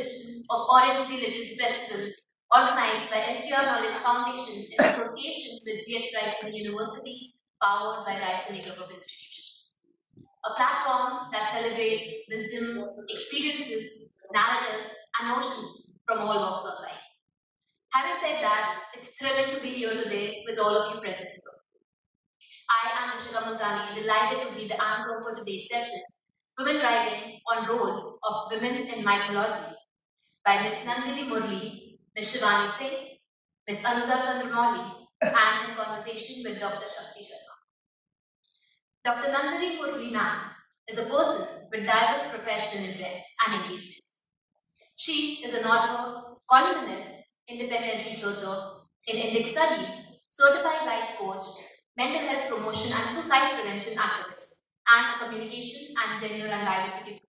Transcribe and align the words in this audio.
edition 0.00 0.44
of 0.48 0.66
Orange 0.72 1.00
Literature 1.10 1.56
Festival 1.60 2.08
organized 2.56 3.10
by 3.10 3.20
SGR 3.36 3.64
Knowledge 3.64 3.94
Foundation 4.00 4.64
in 4.72 4.84
association 4.84 5.60
with 5.64 5.84
GH 5.84 6.08
Raisoni 6.16 6.56
University, 6.56 7.34
powered 7.62 8.06
by 8.06 8.14
Raisoni 8.14 8.64
Group 8.64 8.80
of 8.80 8.90
Institutions. 8.90 9.76
A 10.16 10.54
platform 10.56 11.28
that 11.32 11.50
celebrates 11.50 12.06
wisdom, 12.30 12.88
experiences, 13.10 14.14
narratives, 14.32 14.90
and 15.20 15.28
notions 15.28 15.92
from 16.06 16.20
all 16.20 16.40
walks 16.40 16.64
of 16.64 16.80
life. 16.82 17.04
Having 17.92 18.16
said 18.22 18.42
that, 18.42 18.76
it's 18.96 19.18
thrilling 19.18 19.54
to 19.54 19.60
be 19.60 19.74
here 19.74 20.02
today 20.02 20.42
with 20.48 20.58
all 20.58 20.74
of 20.74 20.94
you 20.94 21.00
present. 21.00 21.28
I 22.70 23.02
am 23.02 23.18
Ishika 23.18 23.42
Multani, 23.42 24.00
delighted 24.00 24.48
to 24.48 24.54
be 24.54 24.66
the 24.68 24.82
anchor 24.82 25.22
for 25.22 25.34
today's 25.34 25.68
session, 25.70 26.00
Women 26.58 26.76
Writing 26.76 27.40
on 27.52 27.68
Role 27.68 28.18
of 28.22 28.52
Women 28.52 28.86
in 28.86 29.04
Mythology 29.04 29.76
by 30.44 30.62
Ms. 30.62 30.78
Nandini 30.86 31.28
Murali, 31.28 31.98
Ms. 32.16 32.32
Shivani 32.32 32.68
Singh, 32.78 33.18
Ms. 33.68 33.78
Anuja 33.78 34.16
Chandramouli, 34.24 34.92
and 35.22 35.70
in 35.70 35.76
conversation 35.76 36.42
with 36.44 36.58
Dr. 36.58 36.86
Shakti 36.88 37.20
Sharma. 37.28 37.54
Dr. 39.04 39.28
Nandini 39.32 39.78
Murali 39.78 40.10
ma'am 40.12 40.50
is 40.88 40.98
a 40.98 41.02
person 41.02 41.46
with 41.70 41.86
diverse 41.86 42.30
professional 42.30 42.88
interests 42.88 43.34
and 43.46 43.54
engagements. 43.62 44.20
She 44.96 45.44
is 45.44 45.54
an 45.54 45.64
author, 45.64 46.36
columnist, 46.48 47.08
independent 47.48 48.06
researcher 48.06 48.56
in 49.06 49.16
Indic 49.16 49.46
studies, 49.46 49.90
certified 50.30 50.86
life 50.86 51.18
coach, 51.18 51.44
mental 51.96 52.26
health 52.26 52.48
promotion 52.48 52.92
and 52.96 53.10
suicide 53.10 53.54
prevention 53.54 53.94
activist, 53.98 54.64
and 54.88 55.22
a 55.22 55.24
communications 55.24 55.94
and 55.96 56.20
gender 56.20 56.46
and 56.46 56.66
diversity 56.66 57.20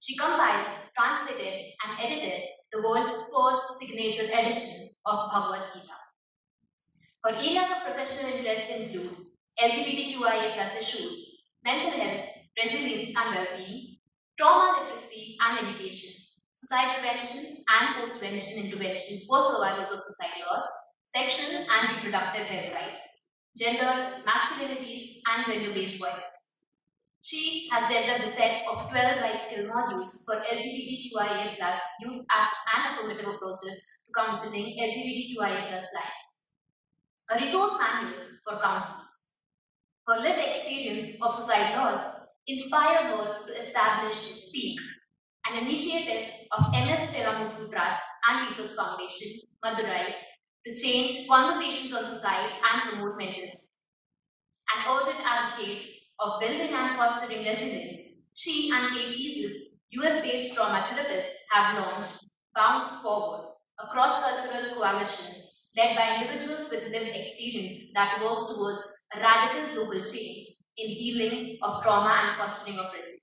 She 0.00 0.16
compiled, 0.16 0.66
translated, 0.96 1.72
and 1.84 1.98
edited 2.00 2.42
the 2.72 2.82
world's 2.82 3.10
first 3.10 3.78
signature 3.80 4.24
edition 4.32 4.90
of 5.04 5.30
Bhagavad 5.32 5.68
Gita. 5.74 5.96
Her 7.24 7.34
areas 7.34 7.70
of 7.70 7.84
professional 7.84 8.32
interest 8.32 8.70
include 8.70 9.16
LGBTQIA 9.60 10.54
plus 10.54 10.80
issues, 10.80 11.42
mental 11.64 11.90
health, 11.90 12.26
resilience 12.62 13.16
and 13.16 13.34
well-being, 13.34 13.98
trauma 14.38 14.84
literacy 14.84 15.36
and 15.40 15.66
education, 15.66 16.14
suicide 16.52 16.94
prevention 16.94 17.64
and 17.68 17.96
post-prevention 17.96 18.64
interventions 18.64 19.24
for 19.26 19.40
survivors 19.52 19.90
of 19.90 19.98
suicide 19.98 20.42
loss, 20.48 20.62
sexual 21.04 21.58
and 21.58 21.96
reproductive 21.96 22.46
health 22.46 22.72
rights, 22.74 23.02
gender, 23.56 24.22
masculinities, 24.26 25.18
and 25.26 25.44
gender-based 25.44 25.98
violence. 25.98 26.37
She 27.22 27.68
has 27.72 27.88
developed 27.90 28.24
a 28.24 28.32
set 28.32 28.62
of 28.70 28.88
12 28.90 29.20
life 29.20 29.42
skill 29.50 29.66
modules 29.66 30.24
for 30.24 30.36
LGBTQIA 30.36 31.56
plus 31.58 31.80
youth 32.00 32.24
and 32.30 32.94
affirmative 32.94 33.26
approaches 33.34 33.82
to 34.06 34.12
counseling 34.14 34.76
LGBTQIA 34.78 35.68
plus 35.68 35.84
clients. 35.90 36.48
A 37.30 37.40
resource 37.40 37.72
manual 37.80 38.14
for 38.46 38.60
counselors. 38.60 39.34
Her 40.06 40.20
lived 40.20 40.38
experience 40.38 41.20
of 41.20 41.34
suicide 41.34 41.76
loss 41.76 42.00
inspired 42.46 43.06
her 43.10 43.46
to 43.46 43.52
establish 43.58 44.14
SPEAK, 44.14 44.78
an 45.50 45.66
initiative 45.66 46.30
of 46.56 46.70
MS 46.72 47.12
Chellamuthu 47.12 47.70
Trust 47.70 48.02
and 48.28 48.48
Research 48.48 48.76
Foundation, 48.76 49.40
Madurai, 49.62 50.14
to 50.64 50.74
change 50.74 51.28
conversations 51.28 51.92
on 51.92 52.06
suicide 52.06 52.52
and 52.72 52.90
promote 52.90 53.18
mental 53.18 53.42
health. 53.42 53.60
An 54.74 54.84
ardent 54.86 55.20
advocate 55.24 55.97
of 56.20 56.40
building 56.40 56.72
and 56.72 56.96
fostering 56.96 57.44
resilience, 57.44 58.26
she 58.34 58.70
and 58.72 58.92
Kate 58.92 59.16
Kiesel, 59.16 59.52
US-based 59.90 60.54
trauma 60.54 60.80
therapists, 60.88 61.34
have 61.50 61.78
launched 61.78 62.24
Bounce 62.54 63.00
Forward, 63.02 63.52
a 63.78 63.86
cross-cultural 63.86 64.74
coalition 64.74 65.42
led 65.76 65.96
by 65.96 66.16
individuals 66.20 66.68
with 66.70 66.90
lived 66.90 67.14
experience 67.14 67.92
that 67.94 68.20
works 68.22 68.46
towards 68.54 68.82
a 69.14 69.20
radical 69.20 69.74
global 69.74 70.06
change 70.06 70.44
in 70.76 70.88
healing 70.88 71.58
of 71.62 71.82
trauma 71.82 72.10
and 72.22 72.36
fostering 72.36 72.78
of 72.78 72.86
resilience. 72.92 73.22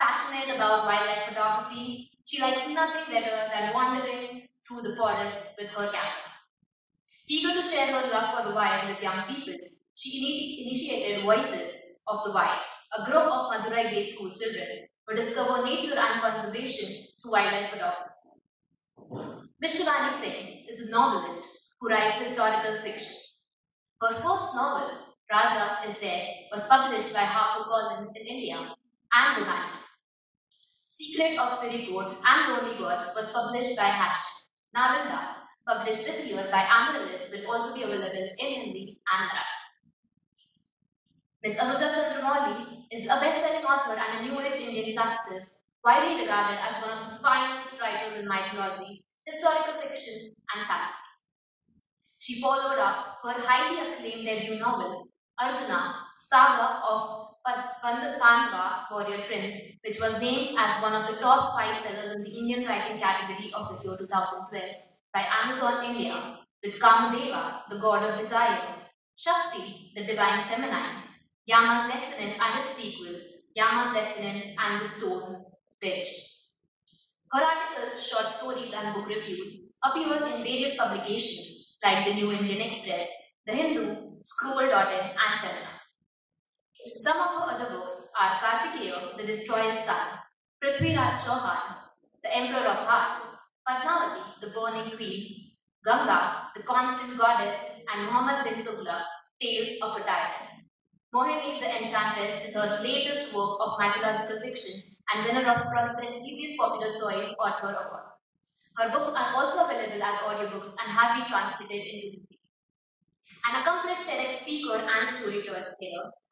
Passionate 0.00 0.56
about 0.56 0.86
wildlife 0.86 1.28
photography, 1.28 2.10
she 2.24 2.40
likes 2.40 2.66
nothing 2.68 3.12
better 3.12 3.48
than 3.52 3.74
wandering 3.74 4.48
through 4.66 4.82
the 4.82 4.96
forest 4.96 5.54
with 5.60 5.70
her 5.70 5.90
camera. 5.92 6.32
Eager 7.28 7.60
to 7.60 7.68
share 7.68 7.86
her 7.86 8.08
love 8.08 8.36
for 8.36 8.48
the 8.48 8.54
wild 8.54 8.88
with 8.88 9.02
young 9.02 9.24
people, 9.24 9.54
she 9.96 10.66
initiated 10.66 11.24
Voices 11.24 11.72
of 12.06 12.24
the 12.24 12.32
Wild, 12.32 12.60
a 12.98 13.04
group 13.10 13.24
of 13.24 13.50
Madurai-based 13.50 14.14
school 14.14 14.30
children 14.30 14.86
who 15.06 15.16
discover 15.16 15.64
nature 15.64 15.98
and 15.98 16.20
conservation 16.20 17.06
through 17.20 17.32
wildlife 17.32 17.70
photography. 17.70 18.10
Ms. 19.58 19.80
Shivani 19.80 20.20
Singh 20.20 20.66
is 20.68 20.86
a 20.86 20.90
novelist 20.90 21.42
who 21.80 21.88
writes 21.88 22.18
historical 22.18 22.82
fiction. 22.82 23.16
Her 24.02 24.14
first 24.16 24.54
novel, 24.54 24.90
Raja 25.32 25.78
is 25.88 25.96
Dead, 25.98 26.28
was 26.52 26.68
published 26.68 27.14
by 27.14 27.20
HarperCollins 27.20 28.10
in 28.16 28.26
India 28.26 28.74
and 29.14 29.42
Romania. 29.42 29.80
Secret 30.88 31.38
of 31.38 31.56
Siripur 31.56 32.16
and 32.22 32.52
Lonely 32.52 32.78
Gods 32.78 33.08
was 33.16 33.32
published 33.32 33.76
by 33.76 33.88
Hachette. 33.88 34.32
Nalanda, 34.76 35.20
published 35.66 36.04
this 36.04 36.26
year 36.26 36.48
by 36.50 36.66
Amaryllis, 36.68 37.30
will 37.32 37.50
also 37.50 37.74
be 37.74 37.82
available 37.82 38.28
in 38.38 38.46
Hindi 38.46 39.00
and 39.12 39.30
Marathi. 39.30 39.55
Ms. 41.46 41.58
Anuja 41.58 41.88
Chandramouli 41.94 42.86
is 42.90 43.04
a 43.04 43.20
best-selling 43.22 43.64
author 43.64 43.94
and 43.94 44.18
a 44.18 44.22
New 44.28 44.40
Age 44.40 44.56
Indian 44.56 44.98
classicist, 44.98 45.46
widely 45.84 46.22
regarded 46.22 46.58
as 46.58 46.74
one 46.82 46.90
of 46.90 47.12
the 47.12 47.18
finest 47.22 47.80
writers 47.80 48.18
in 48.18 48.26
mythology, 48.26 49.04
historical 49.24 49.74
fiction, 49.80 50.34
and 50.52 50.66
fantasy. 50.66 51.12
She 52.18 52.40
followed 52.40 52.80
up 52.80 53.18
her 53.22 53.34
highly 53.38 53.78
acclaimed 53.78 54.24
debut 54.26 54.58
novel, 54.58 55.06
Arjuna, 55.38 55.94
Saga 56.18 56.82
of 56.82 57.28
Pandava 57.44 58.86
Warrior 58.90 59.22
Prince, 59.28 59.78
which 59.86 60.00
was 60.00 60.20
named 60.20 60.58
as 60.58 60.82
one 60.82 61.00
of 61.00 61.06
the 61.06 61.20
top 61.20 61.54
five 61.56 61.80
sellers 61.80 62.16
in 62.16 62.24
the 62.24 62.38
Indian 62.40 62.66
writing 62.66 62.98
category 62.98 63.52
of 63.54 63.68
the 63.68 63.84
year 63.84 63.96
2012 63.96 64.64
by 65.14 65.24
Amazon 65.44 65.84
India, 65.84 66.38
with 66.64 66.80
Kamadeva, 66.80 67.60
the 67.70 67.78
god 67.78 68.02
of 68.02 68.18
desire, 68.18 68.82
Shakti, 69.14 69.92
the 69.94 70.04
divine 70.04 70.48
feminine, 70.48 71.05
Yama's 71.46 71.86
Lieutenant 71.94 72.40
and 72.42 72.60
its 72.60 72.74
sequel, 72.74 73.20
Yama's 73.54 73.94
Lieutenant 73.94 74.56
and 74.58 74.80
the 74.80 74.84
Stone 74.84 75.44
Witch. 75.80 76.08
Her 77.30 77.40
articles, 77.40 78.04
short 78.04 78.28
stories, 78.28 78.72
and 78.74 78.94
book 78.94 79.06
reviews 79.06 79.74
appear 79.84 80.16
in 80.26 80.42
various 80.42 80.74
publications 80.76 81.76
like 81.84 82.04
the 82.04 82.14
New 82.14 82.32
Indian 82.32 82.62
Express, 82.62 83.06
The 83.46 83.52
Hindu, 83.52 83.94
Scroll.in, 84.24 84.70
and 84.70 85.40
Femina. 85.40 85.76
Some 86.98 87.16
of 87.16 87.34
her 87.36 87.54
other 87.54 87.78
books 87.78 88.10
are 88.20 88.40
Kartikeya, 88.40 89.16
The 89.16 89.26
Destroyer's 89.26 89.78
Son, 89.78 90.18
Prithviraj 90.60 91.18
Chauhan, 91.18 91.76
The 92.24 92.36
Emperor 92.36 92.66
of 92.66 92.84
Hearts, 92.88 93.22
Padmavati, 93.68 94.40
The 94.40 94.48
Burning 94.48 94.96
Queen, 94.96 95.52
Ganga, 95.84 96.48
The 96.56 96.64
Constant 96.64 97.16
Goddess, 97.16 97.58
and 97.94 98.06
Muhammad 98.06 98.42
bin 98.42 98.64
Tughlaq, 98.64 99.04
Tale 99.40 99.78
of 99.82 99.96
a 99.96 100.00
Tyrant. 100.00 100.55
Mohini 101.16 101.60
the 101.60 101.80
Enchantress 101.80 102.44
is 102.44 102.52
her 102.52 102.78
latest 102.84 103.34
work 103.34 103.56
of 103.58 103.78
mythological 103.80 104.38
fiction 104.38 104.82
and 105.08 105.24
winner 105.24 105.48
of 105.48 105.96
prestigious 105.96 106.58
Popular 106.58 106.92
Choice 106.92 107.32
Author 107.40 107.72
Award. 107.72 108.04
Her 108.76 108.90
books 108.92 109.16
are 109.16 109.32
also 109.34 109.64
available 109.64 110.02
as 110.02 110.20
audiobooks 110.28 110.76
and 110.76 110.92
have 110.92 111.16
been 111.16 111.26
translated 111.32 111.86
into 111.88 112.20
Hindi. 112.20 112.38
An 113.48 113.62
accomplished 113.62 114.04
TEDx 114.04 114.42
speaker 114.42 114.76
and 114.76 115.08
storyteller, 115.08 115.72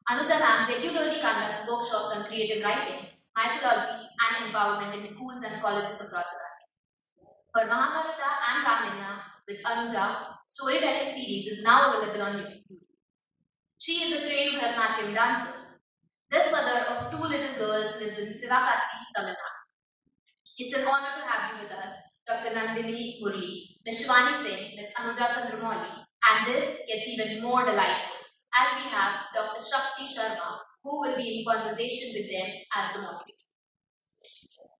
Anuja 0.07 0.37
Ram 0.39 0.69
regularly 0.69 1.19
conducts 1.19 1.65
workshops 1.67 2.13
on 2.15 2.25
creative 2.25 2.63
writing, 2.63 3.09
mythology, 3.33 4.05
and 4.21 4.53
empowerment 4.53 4.99
in 4.99 5.03
schools 5.03 5.41
and 5.41 5.59
colleges 5.63 5.97
across 5.99 6.29
the 6.29 6.37
country. 6.45 6.69
Her 7.57 7.65
Mahabharata 7.65 8.29
and 8.53 8.61
Ramayana 8.69 9.21
with 9.49 9.63
Anuja 9.65 10.37
storytelling 10.47 11.09
series 11.09 11.47
is 11.47 11.63
now 11.63 11.89
available 11.89 12.21
on 12.21 12.33
YouTube. 12.37 12.84
She 13.85 14.01
is 14.01 14.13
a 14.17 14.25
trained 14.25 14.59
Bharatanatyam 14.59 15.13
dancer. 15.13 15.53
This 16.31 16.51
mother 16.51 16.77
of 16.91 17.11
two 17.11 17.21
little 17.21 17.53
girls 17.55 17.91
lives 18.01 18.17
in 18.17 18.33
Sivakasi, 18.33 19.01
Tamil 19.15 19.35
Nadu. 19.41 19.59
It's 20.57 20.73
an 20.73 20.87
honor 20.87 21.11
to 21.17 21.27
have 21.29 21.43
you 21.51 21.61
with 21.61 21.71
us, 21.71 21.93
Dr. 22.25 22.49
Nandini 22.55 23.21
Murali, 23.21 23.77
Ms. 23.85 24.01
Shivani 24.01 24.33
Singh, 24.41 24.75
Ms. 24.75 24.89
Anuja 24.97 25.27
Chandramouli, 25.33 26.01
and 26.29 26.47
this 26.47 26.65
gets 26.87 27.07
even 27.09 27.43
more 27.43 27.63
delightful 27.63 28.25
as 28.59 28.73
we 28.73 28.89
have 28.89 29.13
Dr. 29.35 29.61
Shakti 29.63 30.09
Sharma, 30.15 30.49
who 30.83 31.01
will 31.01 31.15
be 31.15 31.29
in 31.37 31.45
conversation 31.45 32.09
with 32.17 32.27
them 32.31 32.49
as 32.75 32.95
the 32.95 33.01
moderator. 33.03 33.45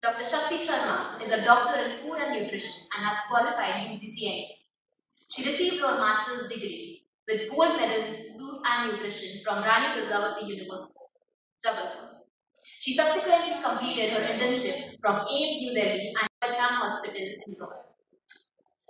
Dr. 0.02 0.24
Shakti 0.24 0.58
Sharma 0.66 1.22
is 1.22 1.30
a 1.30 1.46
doctor 1.46 1.80
in 1.80 1.98
food 2.00 2.18
and 2.18 2.42
nutrition 2.42 2.88
and 2.98 3.06
has 3.06 3.18
qualified 3.30 3.86
UGC 3.86 4.48
She 5.30 5.46
received 5.46 5.80
her 5.82 5.96
master's 6.00 6.48
degree 6.52 7.05
with 7.28 7.50
gold 7.50 7.78
medal 7.78 8.04
in 8.06 8.38
food 8.38 8.62
and 8.66 8.92
nutrition 8.92 9.42
from 9.44 9.64
Rani 9.64 10.00
Durgavati 10.00 10.48
University, 10.48 11.06
Jabalpur. 11.66 12.22
She 12.80 12.96
subsequently 12.96 13.62
completed 13.64 14.14
her 14.14 14.22
internship 14.22 15.00
from 15.02 15.26
AIIMS 15.26 15.58
New 15.58 15.74
Delhi 15.74 16.14
and 16.14 16.30
Vikram 16.44 16.78
Hospital 16.86 17.28
in 17.48 17.54
Goa. 17.58 17.82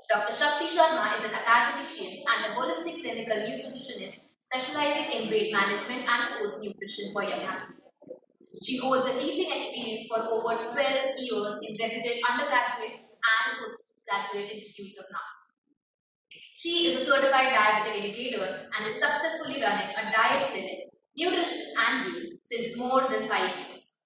Dr. 0.10 0.36
Shakti 0.36 0.68
Sharma 0.68 1.18
is 1.18 1.24
an 1.24 1.32
academician 1.34 2.24
and 2.28 2.46
a 2.46 2.56
holistic 2.56 3.02
clinical 3.02 3.38
nutritionist 3.38 4.28
specializing 4.42 5.12
in 5.12 5.30
weight 5.32 5.52
management 5.52 6.06
and 6.08 6.28
sports 6.28 6.62
nutrition 6.62 7.12
for 7.14 7.24
young 7.24 7.42
athletes. 7.42 8.12
She 8.64 8.78
holds 8.78 9.08
a 9.08 9.14
teaching 9.18 9.50
experience 9.52 10.06
for 10.08 10.20
over 10.20 10.72
12 10.74 10.76
years 11.18 11.54
in 11.64 11.78
reputed 11.80 12.22
undergraduate 12.30 13.00
and 13.02 13.48
postgraduate 13.60 14.52
institutes 14.52 15.00
of 15.00 15.06
knowledge. 15.12 15.35
She 16.66 16.90
is 16.90 17.00
a 17.00 17.06
certified 17.06 17.54
diabetic 17.54 17.94
educator 18.02 18.66
and 18.74 18.88
is 18.88 18.96
successfully 18.96 19.62
running 19.62 19.94
a 20.02 20.12
diet 20.12 20.50
clinic, 20.50 20.90
nutrition 21.16 21.62
and 21.78 22.06
beauty 22.10 22.40
since 22.42 22.76
more 22.76 23.02
than 23.08 23.30
five 23.30 23.54
years. 23.54 24.06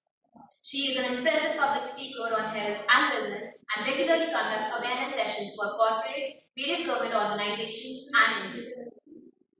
She 0.61 0.91
is 0.91 0.99
an 0.99 1.05
impressive 1.15 1.55
public 1.57 1.85
speaker 1.85 2.27
on 2.35 2.51
health 2.53 2.83
and 2.83 3.13
wellness 3.15 3.47
and 3.71 3.87
regularly 3.87 4.27
conducts 4.33 4.75
awareness 4.77 5.15
sessions 5.15 5.55
for 5.55 5.71
corporate, 5.79 6.43
various 6.57 6.85
government 6.85 7.15
organizations 7.15 8.11
and 8.11 8.51
NGOs. 8.51 8.83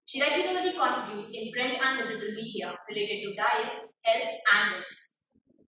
She 0.06 0.20
regularly 0.20 0.76
contributes 0.76 1.30
in 1.30 1.54
print 1.54 1.80
and 1.80 2.06
digital 2.06 2.36
media 2.36 2.76
related 2.90 3.24
to 3.24 3.36
diet, 3.40 3.72
health 4.04 4.28
and 4.52 4.76
wellness. 4.76 5.09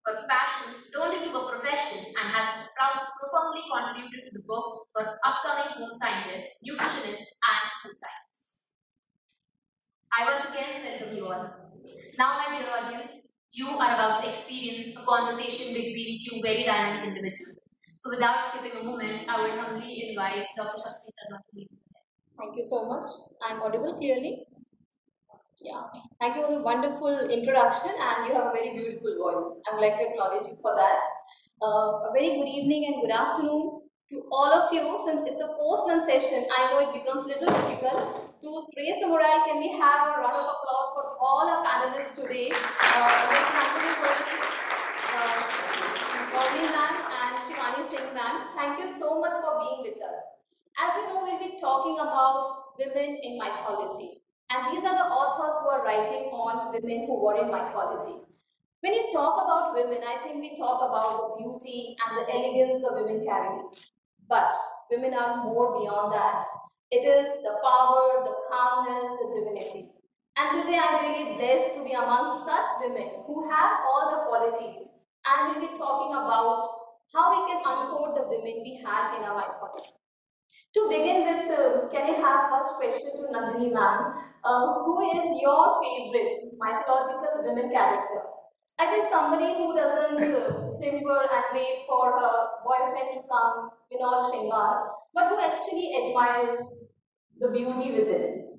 Her 0.05 0.25
passion 0.27 0.81
turned 0.93 1.21
into 1.21 1.37
a 1.37 1.51
profession 1.51 2.05
and 2.17 2.25
has 2.33 2.67
profoundly 3.21 3.61
contributed 3.69 4.25
to 4.25 4.31
the 4.33 4.43
book 4.47 4.87
for 4.93 5.05
upcoming 5.23 5.77
home 5.77 5.93
scientists, 5.93 6.57
nutritionists, 6.65 7.37
and 7.37 7.61
food 7.83 7.93
scientists. 7.93 8.65
I 10.11 10.25
once 10.25 10.45
again 10.49 10.83
welcome 10.83 11.15
you 11.15 11.25
all. 11.25 11.45
Now, 12.17 12.41
my 12.41 12.57
dear 12.57 12.67
audience, 12.69 13.29
you 13.51 13.67
are 13.67 13.93
about 13.93 14.23
to 14.23 14.29
experience 14.29 14.97
a 14.97 15.05
conversation 15.05 15.73
between 15.73 16.25
two 16.27 16.41
very 16.41 16.63
dynamic 16.63 17.07
individuals. 17.09 17.77
So, 17.99 18.09
without 18.09 18.49
skipping 18.49 18.81
a 18.81 18.83
moment, 18.83 19.29
I 19.29 19.41
would 19.41 19.59
humbly 19.59 20.09
invite 20.09 20.47
Dr. 20.57 20.81
Shakti 20.81 21.13
Sharma 21.13 21.37
to 21.39 21.51
lead. 21.53 21.69
Thank 22.39 22.57
you 22.57 22.63
so 22.65 22.85
much. 22.89 23.09
I'm 23.43 23.61
audible 23.61 23.93
clearly? 23.99 24.47
Yeah. 25.63 25.85
Thank 26.19 26.37
you 26.37 26.45
for 26.45 26.53
the 26.57 26.61
wonderful 26.61 27.29
introduction 27.29 27.93
and 27.93 28.27
you 28.27 28.33
have 28.33 28.49
a 28.49 28.51
very 28.51 28.73
beautiful 28.73 29.13
voice. 29.13 29.61
I 29.69 29.75
would 29.75 29.81
like 29.85 29.97
to 30.01 30.09
acknowledge 30.09 30.49
you 30.49 30.57
for 30.61 30.73
that. 30.75 31.01
Uh, 31.61 32.09
a 32.09 32.11
very 32.13 32.33
good 32.41 32.49
evening 32.49 32.89
and 32.89 33.01
good 33.01 33.13
afternoon 33.13 33.85
to 34.09 34.17
all 34.33 34.49
of 34.49 34.73
you. 34.73 34.81
Since 35.05 35.21
it's 35.29 35.41
a 35.41 35.53
post-lunch 35.53 36.09
session, 36.09 36.49
I 36.49 36.73
know 36.73 36.81
it 36.81 36.97
becomes 36.97 37.25
a 37.25 37.37
little 37.37 37.53
difficult. 37.53 38.25
To 38.41 38.49
raise 38.75 38.97
the 38.99 39.07
morale, 39.07 39.45
can 39.45 39.61
we 39.61 39.69
have 39.77 40.17
a 40.17 40.17
round 40.17 40.33
of 40.33 40.49
applause 40.49 40.89
for 40.97 41.05
all 41.21 41.45
our 41.45 41.61
panelists 41.61 42.17
today? 42.17 42.49
Uh, 42.49 43.05
Anthony 43.61 43.93
Purdy, 44.01 44.33
uh, 45.13 45.37
ma'am 46.73 46.95
and 47.21 47.33
Shivani 47.45 47.85
Singh 47.85 48.13
ma'am. 48.17 48.49
Thank 48.57 48.79
you 48.81 48.97
so 48.97 49.21
much 49.21 49.37
for 49.45 49.61
being 49.61 49.93
with 49.93 50.01
us. 50.01 50.17
As 50.81 50.89
you 50.97 51.13
know, 51.13 51.21
we'll 51.21 51.37
be 51.37 51.61
talking 51.61 52.01
about 52.01 52.49
women 52.79 53.19
in 53.21 53.37
mythology. 53.37 54.21
And 54.51 54.75
these 54.75 54.83
are 54.83 54.91
the 54.91 55.07
authors 55.07 55.55
who 55.63 55.69
are 55.71 55.85
writing 55.85 56.27
on 56.35 56.75
women 56.75 57.07
who 57.07 57.15
were 57.23 57.39
in 57.39 57.47
mythology. 57.47 58.19
When 58.81 58.93
you 58.93 59.07
talk 59.13 59.39
about 59.39 59.71
women, 59.71 60.03
I 60.03 60.19
think 60.19 60.43
we 60.43 60.59
talk 60.59 60.83
about 60.83 61.07
the 61.15 61.43
beauty 61.43 61.95
and 61.95 62.19
the 62.19 62.27
elegance 62.27 62.83
the 62.83 62.91
women 62.91 63.23
carries. 63.23 63.63
But 64.27 64.51
women 64.91 65.13
are 65.13 65.47
more 65.47 65.79
beyond 65.79 66.11
that. 66.11 66.43
It 66.91 67.07
is 67.07 67.31
the 67.47 67.63
power, 67.63 68.27
the 68.27 68.35
calmness, 68.51 69.07
the 69.23 69.27
divinity. 69.39 69.87
And 70.35 70.59
today 70.59 70.75
I'm 70.83 70.99
really 70.99 71.39
blessed 71.39 71.71
to 71.79 71.83
be 71.87 71.95
among 71.95 72.43
such 72.43 72.67
women 72.83 73.23
who 73.23 73.47
have 73.47 73.87
all 73.87 74.11
the 74.11 74.27
qualities. 74.27 74.91
And 75.31 75.55
we'll 75.55 75.63
be 75.63 75.77
talking 75.79 76.11
about 76.11 76.59
how 77.15 77.31
we 77.31 77.47
can 77.47 77.63
uncode 77.63 78.19
the 78.19 78.27
women 78.27 78.67
we 78.67 78.83
had 78.83 79.15
in 79.15 79.23
our 79.23 79.47
mythology. 79.47 80.00
To 80.73 80.87
begin 80.87 81.27
with, 81.27 81.51
uh, 81.51 81.89
can 81.91 82.03
I 82.07 82.15
have 82.23 82.49
first 82.51 82.75
question 82.75 83.11
to 83.19 83.27
Nandini 83.27 83.73
ma'am? 83.73 84.13
Uh, 84.43 84.83
who 84.85 85.11
is 85.11 85.41
your 85.41 85.81
favorite 85.83 86.55
mythological 86.57 87.43
women 87.43 87.69
character? 87.71 88.23
I 88.79 88.87
think 88.87 89.11
somebody 89.11 89.53
who 89.53 89.75
doesn't 89.75 90.23
uh, 90.23 90.71
simper 90.79 91.19
and 91.21 91.45
wait 91.53 91.83
for 91.87 92.17
her 92.17 92.33
boyfriend 92.63 93.13
to 93.13 93.21
come 93.29 93.69
in 93.91 93.99
all 94.01 94.31
shingar, 94.31 94.87
but 95.13 95.29
who 95.29 95.39
actually 95.39 95.91
admires 95.93 96.59
the 97.39 97.49
beauty 97.49 97.91
within. 97.91 98.57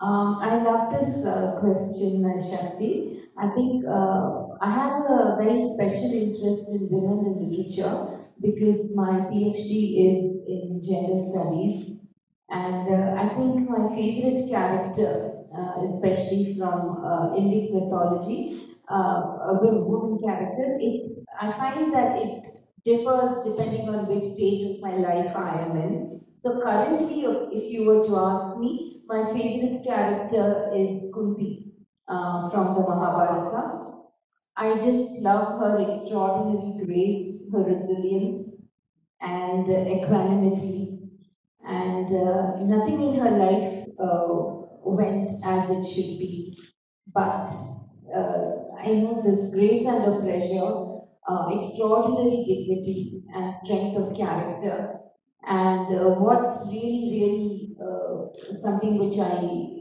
Um, 0.00 0.38
I 0.40 0.62
love 0.62 0.90
this 0.90 1.26
uh, 1.26 1.58
question, 1.60 2.24
uh, 2.24 2.38
Shakti. 2.38 3.20
I 3.36 3.48
think 3.50 3.84
uh, 3.84 4.46
I 4.62 4.70
have 4.70 5.02
a 5.04 5.36
very 5.36 5.60
special 5.74 6.12
interest 6.12 6.70
in 6.70 6.88
women 6.90 7.26
in 7.26 7.50
literature 7.50 8.17
because 8.40 8.94
my 8.94 9.28
PhD 9.30 9.72
is 10.08 10.46
in 10.46 10.80
gender 10.80 11.16
studies. 11.30 11.98
And 12.50 12.88
uh, 12.88 13.20
I 13.20 13.28
think 13.34 13.68
my 13.68 13.94
favorite 13.94 14.48
character, 14.48 15.44
uh, 15.54 15.84
especially 15.84 16.56
from 16.58 16.96
uh, 16.96 17.36
Indic 17.36 17.72
mythology, 17.72 18.68
uh, 18.88 19.58
women 19.60 20.18
characters, 20.24 20.80
it 20.80 21.24
I 21.40 21.52
find 21.52 21.92
that 21.94 22.16
it 22.16 22.46
differs 22.84 23.44
depending 23.44 23.88
on 23.88 24.08
which 24.08 24.24
stage 24.24 24.62
of 24.70 24.80
my 24.80 24.94
life 24.96 25.36
I 25.36 25.60
am 25.60 25.76
in. 25.76 26.24
So 26.36 26.60
currently, 26.62 27.24
if 27.52 27.72
you 27.72 27.84
were 27.84 28.06
to 28.06 28.16
ask 28.16 28.58
me, 28.58 29.02
my 29.06 29.32
favorite 29.32 29.84
character 29.84 30.70
is 30.74 31.12
Kunti 31.12 31.72
uh, 32.08 32.48
from 32.50 32.74
the 32.74 32.80
Mahabharata. 32.80 33.78
I 34.56 34.76
just 34.78 35.20
love 35.20 35.60
her 35.60 35.86
extraordinary 35.88 36.84
grace, 36.84 37.37
her 37.52 37.62
resilience, 37.64 38.60
and 39.20 39.68
uh, 39.68 39.86
equanimity. 39.96 41.00
And 41.66 42.06
uh, 42.06 42.56
nothing 42.62 43.00
in 43.02 43.20
her 43.20 43.30
life 43.30 43.86
uh, 43.98 44.28
went 44.84 45.30
as 45.44 45.70
it 45.70 45.84
should 45.84 46.18
be. 46.18 46.58
But 47.12 47.50
uh, 48.14 48.52
I 48.78 48.92
know 48.92 49.20
this 49.22 49.52
grace 49.52 49.86
under 49.86 50.20
pressure, 50.20 51.00
uh, 51.28 51.50
extraordinary 51.52 52.44
dignity, 52.44 53.22
and 53.34 53.54
strength 53.54 53.98
of 53.98 54.16
character. 54.16 55.00
And 55.46 55.94
uh, 55.94 56.14
what 56.20 56.54
really, 56.70 57.08
really 57.12 57.58
something 58.60 58.98
which 58.98 59.18
I 59.18 59.78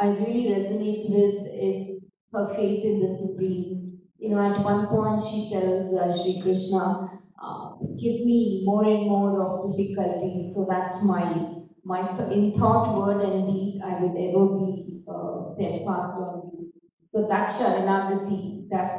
I 0.00 0.08
really 0.08 0.50
resonate 0.50 1.10
with 1.10 1.46
is 1.52 2.02
her 2.32 2.54
faith 2.54 2.84
in 2.84 3.00
the 3.00 3.14
Supreme 3.14 3.91
you 4.22 4.28
know, 4.28 4.38
at 4.38 4.62
one 4.62 4.86
point 4.86 5.20
she 5.20 5.50
tells 5.50 5.92
uh, 5.98 6.06
Sri 6.06 6.40
Krishna, 6.40 7.10
uh, 7.42 7.74
give 7.98 8.22
me 8.22 8.62
more 8.64 8.84
and 8.84 9.02
more 9.10 9.34
of 9.42 9.76
difficulties 9.76 10.54
so 10.54 10.64
that 10.70 10.94
my 11.02 11.58
my 11.84 12.06
th- 12.14 12.30
in 12.30 12.54
thought, 12.54 12.96
word, 12.96 13.20
and 13.20 13.50
deed 13.50 13.82
I 13.84 13.98
will 13.98 14.14
ever 14.14 14.44
be 14.54 15.02
uh, 15.10 15.42
steadfast 15.42 16.14
on 16.22 16.52
you. 16.54 16.72
So 17.04 17.26
that 17.26 17.50
Sharanagati, 17.50 18.68
that 18.70 18.96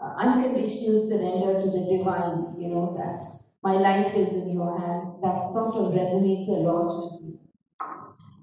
uh, 0.00 0.14
unconditional 0.16 1.06
surrender 1.06 1.60
to 1.60 1.68
the 1.68 1.84
divine, 1.92 2.56
you 2.58 2.72
know, 2.72 2.96
that 2.96 3.20
my 3.62 3.74
life 3.74 4.14
is 4.14 4.32
in 4.32 4.54
your 4.54 4.80
hands, 4.80 5.20
that 5.20 5.44
sort 5.52 5.76
of 5.76 5.92
resonates 5.92 6.48
a 6.48 6.64
lot 6.64 7.12
with 7.12 7.20
me. 7.20 7.34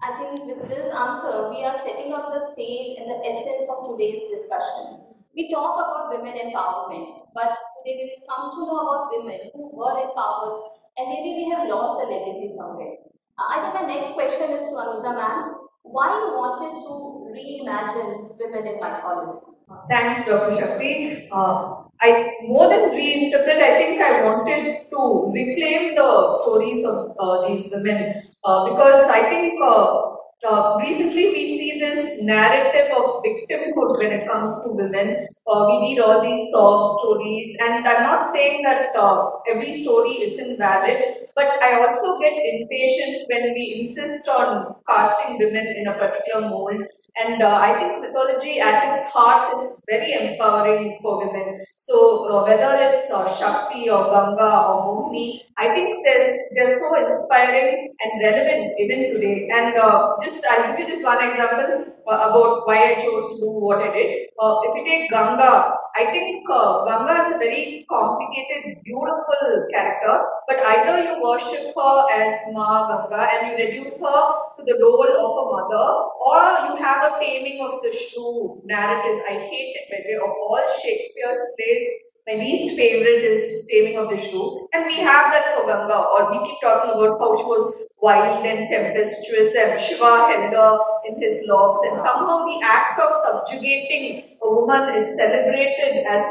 I 0.01 0.13
think 0.21 0.45
with 0.45 0.69
this 0.69 0.93
answer, 0.93 1.49
we 1.49 1.65
are 1.65 1.77
setting 1.79 2.13
up 2.13 2.31
the 2.31 2.53
stage 2.53 2.99
and 2.99 3.09
the 3.09 3.19
essence 3.25 3.67
of 3.67 3.89
today's 3.89 4.29
discussion. 4.29 5.08
We 5.35 5.51
talk 5.53 5.77
about 5.77 6.09
women 6.09 6.33
empowerment, 6.33 7.07
but 7.33 7.53
today 7.77 7.95
we 8.01 8.05
will 8.17 8.25
come 8.25 8.49
to 8.49 8.59
know 8.65 8.79
about 8.81 9.11
women 9.13 9.51
who 9.53 9.69
were 9.77 9.93
empowered 10.01 10.57
and 10.97 11.07
maybe 11.07 11.37
we 11.37 11.49
have 11.53 11.69
lost 11.69 12.01
the 12.01 12.09
legacy 12.09 12.55
somewhere. 12.57 12.97
Uh, 13.37 13.47
I 13.47 13.61
think 13.61 13.73
my 13.75 13.85
next 13.93 14.13
question 14.13 14.51
is 14.51 14.65
to 14.65 14.73
Anuja 14.73 15.13
ma'am. 15.13 15.55
Why 15.83 16.09
you 16.17 16.33
wanted 16.33 16.81
to 16.81 16.93
reimagine 17.29 18.35
women 18.37 18.67
in 18.67 18.81
mythology? 18.81 19.39
Thanks, 19.87 20.25
Dr. 20.25 20.57
Shakti. 20.57 21.29
Uh, 21.31 21.83
I 22.01 22.35
more 22.43 22.67
than 22.67 22.89
reinterpret, 22.91 23.61
I 23.61 23.77
think 23.77 24.01
I 24.01 24.23
wanted 24.23 24.89
to 24.89 25.31
reclaim 25.31 25.95
the 25.95 26.09
stories 26.41 26.83
of 26.85 27.15
uh, 27.19 27.47
these 27.47 27.71
women 27.71 28.21
uh, 28.43 28.65
because 28.69 29.07
I 29.09 29.29
think 29.29 29.61
uh, 29.63 30.09
uh, 30.47 30.77
recently, 30.79 31.27
we 31.29 31.57
see 31.57 31.68
this 31.79 32.21
narrative 32.23 32.91
of 32.95 33.23
victimhood 33.23 33.97
when 33.97 34.11
it 34.11 34.29
comes 34.29 34.53
to 34.63 34.73
women. 34.73 35.25
Uh, 35.47 35.65
we 35.69 35.75
read 35.81 35.99
all 35.99 36.21
these 36.21 36.51
sob 36.51 36.87
stories, 36.99 37.57
and 37.61 37.87
I'm 37.87 38.03
not 38.03 38.31
saying 38.33 38.63
that 38.63 38.95
uh, 38.95 39.29
every 39.49 39.73
story 39.81 40.11
isn't 40.27 40.57
valid, 40.57 40.99
but 41.35 41.47
I 41.63 41.85
also 41.85 42.19
get 42.19 42.33
impatient 42.33 43.25
when 43.31 43.53
we 43.53 43.81
insist 43.81 44.27
on 44.27 44.75
casting 44.87 45.37
women 45.39 45.65
in 45.77 45.87
a 45.87 45.93
particular 45.93 46.49
mold. 46.49 46.83
And 47.23 47.41
uh, 47.41 47.55
I 47.55 47.73
think 47.73 48.01
mythology 48.01 48.59
at 48.59 48.93
its 48.93 49.09
heart 49.11 49.53
is 49.53 49.83
very 49.89 50.13
empowering 50.13 50.99
for 51.01 51.25
women. 51.25 51.59
So 51.77 52.29
uh, 52.29 52.43
whether 52.43 52.71
it's 52.79 53.09
uh, 53.11 53.33
Shakti 53.35 53.89
or 53.89 54.05
Ganga 54.11 54.51
or 54.67 54.85
Mohini, 54.85 55.39
I 55.57 55.69
think 55.69 56.05
they're 56.05 56.79
so 56.79 57.05
inspiring 57.05 57.93
and 58.01 58.21
relevant 58.23 58.73
even 58.79 59.13
today. 59.13 59.49
And 59.51 59.73
just 60.23 60.45
I'll 60.49 60.77
give 60.77 60.87
you 60.87 60.95
just 60.95 61.03
one 61.03 61.21
example 61.23 61.68
uh, 62.07 62.19
about 62.27 62.67
why 62.67 62.77
I 62.89 62.93
chose 63.01 63.35
to 63.35 63.41
do 63.41 63.51
what 63.65 63.81
I 63.81 63.93
did. 63.93 64.27
Uh, 64.39 64.59
if 64.65 64.75
you 64.77 64.83
take 64.85 65.09
Ganga, 65.09 65.77
I 65.95 66.05
think 66.05 66.43
uh, 66.49 66.85
Ganga 66.85 67.15
is 67.23 67.35
a 67.35 67.37
very 67.37 67.85
complicated, 67.89 68.81
beautiful 68.83 69.67
character, 69.73 70.15
but 70.47 70.57
either 70.73 71.03
you 71.03 71.23
worship 71.23 71.73
her 71.75 71.95
as 72.13 72.33
Ma 72.53 72.89
Ganga 72.89 73.21
and 73.33 73.47
you 73.47 73.65
reduce 73.65 73.99
her 73.99 74.21
to 74.57 74.61
the 74.65 74.77
role 74.81 75.13
of 75.25 75.31
a 75.37 75.45
mother, 75.53 75.87
or 76.25 76.39
you 76.69 76.83
have 76.83 77.11
a 77.11 77.19
taming 77.19 77.59
of 77.61 77.81
the 77.83 77.93
shrew 77.95 78.61
narrative. 78.65 79.21
I 79.29 79.33
hate 79.33 79.75
it, 79.77 79.85
by 79.91 79.97
the 80.03 80.15
way, 80.15 80.19
of 80.19 80.31
all 80.31 80.63
Shakespeare's 80.81 81.39
plays. 81.57 82.08
My 82.29 82.35
least 82.35 82.77
favorite 82.77 83.23
is 83.25 83.65
Taming 83.71 83.97
of 83.97 84.07
the 84.07 84.17
Shrew, 84.21 84.67
and 84.71 84.85
we 84.85 84.97
have 84.97 85.31
that 85.33 85.57
for 85.57 85.65
Ganga, 85.65 85.97
or 85.97 86.29
we 86.29 86.37
keep 86.45 86.61
talking 86.61 86.91
about 86.91 87.17
how 87.17 87.35
she 87.35 87.43
was 87.43 87.89
wild 87.99 88.45
and 88.45 88.69
tempestuous, 88.69 89.55
and 89.57 89.81
Shiva 89.81 90.29
held 90.29 90.53
her 90.53 90.77
in 91.07 91.19
his 91.19 91.41
locks, 91.47 91.81
and 91.89 91.97
somehow 91.97 92.45
the 92.45 92.59
act 92.63 93.01
of 93.01 93.09
subjugating 93.25 94.37
a 94.43 94.47
woman 94.47 94.93
is 94.93 95.17
celebrated 95.17 96.05
as 96.07 96.21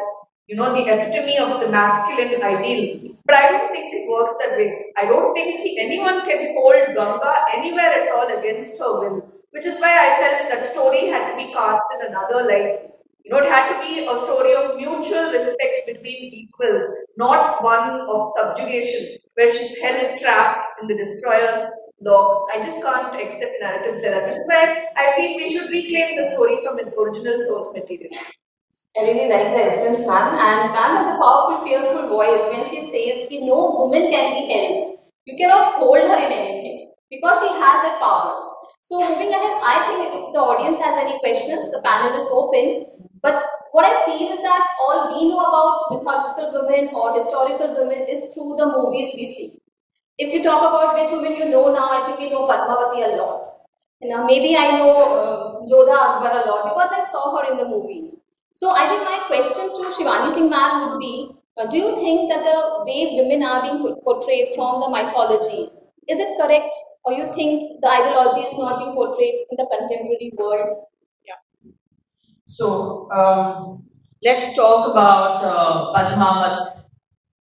you 0.47 0.55
know 0.55 0.73
the 0.73 0.87
epitome 0.87 1.37
of 1.37 1.59
the 1.59 1.69
masculine 1.69 2.45
ideal. 2.45 3.17
But 3.27 3.35
I 3.35 3.49
don't 3.51 3.73
think 3.73 3.93
it 3.93 4.09
works 4.09 4.37
that 4.39 4.57
way. 4.57 4.71
I 4.97 5.05
don't 5.05 5.35
think 5.35 5.59
he, 5.63 5.81
anyone 5.81 6.21
can 6.31 6.55
hold 6.55 6.95
Ganga 6.95 7.35
anywhere 7.57 7.91
at 8.03 8.15
all 8.15 8.39
against 8.39 8.79
her 8.79 9.01
will, 9.01 9.27
which 9.51 9.67
is 9.67 9.81
why 9.81 9.91
I 9.99 10.09
felt 10.23 10.49
that 10.53 10.65
story 10.69 11.09
had 11.09 11.33
to 11.33 11.37
be 11.37 11.53
cast 11.53 11.83
in 11.99 12.07
another 12.07 12.47
light. 12.47 12.88
You 13.29 13.35
know, 13.35 13.45
it 13.45 13.53
had 13.53 13.69
to 13.69 13.77
be 13.85 14.09
a 14.09 14.21
story 14.25 14.57
of 14.57 14.77
mutual 14.77 15.31
respect 15.31 15.85
between 15.85 16.33
equals, 16.33 16.89
not 17.19 17.63
one 17.63 18.01
of 18.09 18.25
subjugation, 18.35 19.19
where 19.35 19.53
she's 19.53 19.77
held 19.81 20.19
trapped 20.19 20.81
in 20.81 20.89
the 20.89 20.97
destroyer's 20.97 21.69
locks. 22.01 22.41
I 22.57 22.65
just 22.65 22.83
can't 22.83 23.13
accept 23.21 23.53
narratives 23.61 24.01
like 24.01 24.13
that. 24.13 24.29
Which 24.29 24.39
is 24.39 24.49
why 24.49 24.87
I 24.97 25.13
feel 25.13 25.37
we 25.37 25.53
should 25.53 25.69
reclaim 25.69 26.17
the 26.17 26.25
story 26.33 26.65
from 26.65 26.79
its 26.79 26.97
original 26.97 27.37
source 27.37 27.77
material. 27.77 28.17
I 28.97 29.05
really 29.05 29.29
like 29.29 29.53
the 29.53 29.77
essence, 29.77 30.09
ma'am. 30.09 30.33
And 30.33 30.73
ma'am 30.73 30.97
has 30.97 31.13
a 31.13 31.21
powerful, 31.21 31.69
fearful 31.69 32.09
voice 32.09 32.49
when 32.49 32.65
she 32.73 32.89
says 32.89 33.29
that 33.29 33.45
no 33.45 33.77
woman 33.77 34.09
can 34.09 34.33
be 34.33 34.49
held. 34.49 35.05
You 35.27 35.37
cannot 35.37 35.75
hold 35.75 36.01
her 36.01 36.17
in 36.17 36.33
anything 36.33 36.93
because 37.11 37.45
she 37.45 37.53
has 37.61 37.77
that 37.85 38.01
power. 38.01 38.49
So 38.89 39.05
moving 39.05 39.29
ahead, 39.29 39.61
I 39.61 39.85
think 39.85 40.17
if 40.17 40.33
the 40.33 40.41
audience 40.41 40.81
has 40.81 40.97
any 40.97 41.21
questions, 41.21 41.69
the 41.71 41.85
panel 41.85 42.17
is 42.17 42.25
open. 42.33 42.89
But 43.23 43.43
what 43.73 43.85
I 43.85 44.05
feel 44.05 44.33
is 44.33 44.41
that 44.43 44.67
all 44.81 45.15
we 45.15 45.29
know 45.29 45.41
about 45.41 45.91
mythological 45.91 46.67
women 46.67 46.95
or 46.95 47.15
historical 47.17 47.75
women 47.77 48.07
is 48.09 48.33
through 48.33 48.57
the 48.59 48.67
movies 48.67 49.13
we 49.15 49.27
see. 49.35 49.61
If 50.19 50.35
you 50.35 50.43
talk 50.43 50.63
about 50.63 50.95
which 50.95 51.11
women 51.11 51.37
you 51.37 51.47
know 51.49 51.73
now, 51.73 51.91
I 51.91 52.07
think 52.07 52.19
we 52.21 52.31
know 52.31 52.47
Padmavati 52.47 53.07
a 53.07 53.17
lot. 53.17 53.45
Know, 54.01 54.27
maybe 54.27 54.57
I 54.57 54.79
know 54.79 54.95
uh, 54.95 55.67
Jodha 55.67 55.95
Akbar 55.95 56.31
a 56.31 56.47
lot 56.49 56.71
because 56.71 56.91
I 56.93 57.05
saw 57.05 57.37
her 57.37 57.51
in 57.51 57.59
the 57.59 57.65
movies. 57.65 58.15
So 58.55 58.71
I 58.71 58.89
think 58.89 59.03
my 59.03 59.25
question 59.27 59.69
to 59.75 59.91
Shivani 59.91 60.35
Singh 60.35 60.51
ma'am 60.51 60.91
would 60.91 60.99
be, 61.01 61.31
uh, 61.57 61.67
do 61.67 61.77
you 61.77 61.97
think 61.97 62.31
that 62.31 62.43
the 62.43 62.85
way 62.85 63.19
women 63.19 63.43
are 63.43 63.63
being 63.63 63.83
portrayed 64.05 64.55
from 64.55 64.81
the 64.81 64.89
mythology, 64.91 65.71
is 66.09 66.21
it 66.21 66.39
correct? 66.41 66.75
Or 67.05 67.13
you 67.13 67.33
think 67.35 67.81
the 67.81 67.89
ideology 67.89 68.47
is 68.47 68.57
not 68.57 68.79
being 68.79 68.95
portrayed 68.95 69.47
in 69.51 69.57
the 69.57 69.67
contemporary 69.67 70.33
world? 70.39 70.87
So 72.49 73.11
um, 73.13 73.85
let's 74.25 74.57
talk 74.57 74.91
about 74.91 75.45
uh, 75.45 75.93
Padmavat. 75.95 76.83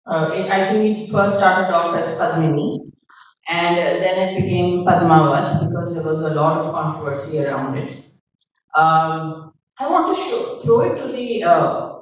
Uh, 0.07 0.31
it, 0.35 0.51
I 0.51 0.73
think 0.73 0.99
it 0.99 1.13
first 1.13 1.37
started 1.37 1.75
off 1.75 1.95
as 1.97 2.19
Padmini 2.19 2.81
and 3.49 3.79
uh, 3.79 4.01
then 4.01 4.17
it 4.29 4.41
became 4.43 4.85
Padmavat 4.87 5.69
because 5.69 5.95
there 5.95 6.03
was 6.05 6.23
a 6.23 6.35
lot 6.35 6.59
of 6.65 6.73
controversy 6.73 7.45
around 7.45 7.77
it. 7.77 8.05
Um, 8.75 9.53
I 9.79 9.87
want 9.91 10.17
to 10.17 10.23
show, 10.23 10.59
throw 10.61 10.81
it 10.83 10.97
to 11.03 11.13
the, 11.13 11.45
uh, 11.45 11.99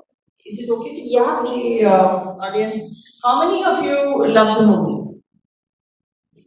is 0.46 0.60
it 0.60 0.70
okay 0.70 0.90
to 0.94 1.02
Yeah, 1.10 1.24
throw 1.24 1.40
it 1.44 1.48
to 1.48 1.54
please. 1.54 1.80
the 1.82 1.90
uh, 1.90 2.36
audience? 2.46 3.18
How 3.24 3.42
many 3.42 3.64
of 3.64 3.82
you 3.84 4.28
love 4.28 4.58
the 4.58 4.66
movie? 4.66 5.20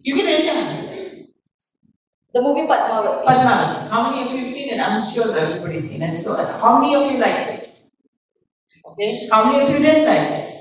You 0.04 0.16
can 0.16 0.26
raise 0.26 0.46
your 0.46 0.54
hands. 0.54 0.77
The 2.38 2.44
movie 2.44 2.68
Padmavati. 2.68 3.26
Padmavati, 3.26 3.90
how 3.90 4.12
many 4.12 4.22
of 4.24 4.32
you 4.32 4.46
have 4.46 4.54
seen 4.54 4.74
it? 4.74 4.80
I'm 4.80 5.02
sure 5.12 5.36
everybody's 5.36 5.90
seen 5.90 6.04
it. 6.04 6.18
So, 6.18 6.36
how 6.62 6.80
many 6.80 6.94
of 6.94 7.12
you 7.12 7.18
liked 7.18 7.48
it? 7.50 7.80
Okay, 8.86 9.28
how 9.32 9.46
many 9.46 9.64
of 9.64 9.70
you 9.72 9.80
didn't 9.80 10.06
like 10.06 10.30
it? 10.42 10.54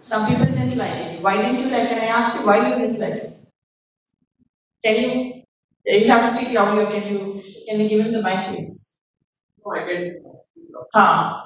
Some 0.00 0.26
people 0.28 0.44
didn't 0.44 0.76
like 0.76 0.92
it. 0.92 1.22
Why 1.22 1.40
didn't 1.40 1.60
you 1.60 1.70
like 1.70 1.84
it? 1.84 1.88
Can 1.88 2.00
I 2.00 2.08
ask 2.18 2.38
you 2.38 2.46
why 2.46 2.68
you 2.68 2.74
didn't 2.76 3.00
like 3.00 3.14
it? 3.14 3.40
Can 4.84 4.96
you? 5.02 5.42
You 5.86 6.10
have 6.10 6.28
to 6.28 6.36
speak 6.36 6.52
louder. 6.52 6.84
Can 6.90 7.08
you? 7.10 7.42
Can 7.66 7.80
you 7.80 7.88
give 7.88 8.04
him 8.04 8.12
the 8.12 8.22
mic, 8.22 8.44
please? 8.48 8.94
No, 9.64 9.72
I 9.72 9.86
can. 9.88 10.22
Huh. 10.92 11.44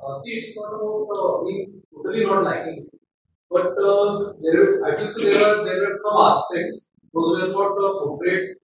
Uh, 0.00 0.18
see, 0.20 0.30
it's 0.40 0.56
not 0.56 0.72
about 0.72 1.12
uh, 1.12 1.44
being 1.44 1.82
totally 1.94 2.24
not 2.24 2.42
liking, 2.42 2.86
but 3.50 3.76
uh, 3.76 4.32
there, 4.40 4.82
I 4.86 4.96
feel 4.96 5.10
so 5.10 5.20
there 5.20 5.44
are 5.44 5.62
there 5.62 5.92
are 5.92 5.96
some 6.06 6.16
aspects 6.30 6.88
those 7.14 7.42
were 7.42 7.48
not 7.48 7.72
uh, 7.72 7.92
portrayed. 8.04 8.56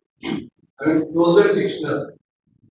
I 0.81 0.87
mean, 0.87 1.15
those 1.15 1.35
were 1.37 1.55
fictional. 1.55 2.11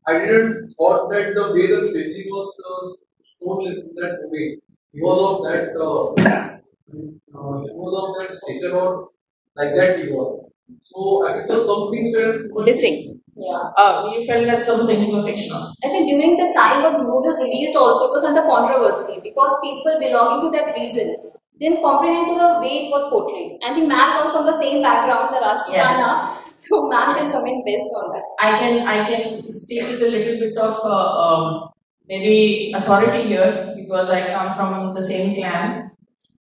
I 0.07 0.19
didn't 0.21 0.75
thought 0.79 1.11
that 1.11 1.35
the 1.35 1.53
way 1.53 1.67
the 1.67 1.81
Khilji 1.93 2.25
was 2.31 2.55
uh, 2.71 2.85
shown 3.25 3.67
in 3.67 3.91
that 3.97 4.19
movie 4.23 4.61
because 4.95 5.21
of 5.31 5.45
that 5.45 5.77
uh, 5.77 6.57
uh, 6.93 7.59
because 7.67 7.95
of 8.03 8.09
that 8.19 8.33
stature 8.33 8.75
or 8.75 9.09
like 9.57 9.75
that 9.77 9.99
he 10.01 10.11
was. 10.13 10.51
So 10.83 11.27
I 11.27 11.39
guess 11.39 11.49
so 11.49 11.59
some 11.67 11.91
things 11.93 12.13
were 12.15 12.65
Missing. 12.65 13.21
Yeah. 13.37 13.71
Uh, 13.77 14.11
you 14.15 14.27
felt 14.27 14.47
that 14.47 14.65
some 14.65 14.87
things 14.87 15.09
were 15.13 15.23
fictional. 15.23 15.73
I 15.85 15.89
think 15.89 16.09
during 16.09 16.37
the 16.39 16.53
time 16.57 16.83
when 16.83 16.93
the 16.95 17.05
movie 17.05 17.29
was 17.29 17.39
released 17.43 17.77
also 17.77 18.07
it 18.09 18.13
was 18.17 18.25
under 18.25 18.43
controversy 18.43 19.21
because 19.23 19.53
people 19.63 19.99
belonging 20.01 20.41
to 20.51 20.57
that 20.57 20.73
region 20.75 21.17
didn't 21.59 21.83
comprehend 21.83 22.29
to 22.29 22.35
the 22.35 22.61
way 22.61 22.87
it 22.87 22.91
was 22.91 23.09
portrayed. 23.11 23.59
I 23.65 23.75
think 23.75 23.89
ma'am 23.89 24.09
comes 24.19 24.33
from 24.35 24.47
the 24.47 24.59
same 24.59 24.83
background, 24.83 25.35
the 25.35 25.41
Rajputana, 25.41 25.73
Yes. 25.73 26.43
so 26.57 26.87
ma'am 26.89 27.15
can 27.17 27.25
Yes. 27.25 27.33
comment 27.33 27.65
best 27.65 27.89
on 28.01 28.13
that. 28.13 28.27
I 28.41 28.51
can 28.59 28.75
I 28.87 28.99
can 29.09 29.55
speak 29.55 29.83
with 29.89 30.03
a 30.03 30.11
little 30.17 30.39
bit 30.45 30.57
of 30.59 30.75
uh, 30.85 31.11
um, 31.27 31.71
maybe 32.09 32.73
authority 32.77 33.23
here 33.29 33.73
because 33.77 34.11
I 34.11 34.21
come 34.35 34.53
from 34.55 34.95
the 34.95 35.03
same 35.03 35.35
clan, 35.35 35.91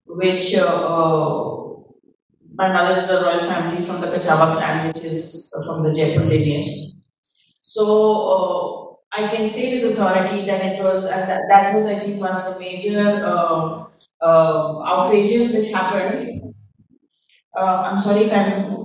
which 0.06 0.54
uh, 0.56 0.66
uh, 0.66 1.76
my 2.56 2.72
mother 2.72 3.00
is 3.00 3.10
a 3.10 3.22
royal 3.24 3.44
family 3.46 3.84
from 3.86 4.02
the 4.02 4.08
Kachawa 4.08 4.54
clan, 4.58 4.88
which 4.88 5.04
is 5.04 5.54
from 5.66 5.84
the 5.84 5.94
Jaipur 5.94 6.26
lineage. 6.26 6.70
So 7.62 7.84
uh, 8.36 9.22
I 9.24 9.28
can 9.34 9.48
say 9.48 9.82
with 9.82 9.94
authority 9.94 10.46
that 10.46 10.62
it 10.74 10.84
was 10.84 11.06
and 11.06 11.30
that, 11.30 11.42
that 11.50 11.74
was 11.76 11.86
I 11.86 11.96
think 12.00 12.20
one 12.22 12.36
of 12.36 12.54
the 12.54 12.60
major 12.60 13.00
uh, 14.26 14.84
outrages 14.94 15.54
which 15.54 15.72
happened. 15.72 16.54
Uh, 17.58 17.78
I'm 17.88 18.02
sorry 18.02 18.26
if 18.26 18.34
I'm 18.34 18.76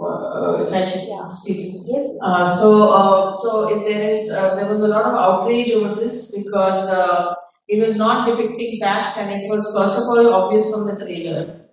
uh, 0.00 0.64
if 0.64 0.72
I 0.72 0.82
can 0.90 1.28
speak 1.28 1.70
Yes. 1.84 2.08
uh, 2.22 2.48
so, 2.48 2.90
uh, 2.90 3.34
so 3.34 3.68
if 3.68 3.84
there 3.84 4.14
is, 4.14 4.30
uh, 4.30 4.54
there 4.54 4.66
was 4.66 4.80
a 4.80 4.88
lot 4.88 5.04
of 5.04 5.14
outrage 5.14 5.70
over 5.72 5.94
this 5.94 6.36
because 6.36 6.88
uh, 6.88 7.34
it 7.68 7.80
was 7.80 7.96
not 7.96 8.26
depicting 8.26 8.78
facts, 8.80 9.18
and 9.18 9.42
it 9.42 9.48
was 9.48 9.66
first 9.76 9.98
of 9.98 10.04
all 10.04 10.32
obvious 10.34 10.70
from 10.70 10.86
the 10.86 10.96
trailer 11.04 11.66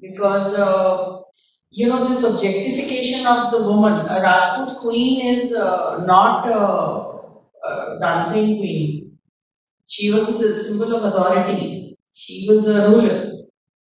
because 0.00 0.54
uh, 0.54 1.20
you 1.70 1.88
know 1.88 2.08
this 2.08 2.22
objectification 2.22 3.26
of 3.26 3.50
the 3.50 3.62
woman. 3.62 4.06
A 4.06 4.20
Rajput 4.22 4.78
queen 4.78 5.26
is 5.26 5.52
uh, 5.54 6.04
not 6.06 6.48
a 6.48 7.98
dancing 8.00 8.58
queen. 8.58 9.18
She 9.86 10.10
was 10.10 10.28
a 10.40 10.62
symbol 10.62 10.96
of 10.96 11.04
authority. 11.04 11.93
She 12.14 12.46
was 12.48 12.66
a 12.68 12.88
ruler. 12.88 13.32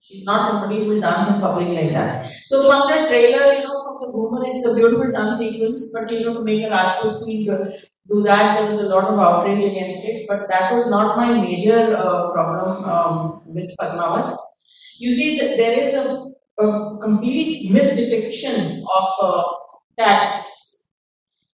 She's 0.00 0.24
not 0.24 0.44
somebody 0.44 0.84
who 0.84 0.90
will 0.90 1.00
dance 1.00 1.28
in 1.28 1.40
public 1.40 1.68
like 1.68 1.92
that. 1.92 2.30
So 2.44 2.68
from 2.68 2.88
the 2.88 3.08
trailer, 3.08 3.52
you 3.54 3.62
know, 3.64 3.82
from 3.84 3.96
the 4.02 4.12
Ghoomar, 4.16 4.54
it's 4.54 4.66
a 4.66 4.74
beautiful 4.74 5.10
dance 5.10 5.38
sequence, 5.38 5.92
but 5.92 6.10
you 6.12 6.24
know, 6.24 6.34
to 6.34 6.44
make 6.44 6.64
a 6.64 6.70
Rajput 6.70 7.22
queen 7.22 7.44
do, 7.44 7.72
do 8.08 8.22
that, 8.22 8.56
there 8.56 8.68
was 8.70 8.80
a 8.80 8.88
lot 8.88 9.04
of 9.04 9.18
outrage 9.18 9.64
against 9.64 10.04
it. 10.04 10.26
But 10.28 10.48
that 10.48 10.72
was 10.72 10.88
not 10.88 11.16
my 11.16 11.32
major 11.40 11.96
uh, 11.96 12.30
problem 12.32 12.84
um, 12.84 13.42
with 13.46 13.74
Padmavat. 13.80 14.36
You 14.98 15.12
see, 15.12 15.40
that 15.40 15.56
there 15.56 15.78
is 15.78 15.94
a, 15.94 16.64
a 16.64 16.98
complete 17.02 17.70
misdepiction 17.70 18.84
of 18.96 19.08
uh, 19.20 19.42
tax. 19.98 20.84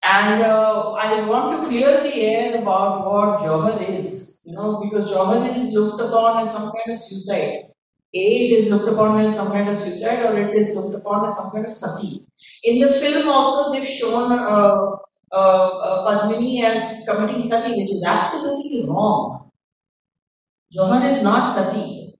And 0.02 0.42
uh, 0.42 0.92
I 0.92 1.22
want 1.22 1.62
to 1.62 1.68
clear 1.68 2.02
the 2.02 2.14
air 2.20 2.60
about 2.60 3.06
what 3.06 3.40
Johar 3.40 3.88
is, 3.88 4.21
you 4.44 4.54
know, 4.54 4.80
because 4.82 5.10
Johar 5.10 5.48
is 5.54 5.72
looked 5.72 6.00
upon 6.00 6.42
as 6.42 6.52
some 6.52 6.70
kind 6.72 6.92
of 6.92 6.98
suicide. 6.98 7.68
A, 8.14 8.18
it 8.18 8.52
is 8.58 8.70
looked 8.70 8.88
upon 8.88 9.20
as 9.20 9.34
some 9.34 9.50
kind 9.52 9.68
of 9.68 9.76
suicide 9.76 10.22
or 10.24 10.38
it 10.38 10.54
is 10.56 10.74
looked 10.76 10.94
upon 10.94 11.24
as 11.24 11.36
some 11.36 11.50
kind 11.50 11.66
of 11.66 11.72
sati. 11.72 12.22
In 12.64 12.80
the 12.80 12.88
film 12.88 13.28
also 13.28 13.72
they've 13.72 13.86
shown 13.86 14.32
uh, 14.32 14.90
uh, 15.32 15.34
uh, 15.34 16.28
Padmini 16.28 16.62
as 16.62 17.06
committing 17.08 17.42
sati, 17.42 17.70
which 17.80 17.90
is 17.90 18.04
absolutely 18.04 18.86
wrong. 18.86 19.50
Johar 20.76 21.10
is 21.10 21.22
not 21.22 21.46
sati. 21.46 22.14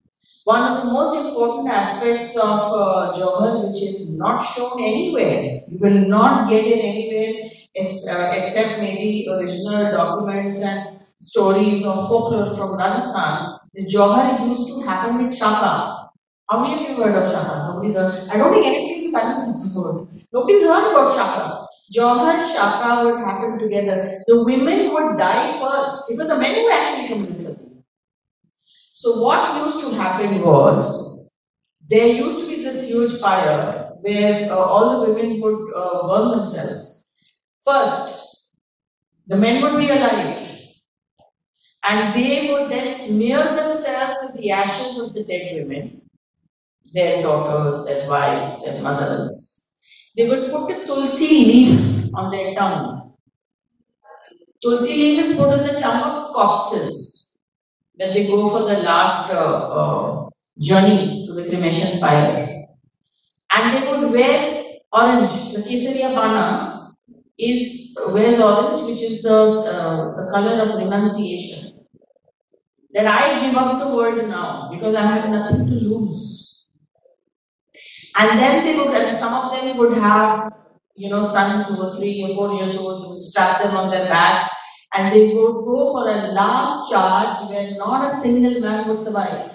One 0.44 0.72
of 0.72 0.78
the 0.78 0.92
most 0.92 1.14
important 1.26 1.68
aspects 1.68 2.36
of 2.36 2.60
uh, 2.72 3.12
Johar, 3.14 3.68
which 3.68 3.82
is 3.82 4.16
not 4.16 4.40
shown 4.40 4.80
anywhere, 4.80 5.60
you 5.68 5.78
will 5.78 6.08
not 6.08 6.48
get 6.48 6.64
it 6.64 6.82
anywhere 6.84 7.50
uh, 7.74 8.30
except 8.34 8.80
maybe 8.80 9.26
original 9.30 9.92
documents 9.92 10.60
and 10.60 11.01
stories 11.22 11.84
or 11.86 11.94
folklore 12.08 12.54
from 12.56 12.76
Rajasthan 12.76 13.58
is 13.74 13.94
Johar 13.94 14.46
used 14.48 14.68
to 14.68 14.80
happen 14.82 15.24
with 15.24 15.34
Shaka. 15.34 16.10
How 16.50 16.58
many 16.60 16.74
of 16.74 16.90
you 16.90 16.96
heard 17.02 17.14
of 17.14 17.30
Shaka? 17.30 17.68
Nobody's 17.68 17.94
heard. 17.94 18.28
I 18.28 18.36
don't 18.36 18.52
think 18.52 18.66
anybody 18.66 19.06
in 19.06 19.12
the 19.12 19.18
has 19.18 19.76
heard. 19.76 20.08
Nobody's 20.32 20.64
heard 20.64 20.90
about 20.90 21.14
Shaka. 21.14 21.66
Johar 21.96 22.52
Shaka 22.52 23.04
would 23.04 23.20
happen 23.24 23.58
together. 23.58 24.22
The 24.26 24.44
women 24.44 24.92
would 24.92 25.16
die 25.16 25.52
first. 25.60 26.10
It 26.10 26.18
was 26.18 26.26
the 26.28 26.38
men 26.38 26.54
who 26.54 26.70
actually 26.70 27.08
committed 27.08 27.56
So 28.94 29.22
what 29.22 29.64
used 29.64 29.80
to 29.80 29.96
happen 29.96 30.42
was 30.42 31.30
there 31.88 32.08
used 32.08 32.40
to 32.40 32.46
be 32.46 32.64
this 32.64 32.88
huge 32.88 33.20
fire 33.20 33.92
where 34.00 34.50
uh, 34.50 34.56
all 34.56 35.06
the 35.06 35.12
women 35.12 35.40
would 35.40 35.72
uh, 35.74 36.08
burn 36.08 36.38
themselves. 36.38 37.12
First, 37.64 38.48
the 39.28 39.36
men 39.36 39.62
would 39.62 39.78
be 39.78 39.88
alive 39.88 40.41
and 41.84 42.14
they 42.14 42.52
would 42.52 42.70
then 42.70 42.94
smear 42.94 43.42
themselves 43.42 44.20
with 44.22 44.40
the 44.40 44.50
ashes 44.50 44.98
of 44.98 45.12
the 45.14 45.24
dead 45.24 45.56
women, 45.56 46.02
their 46.92 47.22
daughters, 47.22 47.84
their 47.86 48.08
wives, 48.08 48.64
their 48.64 48.80
mothers. 48.80 49.70
They 50.16 50.28
would 50.28 50.50
put 50.52 50.70
a 50.70 50.86
tulsi 50.86 51.44
leaf 51.44 52.14
on 52.14 52.30
their 52.30 52.54
tongue. 52.54 53.14
Tulsi 54.62 54.94
leaf 54.94 55.24
is 55.24 55.36
put 55.36 55.48
on 55.48 55.66
the 55.66 55.80
tongue 55.80 56.02
of 56.02 56.34
corpses 56.34 57.32
when 57.94 58.14
they 58.14 58.26
go 58.26 58.48
for 58.48 58.60
the 58.60 58.78
last 58.82 59.32
uh, 59.34 59.38
uh, 59.38 60.28
journey 60.58 61.26
to 61.26 61.34
the 61.34 61.48
cremation 61.48 61.98
pyre. 61.98 62.66
And 63.54 63.74
they 63.74 63.90
would 63.90 64.12
wear 64.12 64.64
orange. 64.92 65.52
The 65.52 65.62
Kesariya 65.62 66.14
Bana 66.14 66.94
is 67.38 67.96
wears 68.06 68.38
orange, 68.38 68.88
which 68.88 69.02
is 69.02 69.22
the, 69.22 69.34
uh, 69.34 70.16
the 70.16 70.30
color 70.30 70.62
of 70.62 70.76
renunciation 70.76 71.71
that 72.92 73.06
I 73.06 73.40
give 73.40 73.56
up 73.56 73.78
the 73.78 73.88
world 73.88 74.28
now 74.28 74.68
because 74.70 74.94
I 74.94 75.02
have 75.02 75.30
nothing 75.30 75.66
to 75.66 75.74
lose. 75.74 76.66
And 78.16 78.38
then 78.38 78.64
they 78.64 78.76
would, 78.76 78.94
and 78.94 79.16
some 79.16 79.32
of 79.32 79.52
them 79.52 79.76
would 79.78 79.96
have, 79.96 80.52
you 80.94 81.08
know, 81.08 81.22
sons 81.22 81.68
who 81.68 81.82
were 81.82 81.94
three 81.96 82.22
or 82.22 82.34
four 82.34 82.58
years 82.58 82.76
old, 82.76 83.08
would 83.08 83.20
strap 83.20 83.62
them 83.62 83.74
on 83.74 83.90
their 83.90 84.06
backs, 84.08 84.50
and 84.92 85.14
they 85.14 85.32
would 85.32 85.64
go 85.64 85.92
for 85.92 86.10
a 86.10 86.28
last 86.32 86.90
charge 86.90 87.48
where 87.48 87.74
not 87.78 88.12
a 88.12 88.16
single 88.16 88.60
man 88.60 88.86
would 88.88 89.00
survive. 89.00 89.50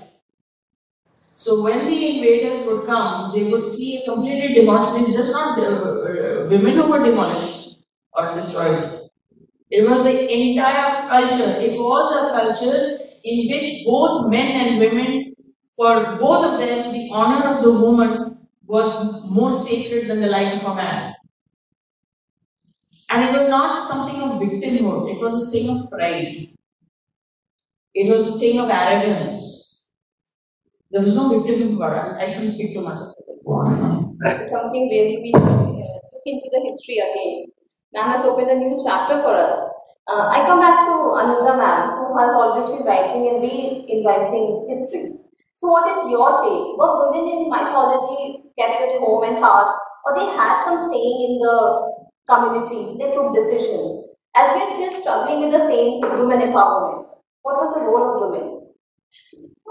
So 1.35 1.61
when 1.61 1.85
the 1.85 2.17
invaders 2.17 2.65
would 2.65 2.87
come, 2.87 3.31
they 3.35 3.43
would 3.43 3.63
see 3.63 4.01
a 4.01 4.05
completely 4.05 4.55
demolished. 4.55 5.03
It's 5.03 5.15
just 5.15 5.31
not 5.31 5.59
uh, 5.59 5.61
uh, 5.61 6.47
women 6.49 6.77
who 6.77 6.89
were 6.89 7.03
demolished 7.03 7.83
or 8.13 8.33
destroyed. 8.33 9.01
It 9.69 9.87
was 9.87 10.03
the 10.03 10.33
entire 10.33 11.07
culture. 11.07 11.61
It 11.61 11.77
was 11.77 12.07
a 12.15 12.31
culture 12.33 13.06
in 13.27 13.37
which 13.51 13.85
both 13.85 14.31
men 14.31 14.47
and 14.61 14.79
women, 14.79 15.35
for 15.75 16.17
both 16.19 16.45
of 16.45 16.59
them, 16.59 16.93
the 16.93 17.09
honor 17.11 17.55
of 17.55 17.63
the 17.63 17.71
woman 17.71 18.37
was 18.65 18.89
more 19.25 19.51
sacred 19.51 20.07
than 20.09 20.21
the 20.21 20.27
life 20.27 20.53
of 20.63 20.71
a 20.71 20.75
man. 20.75 21.13
And 23.09 23.23
it 23.23 23.37
was 23.37 23.49
not 23.49 23.87
something 23.87 24.21
of 24.21 24.41
victimhood, 24.41 25.15
it 25.15 25.19
was 25.21 25.47
a 25.47 25.51
thing 25.51 25.69
of 25.69 25.89
pride. 25.89 26.49
It 27.93 28.09
was 28.09 28.35
a 28.35 28.39
thing 28.39 28.59
of 28.59 28.69
arrogance. 28.69 29.87
There 30.91 31.01
was 31.01 31.15
no 31.15 31.29
victimhood 31.29 31.75
about 31.75 32.21
it. 32.21 32.23
I 32.23 32.31
shouldn't 32.31 32.51
speak 32.51 32.73
too 32.73 32.81
much 32.81 32.99
of 32.99 33.13
it. 33.17 34.49
Something 34.49 34.89
really 34.89 35.17
we 35.21 35.31
uh, 35.33 35.39
look 35.39 36.25
into 36.25 36.49
the 36.51 36.61
history 36.63 36.97
again. 36.99 37.47
Nan 37.93 38.11
has 38.11 38.25
opened 38.25 38.51
a 38.51 38.55
new 38.55 38.79
chapter 38.85 39.21
for 39.21 39.33
us. 39.35 39.59
Uh, 40.07 40.31
I 40.31 40.47
come 40.47 40.63
back 40.63 40.87
to 40.87 40.93
Anuja 41.19 41.59
ma'am, 41.59 41.99
who 41.99 42.17
has 42.17 42.31
always 42.31 42.71
been 42.71 42.87
writing 42.87 43.27
and 43.27 43.43
reinventing 43.43 44.63
history. 44.69 45.19
So, 45.55 45.67
what 45.67 45.83
is 45.91 46.09
your 46.09 46.31
take? 46.39 46.79
Were 46.79 47.11
women 47.11 47.27
in 47.27 47.49
mythology 47.49 48.39
kept 48.57 48.79
at 48.87 48.99
home 49.03 49.27
and 49.27 49.43
heart, 49.43 49.75
or 50.05 50.15
they 50.15 50.31
had 50.31 50.63
some 50.63 50.79
saying 50.79 51.17
in 51.27 51.33
the 51.43 51.57
community? 52.23 52.95
They 52.95 53.11
took 53.11 53.35
decisions. 53.35 54.15
As 54.33 54.55
we're 54.55 54.71
still 54.79 54.93
struggling 54.95 55.43
with 55.43 55.51
the 55.51 55.67
same 55.67 55.99
women 55.99 56.39
empowerment, 56.39 57.11
what 57.41 57.59
was 57.59 57.75
the 57.75 57.83
role 57.83 58.07
of 58.07 58.31
women? 58.31 58.71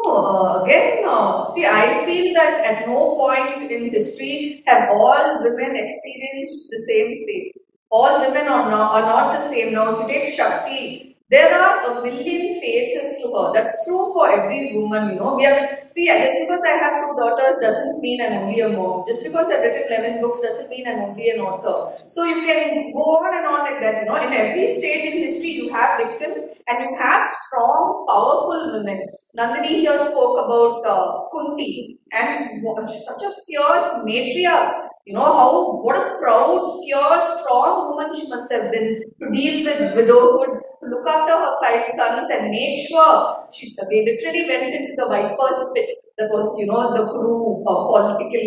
Oh, 0.05 0.21
uh, 0.21 0.65
again, 0.65 1.09
uh, 1.09 1.47
see, 1.47 1.65
I 1.65 2.05
feel 2.05 2.35
that 2.35 2.61
at 2.61 2.87
no 2.87 3.17
point 3.17 3.73
in 3.73 3.89
history 3.89 4.63
have 4.67 4.91
all 4.91 5.41
women 5.41 5.81
experienced 5.81 6.69
the 6.69 6.85
same 6.85 7.25
fate 7.25 7.57
all 7.97 8.21
women 8.21 8.47
are 8.47 8.71
not, 8.71 8.95
are 8.95 9.01
not 9.03 9.35
the 9.35 9.41
same. 9.41 9.73
Now, 9.73 9.93
if 9.93 10.01
you 10.01 10.09
take 10.09 10.35
Shakti, 10.35 11.16
there 11.29 11.59
are 11.59 11.99
a 11.99 12.03
million 12.03 12.61
faces 12.61 13.19
to 13.23 13.33
her. 13.35 13.53
That's 13.53 13.85
true 13.85 14.13
for 14.15 14.31
every 14.31 14.79
woman, 14.79 15.11
you 15.11 15.17
know. 15.17 15.35
We 15.35 15.45
are, 15.47 15.67
see, 15.89 16.07
just 16.07 16.39
because 16.41 16.63
I 16.65 16.77
have 16.79 17.03
two 17.03 17.15
daughters 17.19 17.59
doesn't 17.61 18.01
mean 18.01 18.21
I'm 18.23 18.45
only 18.45 18.61
a 18.61 18.69
mom. 18.69 19.05
Just 19.09 19.25
because 19.25 19.51
I've 19.51 19.63
written 19.63 19.93
11 19.93 20.21
books 20.21 20.41
doesn't 20.41 20.71
mean 20.71 20.87
I'm 20.87 21.01
only 21.01 21.31
an 21.31 21.41
author. 21.41 21.93
So 22.09 22.23
you 22.23 22.47
can 22.47 22.93
go 22.93 23.27
on 23.27 23.37
and 23.37 23.47
on 23.47 23.61
like 23.61 23.81
that, 23.81 24.03
you 24.03 24.09
know. 24.09 24.17
In 24.17 24.33
every 24.33 24.69
stage 24.69 25.13
in 25.13 25.19
history, 25.19 25.51
you 25.51 25.73
have 25.73 25.99
victims 25.99 26.47
and 26.69 26.85
you 26.85 26.97
have 26.97 27.27
strong, 27.27 28.07
powerful 28.09 28.79
women. 28.79 29.05
Nandini 29.37 29.81
here 29.83 29.99
spoke 29.99 30.39
about 30.47 30.87
uh, 30.87 31.29
Kunti 31.33 31.99
and 32.13 32.63
such 32.87 33.23
a 33.25 33.33
fierce 33.47 34.05
matriarch 34.07 34.89
you 35.07 35.15
know 35.15 35.23
how 35.23 35.81
what 35.83 35.97
a 35.97 36.19
proud, 36.19 36.81
fierce, 36.83 37.27
strong 37.41 37.87
woman 37.87 38.11
she 38.17 38.27
must 38.27 38.51
have 38.51 38.73
been 38.73 39.01
to 39.21 39.31
deal 39.31 39.65
with 39.65 39.95
widowhood, 39.95 40.63
to 40.81 40.87
look 40.89 41.07
after 41.07 41.33
her 41.33 41.55
five 41.63 41.87
sons 41.95 42.29
and 42.31 42.51
make 42.51 42.89
sure 42.89 43.47
she 43.53 43.67
they 43.91 44.05
literally 44.05 44.45
went 44.49 44.75
into 44.75 44.95
the 44.97 45.07
viper's 45.07 45.71
pit 45.75 45.89
that 46.19 46.31
was, 46.33 46.49
you 46.59 46.67
know, 46.67 46.97
the 46.97 47.05
crew 47.13 47.61
uh, 47.69 47.93
political 47.93 48.41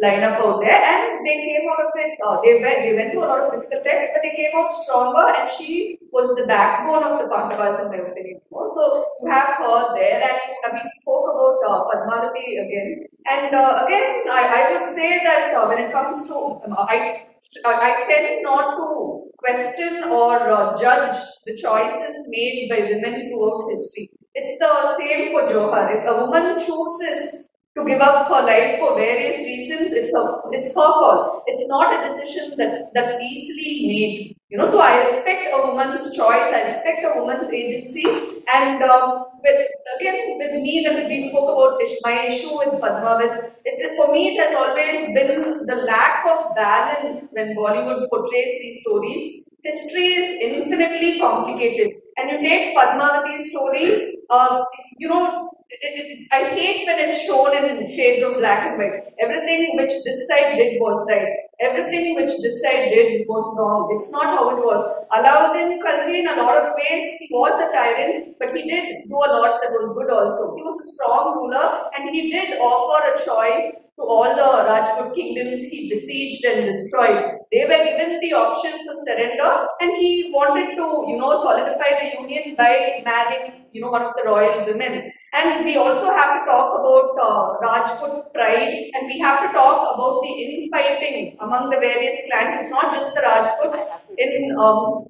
lineup 0.00 0.40
out 0.40 0.60
there, 0.64 0.72
and 0.72 1.26
they 1.26 1.36
came 1.36 1.68
out 1.68 1.84
of 1.84 1.92
it. 1.96 2.16
Uh, 2.24 2.40
they 2.40 2.56
went, 2.62 2.80
they 2.80 2.94
went 2.96 3.12
through 3.12 3.24
a 3.24 3.28
lot 3.28 3.44
of 3.44 3.52
difficult 3.52 3.84
times, 3.84 4.08
but 4.14 4.22
they 4.24 4.32
came 4.32 4.52
out 4.56 4.72
stronger, 4.72 5.28
and 5.28 5.50
she 5.52 5.98
was 6.12 6.34
the 6.36 6.46
backbone 6.46 7.04
of 7.04 7.20
the 7.20 7.28
Pandavas 7.28 7.84
in 7.84 7.92
my 7.92 8.08
opinion. 8.08 8.40
So 8.50 9.04
you 9.20 9.30
have 9.30 9.60
her 9.60 9.94
there, 9.94 10.32
and 10.64 10.72
we 10.72 10.80
spoke 11.00 11.28
about 11.28 11.60
uh, 11.68 11.84
Padmavati 11.92 12.56
again, 12.56 13.04
and 13.28 13.54
uh, 13.54 13.84
again, 13.84 14.24
I, 14.24 14.42
I 14.48 14.62
would 14.72 14.96
say 14.96 15.20
that 15.20 15.54
uh, 15.54 15.66
when 15.68 15.78
it 15.78 15.92
comes 15.92 16.26
to 16.28 16.60
um, 16.64 16.74
I 16.78 17.29
I 17.64 18.04
tend 18.08 18.42
not 18.42 18.76
to 18.76 19.30
question 19.38 20.04
or 20.04 20.38
uh, 20.38 20.80
judge 20.80 21.18
the 21.46 21.56
choices 21.56 22.28
made 22.28 22.68
by 22.70 22.78
women 22.80 23.28
throughout 23.28 23.68
history. 23.70 24.08
It's 24.34 24.58
the 24.60 24.96
same 24.98 25.32
for 25.32 25.48
Johar. 25.48 25.96
If 25.96 26.08
a 26.08 26.24
woman 26.24 26.60
chooses 26.60 27.49
to 27.80 27.88
give 27.88 28.00
up 28.00 28.28
her 28.28 28.42
life 28.46 28.78
for 28.78 28.94
various 28.94 29.38
reasons, 29.38 29.92
it's 29.92 30.12
her, 30.12 30.40
it's 30.52 30.70
her 30.70 30.92
call. 31.00 31.42
It's 31.46 31.68
not 31.68 31.92
a 31.94 32.08
decision 32.08 32.56
that, 32.58 32.92
that's 32.94 33.20
easily 33.22 33.88
made. 33.88 34.36
You 34.50 34.58
know, 34.58 34.66
so 34.66 34.80
I 34.80 35.04
respect 35.04 35.54
a 35.54 35.58
woman's 35.64 36.14
choice, 36.16 36.50
I 36.52 36.64
respect 36.64 37.04
a 37.04 37.18
woman's 37.20 37.52
agency, 37.52 38.04
and 38.52 38.82
um, 38.82 39.26
with 39.44 39.66
again 39.96 40.38
with 40.38 40.52
me 40.62 40.84
when 40.88 41.06
we 41.06 41.30
spoke 41.30 41.50
about 41.54 41.80
my 42.02 42.26
issue 42.26 42.58
with 42.58 42.80
Padma, 42.80 43.16
with 43.22 43.52
it, 43.64 43.96
for 43.96 44.12
me 44.12 44.34
it 44.34 44.42
has 44.42 44.56
always 44.56 45.14
been 45.14 45.66
the 45.66 45.76
lack 45.86 46.26
of 46.26 46.56
balance 46.56 47.30
when 47.32 47.54
Bollywood 47.54 48.08
portrays 48.10 48.58
these 48.60 48.80
stories. 48.82 49.48
History 49.62 50.06
is 50.18 50.40
infinitely 50.42 51.20
complicated, 51.20 52.02
and 52.20 52.30
you 52.30 52.48
take 52.48 52.76
Padmavati's 52.76 53.50
story, 53.50 54.18
uh, 54.28 54.64
you 54.98 55.08
know, 55.08 55.50
it, 55.70 55.78
it, 55.82 56.28
I 56.32 56.50
hate 56.50 56.86
when 56.86 56.98
it's 56.98 57.22
shown 57.24 57.56
in 57.56 57.88
shades 57.88 58.22
of 58.24 58.34
black 58.38 58.66
and 58.66 58.78
white. 58.78 59.14
Everything 59.20 59.76
which 59.76 59.92
this 60.04 60.26
side 60.26 60.56
did 60.56 60.80
was 60.80 61.08
right. 61.08 61.28
Everything 61.60 62.16
which 62.16 62.30
this 62.42 62.60
side 62.62 62.90
did 62.90 63.26
was 63.28 63.46
wrong. 63.56 63.96
It's 63.96 64.10
not 64.10 64.24
how 64.26 64.50
it 64.50 64.66
was. 64.66 64.82
Alauddin 65.12 65.80
Khalji, 65.80 66.20
in 66.20 66.28
a 66.28 66.42
lot 66.42 66.56
of 66.56 66.74
ways, 66.74 67.16
he 67.20 67.28
was 67.30 67.54
a 67.54 67.72
tyrant, 67.72 68.34
but 68.40 68.54
he 68.54 68.68
did 68.68 69.08
do 69.08 69.14
a 69.14 69.30
lot 69.30 69.60
that 69.62 69.70
was 69.70 69.94
good 69.96 70.10
also. 70.10 70.56
He 70.56 70.62
was 70.62 70.78
a 70.80 70.86
strong 70.94 71.34
ruler 71.36 71.90
and 71.96 72.10
he 72.10 72.30
did 72.32 72.58
offer 72.58 73.14
a 73.14 73.24
choice 73.24 73.72
to 73.96 74.02
all 74.02 74.34
the 74.34 74.68
Rajput 74.68 75.14
kingdoms 75.14 75.62
he 75.62 75.88
besieged 75.88 76.44
and 76.44 76.66
destroyed. 76.66 77.39
They 77.52 77.64
were 77.64 77.82
given 77.82 78.20
the 78.20 78.32
option 78.32 78.70
to 78.86 78.94
surrender 79.04 79.66
and 79.80 79.96
he 79.96 80.30
wanted 80.32 80.76
to, 80.76 80.86
you 81.10 81.18
know, 81.18 81.34
solidify 81.42 81.98
the 81.98 82.22
union 82.22 82.54
by 82.56 83.02
marrying, 83.04 83.66
you 83.72 83.80
know, 83.80 83.90
one 83.90 84.02
of 84.02 84.14
the 84.16 84.22
royal 84.24 84.64
women. 84.66 85.10
And 85.34 85.64
we 85.64 85.76
also 85.76 86.10
have 86.10 86.38
to 86.38 86.46
talk 86.46 86.78
about 86.78 87.18
uh, 87.18 87.58
Rajput 87.58 88.32
pride 88.32 88.90
and 88.94 89.08
we 89.08 89.18
have 89.18 89.40
to 89.40 89.52
talk 89.52 89.94
about 89.94 90.22
the 90.22 90.30
infighting 90.30 91.36
among 91.40 91.70
the 91.70 91.80
various 91.80 92.20
clans. 92.30 92.54
It's 92.60 92.70
not 92.70 92.94
just 92.94 93.14
the 93.16 93.22
Rajputs. 93.22 93.80
In 94.18 94.56
um, 94.56 95.06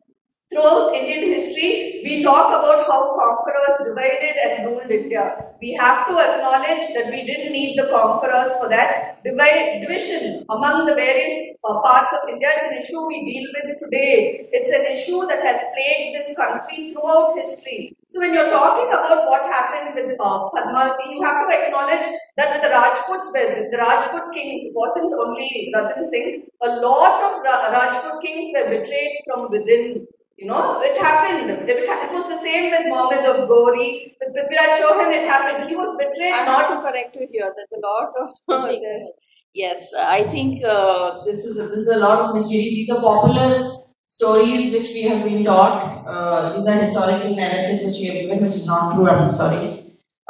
throughout 0.51 0.95
Indian 0.95 1.33
history, 1.33 2.03
we 2.05 2.23
talk 2.25 2.51
about 2.51 2.83
how 2.91 3.15
conquerors 3.15 3.77
divided 3.87 4.35
and 4.45 4.67
ruled 4.67 4.91
India. 4.91 5.47
We 5.63 5.73
have 5.75 6.09
to 6.09 6.19
acknowledge 6.19 6.91
that 6.95 7.07
we 7.11 7.25
didn't 7.25 7.53
need 7.53 7.79
the 7.79 7.87
conquerors 7.87 8.53
for 8.59 8.69
that. 8.69 9.23
Divide, 9.23 9.83
division 9.83 10.45
among 10.51 10.87
the 10.87 10.95
various 10.95 11.57
uh, 11.63 11.81
parts 11.83 12.13
of 12.13 12.29
India 12.29 12.49
is 12.49 12.73
an 12.73 12.83
issue 12.83 13.07
we 13.07 13.21
deal 13.31 13.47
with 13.55 13.79
today. 13.79 14.49
It's 14.51 14.71
an 14.75 14.91
issue 14.91 15.23
that 15.29 15.41
has 15.45 15.61
plagued 15.77 16.17
this 16.19 16.35
country 16.35 16.93
throughout 16.93 17.39
history. 17.39 17.97
So 18.09 18.19
when 18.19 18.35
you're 18.35 18.51
talking 18.51 18.89
about 18.89 19.31
what 19.31 19.47
happened 19.47 19.95
with 19.95 20.19
uh, 20.19 20.51
Padmavati, 20.51 21.15
you 21.15 21.23
have 21.23 21.47
to 21.47 21.55
acknowledge 21.55 22.07
that 22.39 22.61
the 22.61 22.71
Rajputs, 22.71 23.31
the, 23.31 23.69
the 23.71 23.79
Rajput 23.79 24.35
kings, 24.35 24.75
wasn't 24.75 25.15
only 25.15 25.71
Ratan 25.77 26.11
Singh, 26.11 26.47
a 26.63 26.81
lot 26.81 27.23
of 27.23 27.45
Ra- 27.45 27.71
Rajput 27.71 28.21
kings 28.25 28.51
were 28.57 28.67
betrayed 28.67 29.21
from 29.27 29.51
within 29.51 30.09
you 30.41 30.47
know, 30.47 30.81
it 30.83 30.97
happened. 31.01 31.51
It, 31.51 31.69
it 31.69 32.13
was 32.13 32.29
the 32.29 32.39
same 32.39 32.71
with 32.71 32.89
Mohammed 32.89 33.25
of 33.33 33.49
Ghori. 33.49 34.17
With 34.21 34.31
Prithviraj 34.37 34.79
Chauhan, 34.81 35.11
it 35.19 35.29
happened. 35.29 35.69
He 35.69 35.77
was 35.77 35.97
betrayed 35.99 36.35
I'm 36.35 36.47
not 36.47 36.71
want 36.71 36.85
to 36.85 36.91
correct 36.91 37.17
you 37.17 37.27
here. 37.31 37.53
There's 37.57 37.73
a 37.73 37.81
lot 37.87 38.13
of 38.23 38.29
there- 38.71 39.09
yes. 39.55 39.93
I 39.99 40.23
think 40.25 40.65
uh, 40.65 41.25
this 41.25 41.45
is 41.45 41.57
this 41.57 41.81
is 41.87 41.97
a 41.97 41.99
lot 42.01 42.21
of 42.21 42.35
mystery. 42.35 42.63
These 42.79 42.91
are 42.91 43.01
popular 43.01 43.77
stories 44.09 44.73
which 44.73 44.89
we 44.95 45.03
have 45.03 45.25
been 45.25 45.45
taught. 45.45 46.07
Uh, 46.07 46.57
these 46.59 46.67
are 46.67 46.79
historical 46.85 47.35
narratives 47.37 47.85
which 47.85 47.99
we 48.01 48.07
have 48.07 48.17
given, 48.23 48.43
which 48.45 48.57
is 48.57 48.67
not 48.67 48.95
true. 48.95 49.09
I'm 49.09 49.31
sorry. 49.31 49.77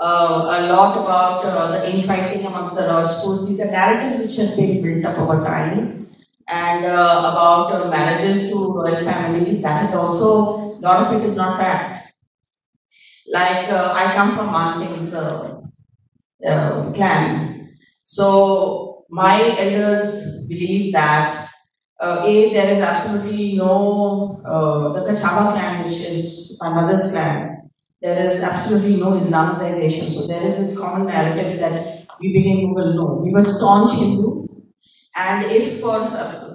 Uh, 0.01 0.49
a 0.57 0.73
lot 0.73 0.96
about 0.96 1.44
uh, 1.44 1.73
the 1.73 1.90
infighting 1.94 2.44
amongst 2.46 2.75
the 2.75 2.83
Rajputs. 2.83 3.46
These 3.46 3.61
are 3.61 3.70
narratives 3.70 4.18
which 4.27 4.37
have 4.38 4.57
been 4.57 4.83
built 4.83 5.05
up 5.05 5.18
over 5.18 5.44
time. 5.44 6.00
And 6.51 6.85
uh, 6.85 7.31
about 7.31 7.91
marriages 7.91 8.51
to 8.51 8.75
royal 8.75 9.05
families, 9.05 9.63
that 9.63 9.89
is 9.89 9.95
also, 9.95 10.79
a 10.79 10.81
lot 10.81 11.07
of 11.07 11.21
it 11.21 11.25
is 11.25 11.37
not 11.37 11.59
fact. 11.59 12.13
Like, 13.29 13.69
uh, 13.69 13.93
I 13.95 14.13
come 14.15 14.37
from 14.37 14.49
Mansingh's 14.49 15.15
uh, 15.15 15.61
uh, 16.45 16.93
clan. 16.93 17.69
So 18.03 19.05
my 19.09 19.57
elders 19.59 20.47
believe 20.49 20.93
that 20.93 21.49
uh, 22.01 22.23
a 22.25 22.53
there 22.53 22.75
is 22.75 22.81
absolutely 22.81 23.57
no 23.57 24.41
uh, 24.45 24.93
the 24.93 25.01
Kachaba 25.09 25.53
clan, 25.53 25.85
which 25.85 25.99
is 26.01 26.59
my 26.61 26.71
mother's 26.71 27.13
clan. 27.13 27.71
There 28.03 28.27
is 28.27 28.43
absolutely 28.43 28.97
no 28.97 29.13
Islamization. 29.13 30.13
So 30.15 30.27
there 30.27 30.43
is 30.43 30.57
this 30.57 30.79
common 30.79 31.07
narrative 31.07 31.61
that 31.61 32.07
we 32.21 32.33
became 32.33 32.75
will 32.75 32.95
know. 32.95 33.23
We 33.23 33.33
were 33.33 33.43
staunch 33.43 33.93
Hindu, 33.99 34.39
and 35.22 35.52
if 35.52 35.80
for 35.80 35.98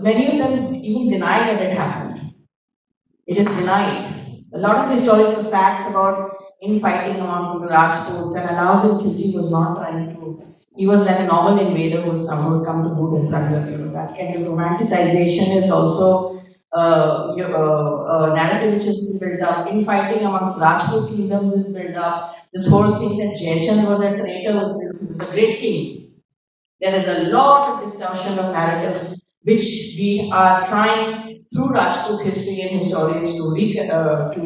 many 0.01 0.25
of 0.31 0.37
them 0.39 0.75
even 0.75 1.09
deny 1.09 1.37
that 1.47 1.61
it 1.61 1.77
happened, 1.77 2.33
it 3.27 3.37
is 3.37 3.47
denied. 3.59 4.43
A 4.53 4.57
lot 4.57 4.77
of 4.77 4.91
historical 4.91 5.43
facts 5.51 5.89
about 5.89 6.31
infighting 6.61 7.21
among 7.21 7.61
the 7.61 7.67
Rajputs 7.67 8.35
and 8.35 8.49
Alauddin 8.49 8.99
Khilji 9.01 9.35
was 9.35 9.49
not 9.49 9.77
trying 9.77 10.15
to. 10.15 10.43
He 10.75 10.87
was 10.87 11.01
like 11.01 11.19
a 11.19 11.25
normal 11.25 11.59
invader 11.59 12.01
who 12.01 12.11
was 12.11 12.27
come, 12.29 12.51
would 12.51 12.65
come 12.65 12.83
to 12.83 12.89
boot 12.89 13.19
and 13.19 13.29
plunder. 13.29 13.59
You 13.69 13.77
know 13.77 13.91
that 13.93 14.15
kind 14.17 14.35
of 14.35 14.41
romanticization 14.51 15.55
is 15.57 15.69
also 15.71 16.41
uh, 16.75 17.33
uh, 17.33 18.31
a 18.31 18.35
narrative 18.35 18.73
which 18.73 18.85
has 18.85 18.99
been 19.07 19.19
built 19.19 19.41
up. 19.41 19.67
Infighting 19.67 20.25
amongst 20.25 20.59
Rajput 20.59 21.09
kingdoms 21.09 21.53
is 21.53 21.69
built 21.75 21.95
up. 21.95 22.35
This 22.53 22.67
whole 22.67 22.99
thing 22.99 23.17
that 23.19 23.37
Jaichand 23.41 23.87
was 23.87 24.03
a 24.03 24.17
traitor 24.17 24.55
was 24.55 24.71
was 25.09 25.21
a 25.21 25.31
great 25.33 25.59
king. 25.59 26.04
There 26.81 26.93
is 26.93 27.07
a 27.07 27.29
lot 27.29 27.69
of 27.69 27.83
discussion 27.83 28.37
of 28.39 28.51
narratives 28.51 29.33
which 29.43 29.95
we 29.97 30.29
are 30.33 30.65
trying 30.65 31.45
through 31.53 31.73
Rajput 31.73 32.21
history 32.21 32.61
and 32.61 32.81
historians 32.81 33.35
to, 33.35 33.53
re- 33.53 33.89
uh, 33.89 34.33
to 34.33 34.41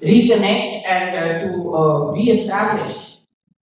reconnect 0.00 0.82
and 0.86 1.16
uh, 1.16 1.38
to 1.40 1.74
uh, 1.74 2.12
re-establish. 2.12 3.16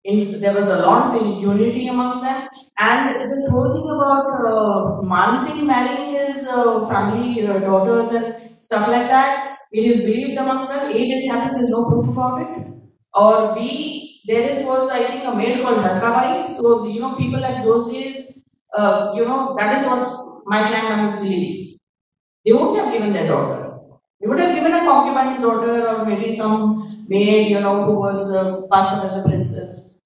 In, 0.04 0.38
there 0.40 0.52
was 0.52 0.68
a 0.68 0.84
lot 0.84 1.16
of 1.16 1.40
unity 1.40 1.88
amongst 1.88 2.22
them, 2.22 2.46
and 2.78 3.32
this 3.32 3.48
whole 3.50 3.72
thing 3.72 3.88
about 3.88 4.26
uh, 4.44 5.00
Mansingh 5.00 5.64
marrying 5.66 6.14
his 6.14 6.46
uh, 6.46 6.86
family 6.88 7.46
uh, 7.46 7.58
daughters 7.60 8.10
and 8.10 8.50
stuff 8.60 8.86
like 8.88 9.08
that, 9.08 9.56
it 9.72 9.84
is 9.84 9.98
believed 10.04 10.38
amongst 10.38 10.72
us. 10.72 10.82
A, 10.82 10.92
did 10.92 11.24
it 11.24 11.30
happen? 11.30 11.54
There's 11.54 11.70
no 11.70 11.88
proof 11.88 12.08
about 12.08 12.42
it. 12.42 12.66
Or 13.14 13.54
B, 13.54 14.13
there 14.26 14.42
is 14.50 14.64
was 14.66 14.90
I 14.90 15.04
think 15.04 15.24
a 15.24 15.34
maid 15.34 15.62
called 15.62 15.78
Harkabai. 15.78 16.48
So 16.48 16.86
you 16.86 17.00
know 17.00 17.14
people 17.16 17.44
at 17.44 17.64
those 17.64 17.92
days, 17.92 18.38
uh, 18.76 19.12
you 19.14 19.24
know 19.24 19.54
that 19.58 19.78
is 19.78 19.86
what 19.86 20.04
my 20.46 20.66
clan 20.66 20.88
members 20.88 21.20
believe. 21.20 21.78
They 22.44 22.52
wouldn't 22.52 22.78
have 22.78 22.92
given 22.92 23.12
their 23.12 23.26
daughter. 23.26 23.78
They 24.20 24.26
would 24.26 24.40
have 24.40 24.54
given 24.54 24.72
a 24.72 24.80
concubine's 24.80 25.40
daughter 25.40 25.88
or 25.88 26.04
maybe 26.04 26.34
some 26.34 27.04
maid, 27.08 27.50
you 27.50 27.60
know, 27.60 27.84
who 27.84 27.94
was 27.94 28.34
uh, 28.34 28.66
passed 28.70 28.92
up 28.92 29.04
as 29.04 29.24
a 29.24 29.28
princess. 29.28 30.00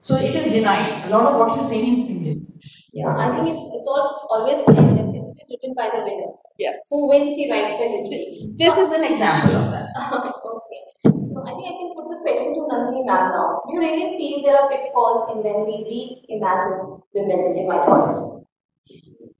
So 0.00 0.16
it 0.16 0.34
is 0.34 0.52
denied. 0.52 1.06
A 1.06 1.10
lot 1.10 1.32
of 1.32 1.38
what 1.38 1.56
you're 1.56 1.68
saying 1.68 1.92
is 1.94 2.06
denied. 2.08 2.46
Yeah, 2.92 3.14
I 3.14 3.28
think 3.36 3.54
it's 3.54 3.64
it's 3.76 3.88
also 3.88 4.26
always 4.30 4.64
said 4.64 4.76
that 4.76 5.12
history 5.12 5.42
is 5.42 5.50
written 5.50 5.74
by 5.76 5.90
the 5.92 6.00
winners. 6.04 6.40
Yes. 6.58 6.76
Who 6.90 7.08
wins, 7.08 7.34
he 7.34 7.50
writes 7.50 7.72
the 7.72 7.88
history. 7.88 8.52
This 8.56 8.76
is 8.76 8.90
an 8.92 9.04
example 9.04 9.56
of 9.56 9.72
that. 9.72 9.88
okay. 10.12 11.25
So 11.36 11.42
I 11.44 11.52
think 11.52 11.68
I 11.68 11.76
can 11.76 11.92
put 11.94 12.08
this 12.08 12.22
question 12.22 12.54
to 12.54 12.60
Nandini 12.72 13.04
ma'am 13.04 13.28
now. 13.28 13.60
Do 13.68 13.74
you 13.74 13.80
really 13.80 14.16
feel 14.16 14.42
there 14.42 14.56
are 14.56 14.70
pitfalls 14.70 15.28
in 15.32 15.44
when 15.44 15.66
we 15.68 15.84
reimagine 15.84 17.02
women 17.12 17.58
in 17.58 17.68
mythology? 17.68 18.46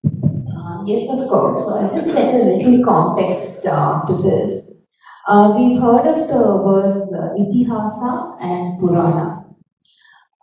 Uh, 0.04 0.84
yes, 0.84 1.08
of 1.08 1.26
course. 1.30 1.56
So 1.64 1.78
I'll 1.78 1.88
just 1.88 2.12
set 2.12 2.34
a 2.34 2.44
little 2.44 2.84
context 2.84 3.64
uh, 3.64 4.04
to 4.08 4.20
this. 4.20 4.72
Uh, 5.26 5.54
we've 5.56 5.80
heard 5.80 6.06
of 6.06 6.28
the 6.28 6.42
words 6.68 7.10
uh, 7.14 7.32
Itihasa 7.32 8.42
and 8.42 8.78
Purana. 8.78 9.46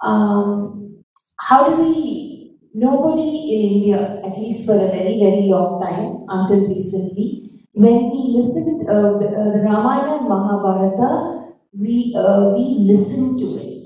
Um, 0.01 1.03
how 1.39 1.69
do 1.69 1.83
we, 1.83 2.57
nobody 2.73 3.29
in 3.53 3.61
India, 3.73 4.21
at 4.25 4.35
least 4.39 4.65
for 4.65 4.73
a 4.73 4.87
very, 4.87 5.19
very 5.21 5.45
long 5.53 5.79
time, 5.79 6.25
until 6.29 6.67
recently, 6.67 7.61
when 7.73 8.09
we 8.09 8.41
listened, 8.41 8.89
uh, 8.89 9.17
uh, 9.21 9.61
Ramayana 9.61 10.17
and 10.17 10.27
Mahabharata, 10.27 11.32
we, 11.77 12.13
uh, 12.17 12.53
we 12.55 12.85
listened 12.85 13.39
to 13.39 13.45
it. 13.57 13.77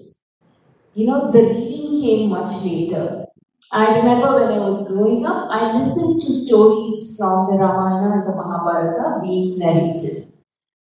You 0.94 1.08
know, 1.08 1.32
the 1.32 1.42
reading 1.44 2.02
came 2.02 2.30
much 2.30 2.52
later. 2.66 3.26
I 3.72 4.00
remember 4.00 4.36
when 4.36 4.52
I 4.52 4.60
was 4.60 4.88
growing 4.88 5.26
up, 5.26 5.48
I 5.52 5.78
listened 5.78 6.22
to 6.22 6.34
stories 6.34 7.16
from 7.18 7.52
the 7.52 7.58
Ramayana 7.58 8.16
and 8.16 8.28
the 8.28 8.36
Mahabharata 8.36 9.22
being 9.22 9.60
narrated. 9.60 10.32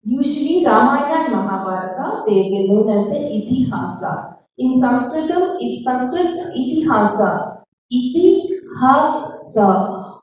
Usually, 0.03 0.65
Ramayana 0.65 1.25
and 1.25 1.33
Mahabharata, 1.33 2.23
they 2.27 2.39
are 2.39 2.67
known 2.67 2.89
as 2.89 3.05
the 3.11 3.19
Itihasa. 3.19 4.37
In 4.57 4.81
Sanskritam, 4.81 5.57
it's 5.59 5.83
Sanskrit 5.83 6.27
Itihasa. 6.55 7.63
Itihasa. 7.91 9.67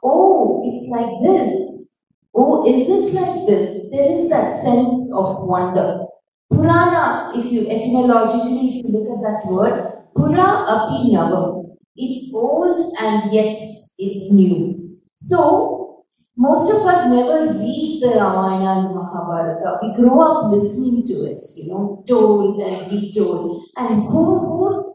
Oh, 0.02 0.62
it's 0.64 0.88
like 0.90 1.22
this. 1.22 1.92
Oh, 2.34 2.66
is 2.66 2.88
it 2.88 3.14
like 3.14 3.46
this? 3.46 3.90
There 3.90 4.10
is 4.10 4.28
that 4.30 4.60
sense 4.62 5.12
of 5.14 5.46
wonder. 5.46 6.06
Purana, 6.50 7.32
if 7.34 7.50
you 7.50 7.68
etymologically, 7.68 8.68
if 8.68 8.84
you 8.84 8.90
look 8.92 9.08
at 9.16 9.22
that 9.22 9.46
word, 9.50 9.94
Pura 10.14 10.42
api 10.42 11.12
navam. 11.12 11.76
It's 11.96 12.32
old 12.34 12.80
and 12.98 13.32
yet 13.32 13.56
it's 13.98 14.32
new. 14.32 14.96
So, 15.16 16.04
most 16.36 16.70
of 16.70 16.84
us 16.86 17.08
never 17.08 17.52
read 17.58 18.02
the 18.02 18.18
Ramayana 18.18 18.86
and 18.86 18.94
Mahabharata. 18.94 19.78
We 19.82 19.94
grow 19.94 20.20
up 20.20 20.52
listening 20.52 21.04
to 21.06 21.12
it, 21.24 21.46
you 21.56 21.70
know, 21.70 22.04
told 22.08 22.60
and 22.60 22.90
retold. 22.90 23.62
And 23.76 24.02
who 24.04 24.38
who 24.40 24.94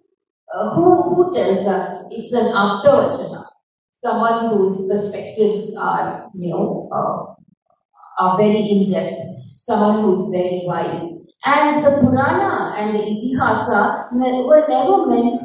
uh, 0.53 0.75
who 0.75 1.15
who 1.15 1.33
tells 1.33 1.65
us 1.65 2.05
it's 2.11 2.33
an 2.33 2.47
Aptavachana? 2.47 3.45
Someone 3.93 4.57
whose 4.57 4.87
perspectives 4.89 5.75
are, 5.77 6.29
you 6.33 6.49
know, 6.49 6.89
uh, 6.91 8.23
are 8.23 8.37
very 8.37 8.59
in 8.69 8.91
depth. 8.91 9.21
Someone 9.57 10.03
who's 10.03 10.29
very 10.29 10.63
wise. 10.65 11.18
And 11.45 11.85
the 11.85 11.91
Purana 12.01 12.75
and 12.77 12.95
the 12.95 12.99
Itihasa 12.99 14.11
were 14.11 14.65
never 14.67 15.07
meant 15.07 15.39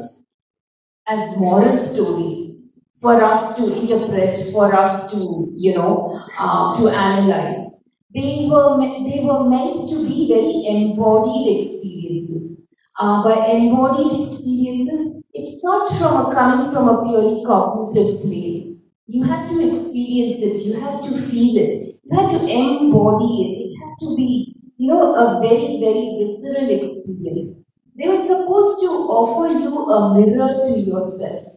as 1.07 1.37
moral 1.37 1.77
stories 1.77 2.55
for 2.99 3.21
us 3.23 3.55
to 3.57 3.79
interpret, 3.79 4.37
for 4.51 4.75
us 4.75 5.11
to, 5.11 5.51
you 5.55 5.73
know, 5.75 6.21
uh, 6.39 6.73
to 6.75 6.87
analyze. 6.89 7.83
They 8.13 8.47
were, 8.49 8.77
they 8.79 9.21
were 9.23 9.49
meant 9.49 9.75
to 9.89 9.95
be 10.07 10.27
very 10.27 10.65
embodied 10.67 11.61
experiences. 11.61 12.73
Uh, 12.97 13.23
by 13.23 13.47
embodied 13.47 14.27
experiences, 14.27 15.21
it's 15.33 15.61
not 15.63 15.89
from 15.97 16.25
a, 16.25 16.33
coming 16.33 16.71
from 16.71 16.87
a 16.87 17.03
purely 17.03 17.43
cognitive 17.45 18.21
plane. 18.21 18.79
You 19.05 19.23
had 19.23 19.47
to 19.49 19.55
experience 19.55 20.39
it, 20.39 20.65
you 20.65 20.79
had 20.79 21.01
to 21.01 21.11
feel 21.11 21.57
it, 21.57 21.99
you 22.03 22.17
had 22.17 22.29
to 22.31 22.37
embody 22.37 23.43
it, 23.43 23.57
it 23.65 23.75
had 23.83 23.93
to 23.99 24.15
be, 24.15 24.55
you 24.77 24.89
know, 24.89 25.15
a 25.15 25.39
very, 25.41 25.79
very 25.79 26.17
visceral 26.19 26.69
experience. 26.69 27.65
They 27.97 28.07
were 28.07 28.21
supposed 28.21 28.81
to 28.81 28.87
offer 29.07 29.47
you 29.57 29.71
a 29.73 30.19
mirror 30.19 30.63
to 30.65 30.71
yourself 30.71 31.55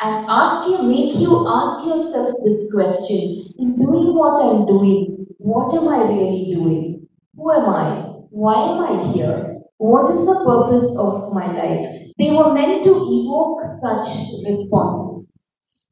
and 0.00 0.26
ask 0.28 0.68
you, 0.68 0.82
make 0.82 1.16
you 1.16 1.46
ask 1.48 1.86
yourself 1.86 2.36
this 2.44 2.70
question 2.72 3.52
in 3.58 3.76
doing 3.76 4.14
what 4.14 4.44
I'm 4.44 4.66
doing, 4.66 5.26
what 5.38 5.74
am 5.74 5.88
I 5.88 6.02
really 6.08 6.54
doing? 6.54 7.08
Who 7.36 7.52
am 7.52 7.68
I? 7.68 8.02
Why 8.30 8.54
am 8.54 8.78
I 8.78 9.12
here? 9.12 9.56
What 9.78 10.10
is 10.10 10.24
the 10.24 10.44
purpose 10.44 10.94
of 10.98 11.32
my 11.32 11.46
life? 11.46 12.12
They 12.18 12.30
were 12.30 12.54
meant 12.54 12.82
to 12.84 12.90
evoke 12.90 13.60
such 13.80 14.06
responses. 14.46 15.35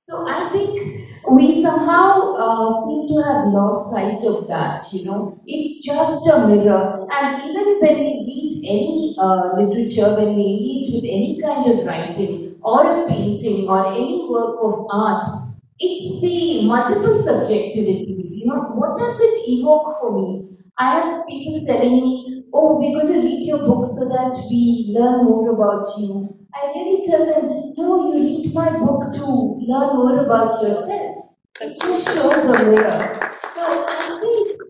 So 0.07 0.29
I 0.29 0.51
think 0.53 1.09
we 1.31 1.63
somehow 1.63 2.35
uh, 2.37 2.85
seem 2.85 3.09
to 3.09 3.23
have 3.25 3.47
lost 3.49 3.91
sight 3.91 4.23
of 4.23 4.47
that, 4.49 4.85
you 4.93 5.07
know. 5.07 5.41
It's 5.47 5.83
just 5.83 6.27
a 6.29 6.47
mirror. 6.47 7.07
And 7.11 7.41
even 7.41 7.81
when 7.81 7.95
we 8.01 8.13
read 8.29 8.69
any 8.69 9.17
uh, 9.19 9.57
literature, 9.57 10.15
when 10.15 10.37
we 10.37 10.45
engage 10.45 10.93
with 10.93 11.05
any 11.09 11.41
kind 11.41 11.73
of 11.73 11.87
writing 11.87 12.61
or 12.63 12.85
a 12.85 13.09
painting 13.09 13.67
or 13.67 13.95
any 13.95 14.29
work 14.29 14.59
of 14.61 14.87
art, 14.91 15.27
it's 15.79 16.21
the 16.21 16.67
multiple 16.67 17.25
subjectivities, 17.25 18.37
you 18.37 18.47
know. 18.47 18.61
What 18.77 18.99
does 18.99 19.19
it 19.19 19.39
evoke 19.49 20.01
for 20.03 20.13
me? 20.13 20.59
I 20.77 21.01
have 21.01 21.27
people 21.27 21.65
telling 21.65 22.03
me, 22.03 22.45
oh, 22.53 22.77
we're 22.79 23.01
going 23.01 23.11
to 23.11 23.21
read 23.21 23.47
your 23.47 23.61
book 23.61 23.87
so 23.87 24.07
that 24.09 24.37
we 24.51 24.93
learn 24.95 25.25
more 25.25 25.49
about 25.55 25.87
you. 25.99 26.44
I 26.55 26.67
really 26.75 27.05
tell 27.07 27.27
them, 27.27 27.75
no, 27.77 28.15
you 28.15 28.23
read 28.25 28.55
my 28.55 28.79
book 28.79 29.13
to 29.13 29.27
learn 29.27 29.97
more 29.97 30.25
about 30.25 30.51
yourself. 30.63 31.17
It 31.61 31.79
just 31.81 32.07
shows 32.07 32.45
a 32.45 32.65
mirror. 32.65 33.33
So 33.55 33.87
I 33.89 34.19
think 34.21 34.61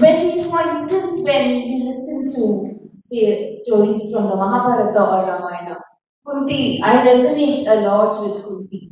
when 0.00 0.50
for 0.50 0.60
instance, 0.60 1.20
when 1.20 1.48
we 1.48 1.82
listen 1.88 2.28
to, 2.36 2.90
say, 2.96 3.54
stories 3.64 4.12
from 4.12 4.28
the 4.28 4.36
Mahabharata 4.36 5.00
or 5.00 5.26
Ramayana, 5.26 5.80
Kunti, 6.26 6.80
I 6.82 7.04
resonate 7.06 7.66
a 7.66 7.80
lot 7.80 8.20
with 8.22 8.44
Kunti. 8.44 8.90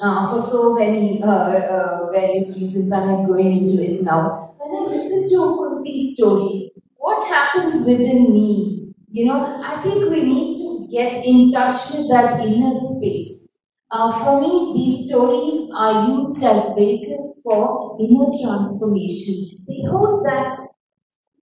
Uh, 0.00 0.30
for 0.30 0.42
so 0.50 0.74
many 0.74 1.22
uh, 1.22 1.26
uh, 1.28 2.10
various 2.10 2.48
reasons, 2.48 2.90
I'm 2.92 3.06
not 3.08 3.26
going 3.26 3.52
into 3.52 3.82
it 3.82 4.02
now 4.02 4.52
when 4.62 4.82
I 4.82 4.94
listen 4.94 5.28
to 5.28 5.36
Kunti's 5.58 6.14
story, 6.14 6.72
what 6.96 7.26
happens 7.26 7.84
within 7.86 8.32
me? 8.32 8.81
You 9.14 9.26
know, 9.26 9.62
I 9.62 9.78
think 9.82 10.08
we 10.10 10.22
need 10.22 10.56
to 10.56 10.88
get 10.90 11.22
in 11.24 11.52
touch 11.52 11.76
with 11.92 12.08
that 12.08 12.40
inner 12.40 12.72
space. 12.72 13.46
Uh, 13.90 14.10
for 14.24 14.40
me, 14.40 14.72
these 14.72 15.06
stories 15.06 15.70
are 15.76 16.08
used 16.08 16.42
as 16.42 16.74
vehicles 16.74 17.42
for 17.44 17.98
inner 18.00 18.32
transformation. 18.42 19.62
They 19.68 19.82
hold 19.86 20.24
that 20.24 20.50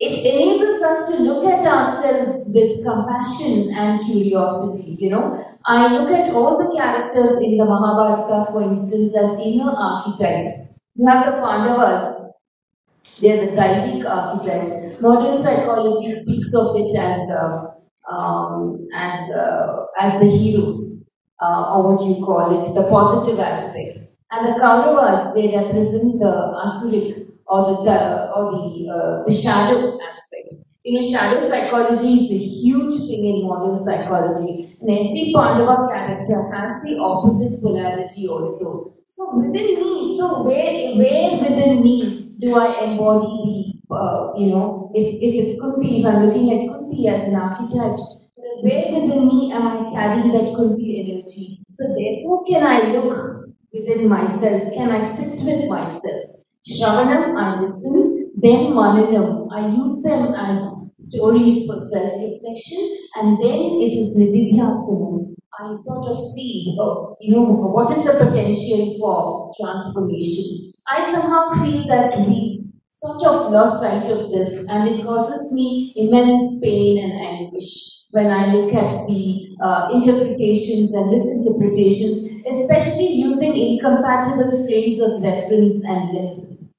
it 0.00 0.16
enables 0.24 0.80
us 0.80 1.10
to 1.10 1.22
look 1.22 1.44
at 1.44 1.66
ourselves 1.66 2.50
with 2.54 2.86
compassion 2.86 3.74
and 3.76 4.00
curiosity. 4.00 4.96
You 4.98 5.10
know, 5.10 5.44
I 5.66 5.88
look 5.92 6.08
at 6.08 6.32
all 6.32 6.56
the 6.56 6.74
characters 6.74 7.42
in 7.42 7.58
the 7.58 7.66
Mahabharata, 7.66 8.50
for 8.50 8.62
instance, 8.62 9.12
as 9.14 9.38
inner 9.38 9.70
archetypes. 9.70 10.48
You 10.94 11.06
have 11.06 11.26
the 11.26 11.32
Pandavas, 11.32 12.27
they 13.20 13.32
are 13.32 13.46
the 13.46 13.52
Daivic 13.52 14.08
archetypes. 14.08 15.00
Modern 15.00 15.42
psychology 15.42 16.20
speaks 16.22 16.54
of 16.54 16.76
it 16.76 16.96
as 16.96 17.28
uh, 17.30 17.70
um, 18.12 18.78
as 18.94 19.30
uh, 19.30 19.84
as 20.00 20.20
the 20.20 20.30
heroes, 20.30 21.04
uh, 21.40 21.74
or 21.74 21.94
what 21.94 22.06
you 22.06 22.24
call 22.24 22.62
it, 22.62 22.74
the 22.74 22.88
positive 22.88 23.38
aspects. 23.38 24.16
And 24.30 24.46
the 24.46 24.60
Kauravas, 24.60 25.34
they 25.34 25.56
represent 25.56 26.18
the 26.20 26.34
asuric 26.64 27.26
or 27.46 27.70
the, 27.70 27.82
the 27.84 28.32
or 28.34 28.52
the 28.52 28.92
uh, 28.92 29.24
the 29.24 29.32
shadow 29.32 29.98
aspects. 29.98 30.64
You 30.84 31.00
know, 31.00 31.06
shadow 31.06 31.48
psychology 31.48 32.14
is 32.14 32.30
a 32.30 32.38
huge 32.38 32.94
thing 33.08 33.24
in 33.24 33.46
modern 33.46 33.82
psychology, 33.84 34.76
and 34.80 34.90
every 34.90 35.32
Pandava 35.34 35.88
character 35.92 36.50
has 36.52 36.82
the 36.82 36.98
opposite 36.98 37.60
polarity 37.60 38.28
also. 38.28 38.94
So 39.06 39.38
within 39.38 39.80
me, 39.80 40.16
so 40.18 40.42
where 40.44 40.96
where 40.96 41.38
within 41.38 41.82
me 41.82 42.27
do 42.40 42.54
I 42.54 42.84
embody 42.84 43.80
the, 43.88 43.94
uh, 43.94 44.32
you 44.36 44.50
know, 44.50 44.90
if, 44.94 45.06
if 45.06 45.34
it's 45.34 45.60
Kunti, 45.60 46.00
if 46.00 46.06
I'm 46.06 46.26
looking 46.26 46.52
at 46.52 46.68
Kunti 46.68 47.08
as 47.08 47.24
an 47.24 47.34
archetype, 47.34 47.98
where 48.62 48.92
within 48.92 49.26
me 49.26 49.52
am 49.52 49.66
I 49.66 49.90
carrying 49.90 50.32
that 50.32 50.54
Kunti 50.54 51.00
energy? 51.00 51.58
So 51.70 51.84
therefore, 51.98 52.44
can 52.44 52.66
I 52.66 52.92
look 52.92 53.48
within 53.72 54.08
myself? 54.08 54.72
Can 54.72 54.90
I 54.90 55.00
sit 55.00 55.40
with 55.44 55.68
myself? 55.68 56.38
Shravanam, 56.66 57.40
I 57.40 57.60
listen, 57.60 58.32
then 58.36 58.72
Mananam, 58.72 59.48
I 59.52 59.68
use 59.74 60.02
them 60.02 60.34
as 60.34 60.92
stories 60.96 61.66
for 61.66 61.76
self-reflection, 61.90 62.96
and 63.16 63.38
then 63.42 63.80
it 63.82 63.94
is 63.94 64.16
Nididhyasanam. 64.16 65.34
I 65.60 65.74
sort 65.74 66.10
of 66.10 66.20
see, 66.20 66.76
oh, 66.78 67.16
you 67.20 67.34
know, 67.34 67.42
what 67.42 67.90
is 67.90 68.04
the 68.04 68.12
potential 68.12 68.96
for 69.00 69.52
transformation? 69.58 70.67
I 70.90 71.04
somehow 71.12 71.50
feel 71.62 71.86
that 71.88 72.18
we 72.26 72.64
sort 72.88 73.24
of 73.26 73.52
lost 73.52 73.82
sight 73.82 74.10
of 74.10 74.30
this 74.30 74.66
and 74.68 74.88
it 74.88 75.04
causes 75.04 75.52
me 75.52 75.92
immense 75.96 76.60
pain 76.62 77.04
and 77.04 77.12
anguish 77.12 78.06
when 78.10 78.30
I 78.30 78.54
look 78.54 78.72
at 78.72 79.06
the 79.06 79.56
uh, 79.62 79.90
interpretations 79.92 80.94
and 80.94 81.10
misinterpretations, 81.10 82.42
especially 82.46 83.08
using 83.08 83.54
incompatible 83.54 84.66
frames 84.66 84.98
of 85.00 85.22
reference 85.22 85.84
and 85.84 86.14
lenses. 86.14 86.76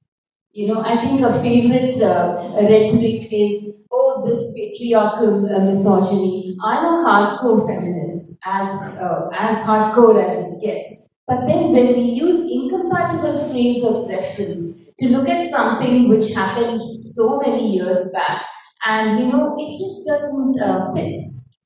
You 0.53 0.73
know, 0.73 0.81
I 0.81 0.97
think 1.03 1.21
a 1.21 1.31
favorite 1.41 2.01
uh, 2.01 2.49
rhetoric 2.55 3.27
is, 3.31 3.71
oh, 3.91 4.25
this 4.27 4.51
patriarchal 4.55 5.55
uh, 5.55 5.59
misogyny. 5.65 6.57
I'm 6.63 6.83
a 6.83 6.97
hardcore 7.05 7.67
feminist, 7.67 8.37
as, 8.43 8.67
uh, 8.97 9.29
as 9.31 9.57
hardcore 9.57 10.17
as 10.21 10.45
it 10.45 10.61
gets. 10.61 10.98
But 11.29 11.45
then 11.45 11.71
when 11.73 11.89
we 11.93 12.01
use 12.01 12.39
incompatible 12.51 13.49
frames 13.51 13.83
of 13.83 14.09
reference 14.09 14.89
to 14.97 15.09
look 15.09 15.29
at 15.29 15.51
something 15.51 16.09
which 16.09 16.33
happened 16.33 17.05
so 17.05 17.39
many 17.39 17.75
years 17.75 18.11
back, 18.11 18.41
and 18.83 19.19
you 19.19 19.27
know, 19.31 19.55
it 19.55 19.77
just 19.77 20.07
doesn't 20.07 20.59
uh, 20.59 20.91
fit. 20.93 21.15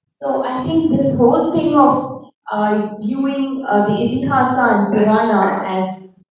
So 0.08 0.44
I 0.44 0.66
think 0.66 0.92
this 0.92 1.16
whole 1.16 1.54
thing 1.54 1.76
of 1.76 2.26
uh, 2.52 2.98
viewing 3.00 3.66
uh, 3.66 3.88
the 3.88 3.94
Itihasa 3.94 4.64
and 4.74 4.94
Purana 4.94 5.64
as 5.66 5.88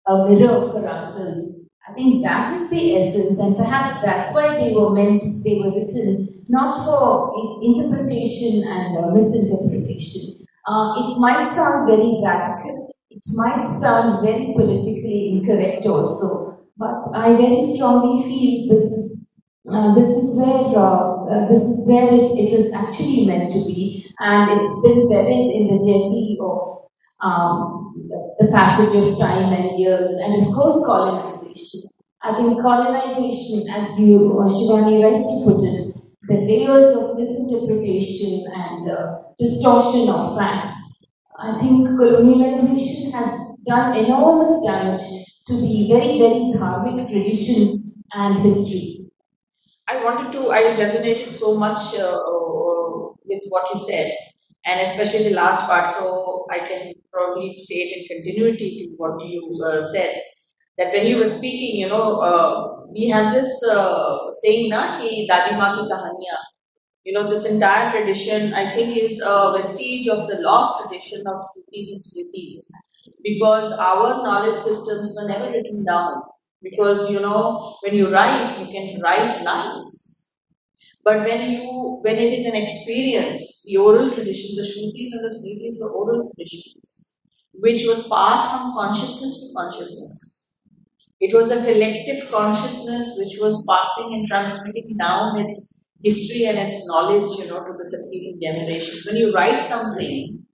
a 0.06 0.30
mirror 0.30 0.70
for 0.70 0.88
ourselves, 0.88 1.52
I 1.90 1.94
think 1.94 2.24
that 2.24 2.52
is 2.52 2.70
the 2.70 2.98
essence, 2.98 3.40
and 3.40 3.58
perhaps 3.58 4.02
that's 4.02 4.34
why 4.36 4.56
they 4.56 4.72
were 4.74 4.92
meant, 4.92 5.24
they 5.44 5.56
were 5.56 5.72
written 5.72 6.44
not 6.48 6.86
for 6.86 7.34
interpretation 7.64 8.68
and 8.70 8.98
uh, 9.04 9.10
misinterpretation. 9.10 10.46
Uh, 10.68 10.94
it 10.98 11.18
might 11.18 11.48
sound 11.56 11.88
very 11.90 12.22
radical, 12.24 12.95
it 13.10 13.24
might 13.34 13.66
sound 13.66 14.26
very 14.26 14.54
politically 14.56 15.38
incorrect 15.38 15.86
also, 15.86 16.60
but 16.78 17.04
I 17.14 17.36
very 17.36 17.62
strongly 17.62 18.24
feel 18.24 18.70
this 18.70 18.84
is 18.84 19.32
uh, 19.72 19.96
this 19.96 20.08
is 20.08 20.38
where 20.38 20.78
uh, 20.78 21.26
uh, 21.26 21.48
this 21.48 21.64
is 21.64 21.88
where 21.88 22.14
it, 22.14 22.30
it 22.38 22.54
was 22.56 22.72
actually 22.74 23.26
meant 23.26 23.52
to 23.52 23.60
be, 23.60 24.06
and 24.20 24.52
it's 24.52 24.82
been 24.82 25.10
buried 25.10 25.50
in 25.50 25.68
the 25.68 25.78
debris 25.82 26.38
of 26.42 26.86
um, 27.22 27.96
the 28.40 28.48
passage 28.52 28.94
of 28.96 29.18
time 29.18 29.54
and 29.54 29.80
years, 29.80 30.10
and 30.10 30.46
of 30.46 30.54
course 30.54 30.86
colonization. 30.86 31.82
I 32.22 32.36
think 32.38 32.62
colonization, 32.62 33.70
as 33.70 34.00
you 34.00 34.40
uh, 34.40 34.50
Shivani 34.50 35.02
rightly 35.04 35.46
put 35.46 35.62
it, 35.62 35.82
the 36.28 36.42
layers 36.42 36.96
of 36.96 37.16
misinterpretation 37.18 38.46
and 38.52 38.90
uh, 38.90 39.22
distortion 39.38 40.10
of 40.10 40.38
facts 40.38 40.85
I 41.38 41.58
think 41.58 41.90
colonialization 41.90 43.12
has 43.12 43.60
done 43.66 43.98
enormous 43.98 44.66
damage 44.66 45.04
to 45.48 45.54
the 45.54 45.88
very, 45.92 46.18
very 46.18 46.54
dharmic 46.56 47.10
traditions 47.10 47.88
and 48.14 48.40
history. 48.40 49.02
I 49.88 50.02
wanted 50.04 50.32
to, 50.32 50.52
I 50.52 50.62
resonated 50.78 51.36
so 51.36 51.58
much 51.58 52.00
uh, 52.00 52.16
uh, 52.16 53.10
with 53.26 53.42
what 53.50 53.70
you 53.74 53.80
said, 53.80 54.14
and 54.66 54.80
especially 54.80 55.30
the 55.30 55.36
last 55.36 55.68
part, 55.70 55.90
so 55.90 56.46
I 56.50 56.60
can 56.60 56.94
probably 57.12 57.60
say 57.60 57.76
it 57.76 57.98
in 57.98 58.18
continuity 58.18 58.86
to 58.88 58.94
what 58.96 59.22
you 59.26 59.42
uh, 59.66 59.82
said. 59.82 60.22
That 60.78 60.94
when 60.94 61.06
you 61.06 61.18
were 61.18 61.30
speaking, 61.30 61.80
you 61.80 61.90
know, 61.90 62.20
uh, 62.22 62.86
we 62.92 63.10
have 63.10 63.34
this 63.34 63.62
uh, 63.70 64.32
saying, 64.32 64.70
na, 64.70 65.00
ki 65.00 65.28
dadi 65.30 65.58
maa 65.58 65.76
ki 65.76 65.88
kahaniyan 65.92 66.55
you 67.06 67.14
know, 67.14 67.30
this 67.30 67.46
entire 67.46 67.92
tradition, 67.92 68.54
I 68.56 68.72
think, 68.72 68.98
is 68.98 69.22
a 69.24 69.54
vestige 69.56 70.08
of 70.08 70.28
the 70.28 70.40
lost 70.40 70.82
tradition 70.82 71.22
of 71.28 71.36
Shrutis 71.36 71.92
and 71.92 72.02
Smritis 72.02 72.72
because 73.24 73.72
our 73.74 74.24
knowledge 74.24 74.60
systems 74.60 75.16
were 75.16 75.28
never 75.28 75.52
written 75.52 75.86
down. 75.86 76.24
Because, 76.64 77.12
you 77.12 77.20
know, 77.20 77.78
when 77.84 77.94
you 77.94 78.12
write, 78.12 78.58
you 78.60 78.66
can 78.66 79.00
write 79.02 79.44
lines. 79.44 80.32
But 81.04 81.20
when 81.20 81.52
you, 81.52 82.00
when 82.02 82.16
it 82.16 82.34
is 82.34 82.48
an 82.48 82.56
experience, 82.56 83.64
the 83.68 83.78
oral 83.78 84.10
tradition, 84.10 84.56
the 84.56 84.64
Shrutis 84.64 85.14
and 85.14 85.24
the 85.24 85.30
Smritis 85.30 85.80
were 85.80 85.92
oral 85.92 86.32
traditions, 86.36 87.18
which 87.54 87.86
was 87.86 88.10
passed 88.10 88.50
from 88.50 88.74
consciousness 88.74 89.48
to 89.48 89.54
consciousness. 89.56 90.54
It 91.20 91.36
was 91.36 91.52
a 91.52 91.64
collective 91.64 92.32
consciousness 92.32 93.16
which 93.20 93.40
was 93.40 93.64
passing 93.70 94.16
and 94.16 94.28
transmitting 94.28 94.98
down 94.98 95.40
its 95.40 95.85
history 96.04 96.46
and 96.46 96.58
its 96.58 96.88
knowledge, 96.88 97.38
you 97.40 97.48
know, 97.48 97.64
to 97.64 97.74
the 97.78 97.86
succeeding 97.86 98.40
generations. 98.42 99.06
When 99.06 99.18
you 99.18 99.34
write 99.34 99.62
something, 99.62 100.46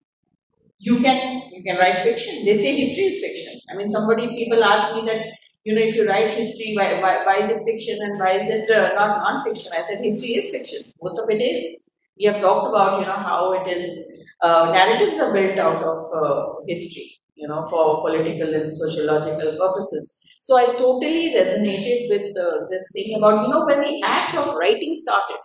you 0.80 1.00
can 1.00 1.52
you 1.52 1.64
can 1.64 1.78
write 1.78 2.02
fiction. 2.02 2.46
They 2.46 2.56
say 2.56 2.76
history 2.76 3.06
is 3.06 3.20
fiction. 3.22 3.62
I 3.72 3.76
mean, 3.76 3.88
somebody 3.88 4.28
people 4.28 4.64
ask 4.64 4.96
me 4.96 5.06
that 5.06 5.26
you 5.64 5.76
know, 5.76 5.82
if 5.82 5.96
you 5.96 6.08
write 6.08 6.32
history, 6.32 6.74
why, 6.76 7.00
why, 7.02 7.24
why 7.24 7.36
is 7.44 7.50
it 7.52 7.62
fiction 7.66 7.98
and 8.02 8.20
why 8.20 8.32
is 8.32 8.50
it 8.50 8.70
uh, 8.72 8.94
not 8.96 9.22
non-fiction? 9.22 9.72
I 9.78 9.84
said 9.84 10.00
history 10.04 10.30
is 10.30 10.50
fiction. 10.50 10.92
Most 11.02 11.20
of 11.20 11.30
it 11.30 11.42
is. 11.42 11.90
We 12.18 12.26
have 12.26 12.42
talked 12.42 12.70
about, 12.70 13.00
you 13.00 13.06
know, 13.06 13.14
how 13.14 13.54
it 13.54 13.68
is, 13.68 14.26
uh, 14.42 14.72
narratives 14.74 15.20
are 15.20 15.32
built 15.32 15.60
out 15.60 15.84
of 15.84 16.00
uh, 16.16 16.54
history, 16.68 17.20
you 17.36 17.48
know, 17.48 17.64
for 17.64 18.02
political 18.02 18.54
and 18.54 18.72
sociological 18.72 19.58
purposes. 19.60 20.21
So 20.44 20.58
I 20.58 20.66
totally 20.74 21.36
resonated 21.38 22.10
with 22.10 22.36
uh, 22.36 22.66
this 22.72 22.90
thing 22.94 23.16
about, 23.16 23.44
you 23.44 23.50
know, 23.50 23.64
when 23.68 23.80
the 23.80 24.02
act 24.04 24.36
of 24.36 24.56
writing 24.56 24.96
started, 24.96 25.38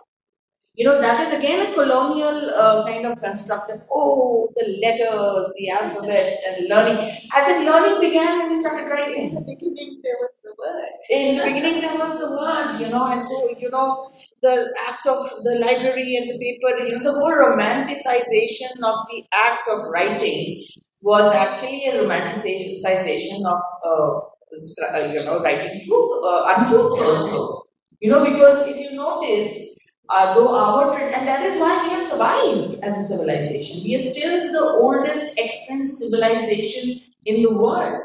you 0.73 0.85
know, 0.85 0.99
that 0.99 1.21
is 1.21 1.37
again 1.37 1.69
a 1.69 1.73
colonial 1.75 2.49
uh, 2.49 2.83
kind 2.83 3.05
of 3.05 3.21
construct 3.21 3.67
that, 3.67 3.85
oh, 3.91 4.49
the 4.55 4.65
letters, 4.81 5.53
the 5.59 5.69
alphabet, 5.69 6.39
and 6.47 6.67
learning. 6.67 6.97
As 7.35 7.47
if 7.47 7.63
learning 7.63 8.01
began 8.01 8.39
when 8.39 8.49
we 8.49 8.57
started 8.57 8.89
writing. 8.89 9.29
In 9.29 9.35
the 9.35 9.41
beginning, 9.41 10.01
there 10.03 10.17
was 10.17 10.39
the 10.43 10.53
word. 10.57 10.89
In 11.11 11.37
the 11.37 11.43
beginning, 11.43 11.81
there 11.81 11.93
was 11.93 12.19
the 12.19 12.31
word, 12.31 12.79
you 12.79 12.89
know, 12.89 13.11
and 13.11 13.23
so, 13.23 13.55
you 13.59 13.69
know, 13.69 14.11
the 14.41 14.73
act 14.87 15.05
of 15.05 15.29
the 15.43 15.59
library 15.61 16.17
and 16.17 16.27
the 16.27 16.39
paper, 16.41 16.75
you 16.83 16.97
know, 16.97 17.03
the 17.03 17.19
whole 17.19 17.37
romanticization 17.37 18.81
of 18.83 19.05
the 19.11 19.23
act 19.31 19.69
of 19.69 19.87
writing 19.89 20.63
was 21.03 21.31
actually 21.35 21.85
a 21.85 22.03
romanticization 22.03 23.45
of, 23.45 23.61
uh, 23.85 24.17
uh, 24.17 24.19
you 24.51 25.23
know, 25.25 25.41
writing 25.41 25.81
truth, 25.85 26.11
uh, 26.23 26.53
untruths 26.57 26.99
also. 26.99 27.63
You 27.99 28.11
know, 28.11 28.23
because 28.23 28.67
if 28.67 28.77
you 28.77 28.95
notice, 28.95 29.77
uh, 30.09 30.33
though 30.35 30.55
our 30.55 30.97
and 30.97 31.27
that 31.27 31.41
is 31.41 31.59
why 31.59 31.83
we 31.83 31.93
have 31.93 32.03
survived 32.03 32.79
as 32.83 32.97
a 32.97 33.03
civilization. 33.03 33.83
We 33.83 33.95
are 33.95 33.99
still 33.99 34.51
the 34.53 34.79
oldest 34.81 35.37
extant 35.39 35.89
civilization 35.89 37.01
in 37.25 37.41
the 37.43 37.51
world 37.53 38.03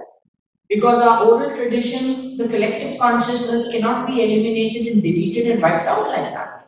because 0.69 1.03
our 1.03 1.27
oral 1.27 1.57
traditions, 1.57 2.39
the 2.39 2.49
collective 2.49 2.99
consciousness 2.99 3.71
cannot 3.73 4.07
be 4.07 4.23
eliminated 4.23 4.93
and 4.95 5.03
deleted 5.03 5.51
and 5.53 5.63
wiped 5.63 5.87
out 5.89 6.09
like 6.09 6.33
that. 6.35 6.67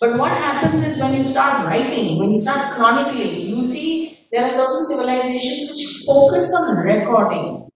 But 0.00 0.18
what 0.18 0.32
happens 0.32 0.86
is 0.86 0.98
when 0.98 1.14
you 1.14 1.24
start 1.24 1.66
writing, 1.66 2.18
when 2.18 2.32
you 2.32 2.38
start 2.38 2.74
chronicling, 2.74 3.48
you 3.48 3.64
see 3.64 4.18
there 4.32 4.44
are 4.44 4.50
certain 4.50 4.84
civilizations 4.84 5.70
which 5.70 6.04
focus 6.06 6.52
on 6.54 6.78
recording. 6.78 7.69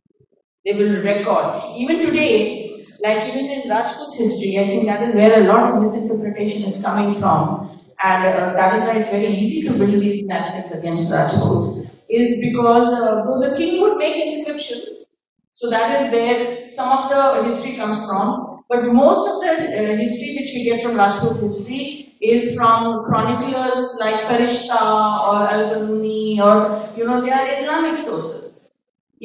They 0.64 0.72
will 0.72 1.03
record. 1.03 1.62
Even 1.77 2.00
today, 2.00 2.87
like 3.05 3.29
even 3.29 3.50
in 3.50 3.68
Rajput 3.68 4.14
history, 4.14 4.59
I 4.59 4.66
think 4.66 4.87
that 4.87 5.03
is 5.03 5.14
where 5.14 5.42
a 5.42 5.46
lot 5.46 5.72
of 5.72 5.83
misinterpretation 5.83 6.62
is 6.62 6.83
coming 6.83 7.14
from. 7.20 7.70
And 8.03 8.24
uh, 8.27 8.53
that 8.55 8.74
is 8.77 8.83
why 8.85 8.96
it's 8.98 9.11
very 9.11 9.27
easy 9.27 9.68
to 9.68 9.74
build 9.74 10.00
these 10.00 10.24
narratives 10.24 10.72
against 10.72 11.12
Rajputs, 11.12 11.94
is 12.09 12.40
because 12.40 12.88
uh, 12.92 13.24
the 13.40 13.55
king 13.57 13.81
would 13.83 13.98
make 13.98 14.16
inscriptions, 14.27 15.20
so 15.53 15.70
that 15.70 16.00
is 16.00 16.12
where 16.12 16.68
some 16.68 16.90
of 16.98 17.11
the 17.11 17.44
history 17.44 17.77
comes 17.77 17.98
from. 18.09 18.62
But 18.68 18.85
most 18.87 19.31
of 19.31 19.42
the 19.42 19.53
uh, 19.53 19.96
history 19.96 20.37
which 20.38 20.50
we 20.55 20.64
get 20.64 20.83
from 20.83 20.96
Rajput 20.96 21.37
history 21.37 22.16
is 22.20 22.57
from 22.57 23.05
chroniclers 23.05 23.98
like 24.00 24.22
Farishta 24.22 24.81
or 25.29 25.46
Al-Biruni 25.46 26.38
or, 26.40 26.96
you 26.96 27.05
know, 27.07 27.20
they 27.20 27.31
are 27.31 27.46
Islamic 27.46 27.98
sources. 27.98 28.43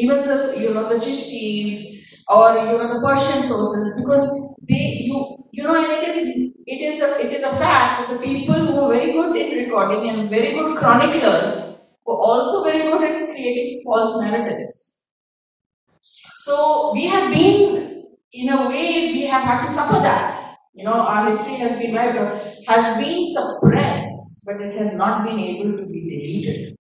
Even 0.04 0.18
the, 0.28 0.38
you 0.58 0.74
know, 0.74 0.88
the 0.88 0.96
Chishtis 0.96 1.74
or, 2.28 2.58
you 2.58 2.78
know, 2.78 2.88
the 2.94 3.00
Persian 3.06 3.44
sources 3.44 4.02
because 4.02 4.26
they, 4.70 4.86
you, 5.08 5.18
you 5.52 5.64
know, 5.64 5.76
and 5.76 5.92
it 5.98 6.08
is, 6.10 6.54
it 6.66 6.82
is 6.90 7.02
a, 7.02 7.10
it 7.26 7.34
is 7.34 7.44
a 7.44 7.54
fact 7.64 8.00
that 8.00 8.10
the 8.14 8.20
people 8.26 8.56
who 8.56 8.80
are 8.82 8.94
very 8.94 9.12
good 9.12 9.36
in 9.36 9.58
recording 9.64 10.10
and 10.10 10.30
very 10.30 10.52
good 10.54 10.78
chroniclers 10.78 11.80
were 12.06 12.16
also 12.16 12.64
very 12.64 12.84
good 12.84 13.04
at 13.04 13.30
creating 13.30 13.82
false 13.84 14.22
narratives. 14.22 15.04
So 16.36 16.94
we 16.94 17.08
have 17.08 17.34
been, 17.34 18.06
in 18.32 18.50
a 18.50 18.70
way, 18.70 19.12
we 19.12 19.26
have 19.26 19.44
had 19.44 19.68
to 19.68 19.74
suffer 19.74 20.00
that. 20.00 20.56
You 20.74 20.86
know, 20.86 20.94
our 20.94 21.30
history 21.30 21.56
has 21.56 21.78
been 21.78 21.98
uh, 21.98 22.40
has 22.68 22.98
been 23.04 23.28
suppressed, 23.28 24.46
but 24.46 24.62
it 24.62 24.76
has 24.78 24.96
not 24.96 25.26
been 25.26 25.40
able 25.40 25.76
to 25.78 25.86
be 25.86 26.00
deleted. 26.10 26.78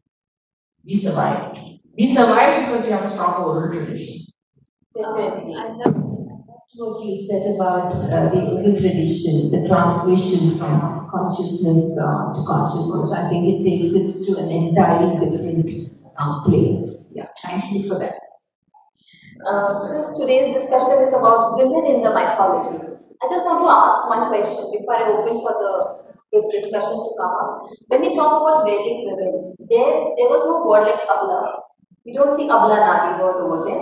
We 0.85 0.95
survived. 0.95 1.68
We 1.99 2.07
survived 2.07 2.71
because 2.71 2.85
we 2.85 2.91
have 2.93 3.03
a 3.03 3.07
strong 3.09 3.43
oral 3.43 3.73
tradition. 3.73 4.23
Definitely. 4.95 5.53
I 5.53 5.67
love 5.67 5.95
what 6.79 7.03
you 7.03 7.27
said 7.27 7.43
about 7.55 7.91
uh, 7.91 8.31
the 8.31 8.55
oral 8.55 8.71
tradition, 8.71 9.51
the 9.51 9.67
transmission 9.67 10.57
from 10.57 11.09
consciousness 11.11 11.99
uh, 11.99 12.31
to 12.31 12.39
consciousness. 12.47 13.11
I 13.11 13.27
think 13.27 13.51
it 13.51 13.67
takes 13.67 13.91
it 13.91 14.23
to 14.31 14.39
an 14.39 14.47
entirely 14.47 15.19
different 15.19 15.69
um, 16.15 16.43
plane. 16.45 17.03
Yeah, 17.09 17.27
thank 17.43 17.67
you 17.73 17.83
for 17.89 17.99
that. 17.99 18.23
Uh, 19.43 19.91
since 19.91 20.17
today's 20.17 20.55
discussion 20.55 21.03
is 21.03 21.11
about 21.11 21.59
women 21.59 21.83
in 21.83 22.01
the 22.01 22.15
mythology, 22.15 22.79
I 23.19 23.27
just 23.27 23.43
want 23.43 23.59
to 23.59 23.67
ask 23.67 24.07
one 24.07 24.31
question 24.31 24.71
before 24.71 24.95
I 24.95 25.19
open 25.19 25.35
for 25.43 25.51
the 25.51 25.73
group 26.31 26.47
discussion 26.47 26.95
to 26.95 27.11
come 27.19 27.35
up. 27.43 27.59
When 27.91 27.99
we 28.07 28.15
talk 28.15 28.39
about 28.39 28.63
Vedic 28.63 29.03
women, 29.03 29.51
there 29.67 30.15
there 30.15 30.31
was 30.31 30.47
no 30.47 30.63
word 30.63 30.87
like 30.87 31.03
Abla. 31.03 31.68
We 32.05 32.13
don't 32.13 32.35
see 32.35 32.49
Abla 32.49 32.77
Nadi 32.79 33.19
word 33.21 33.43
over 33.43 33.65
there. 33.65 33.81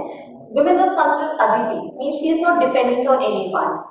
Women 0.52 0.76
was 0.76 0.92
considered 0.96 1.38
Aditi, 1.40 1.92
means 1.98 2.20
she 2.20 2.30
is 2.32 2.42
not 2.42 2.60
dependent 2.60 3.08
on 3.08 3.24
anyone. 3.24 3.84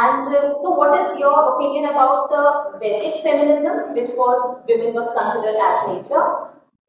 And 0.00 0.26
uh, 0.26 0.54
so, 0.58 0.74
what 0.74 0.98
is 1.00 1.18
your 1.18 1.54
opinion 1.54 1.90
about 1.90 2.30
the 2.30 2.78
Vedic 2.80 3.22
feminism, 3.22 3.94
which 3.94 4.10
was 4.16 4.62
women 4.66 4.94
was 4.94 5.06
considered 5.14 5.58
as 5.60 5.76
nature, 5.94 6.26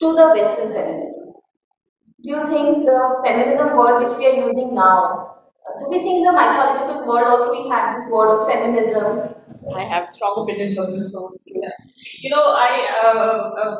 to 0.01 0.07
the 0.15 0.33
Western 0.33 0.73
feminism? 0.73 1.35
do 2.25 2.31
you 2.31 2.41
think 2.49 2.85
the 2.85 3.21
feminism 3.23 3.77
word 3.77 4.03
which 4.03 4.17
we 4.17 4.25
are 4.25 4.47
using 4.47 4.73
now, 4.73 5.37
uh, 5.61 5.79
do 5.79 5.89
we 5.91 5.99
think 5.99 6.25
the 6.25 6.31
mythological 6.33 7.05
world 7.05 7.27
also 7.27 7.51
we 7.51 7.69
had 7.69 7.95
this 7.95 8.09
word 8.09 8.33
of 8.33 8.47
feminism? 8.49 9.29
I 9.75 9.83
have 9.83 10.09
strong 10.09 10.41
opinions 10.41 10.79
on 10.79 10.91
this. 10.91 11.13
So, 11.13 11.29
yeah. 11.45 11.69
you 12.21 12.31
know, 12.31 12.41
I 12.41 12.71
uh, 13.03 13.19
uh, 13.61 13.75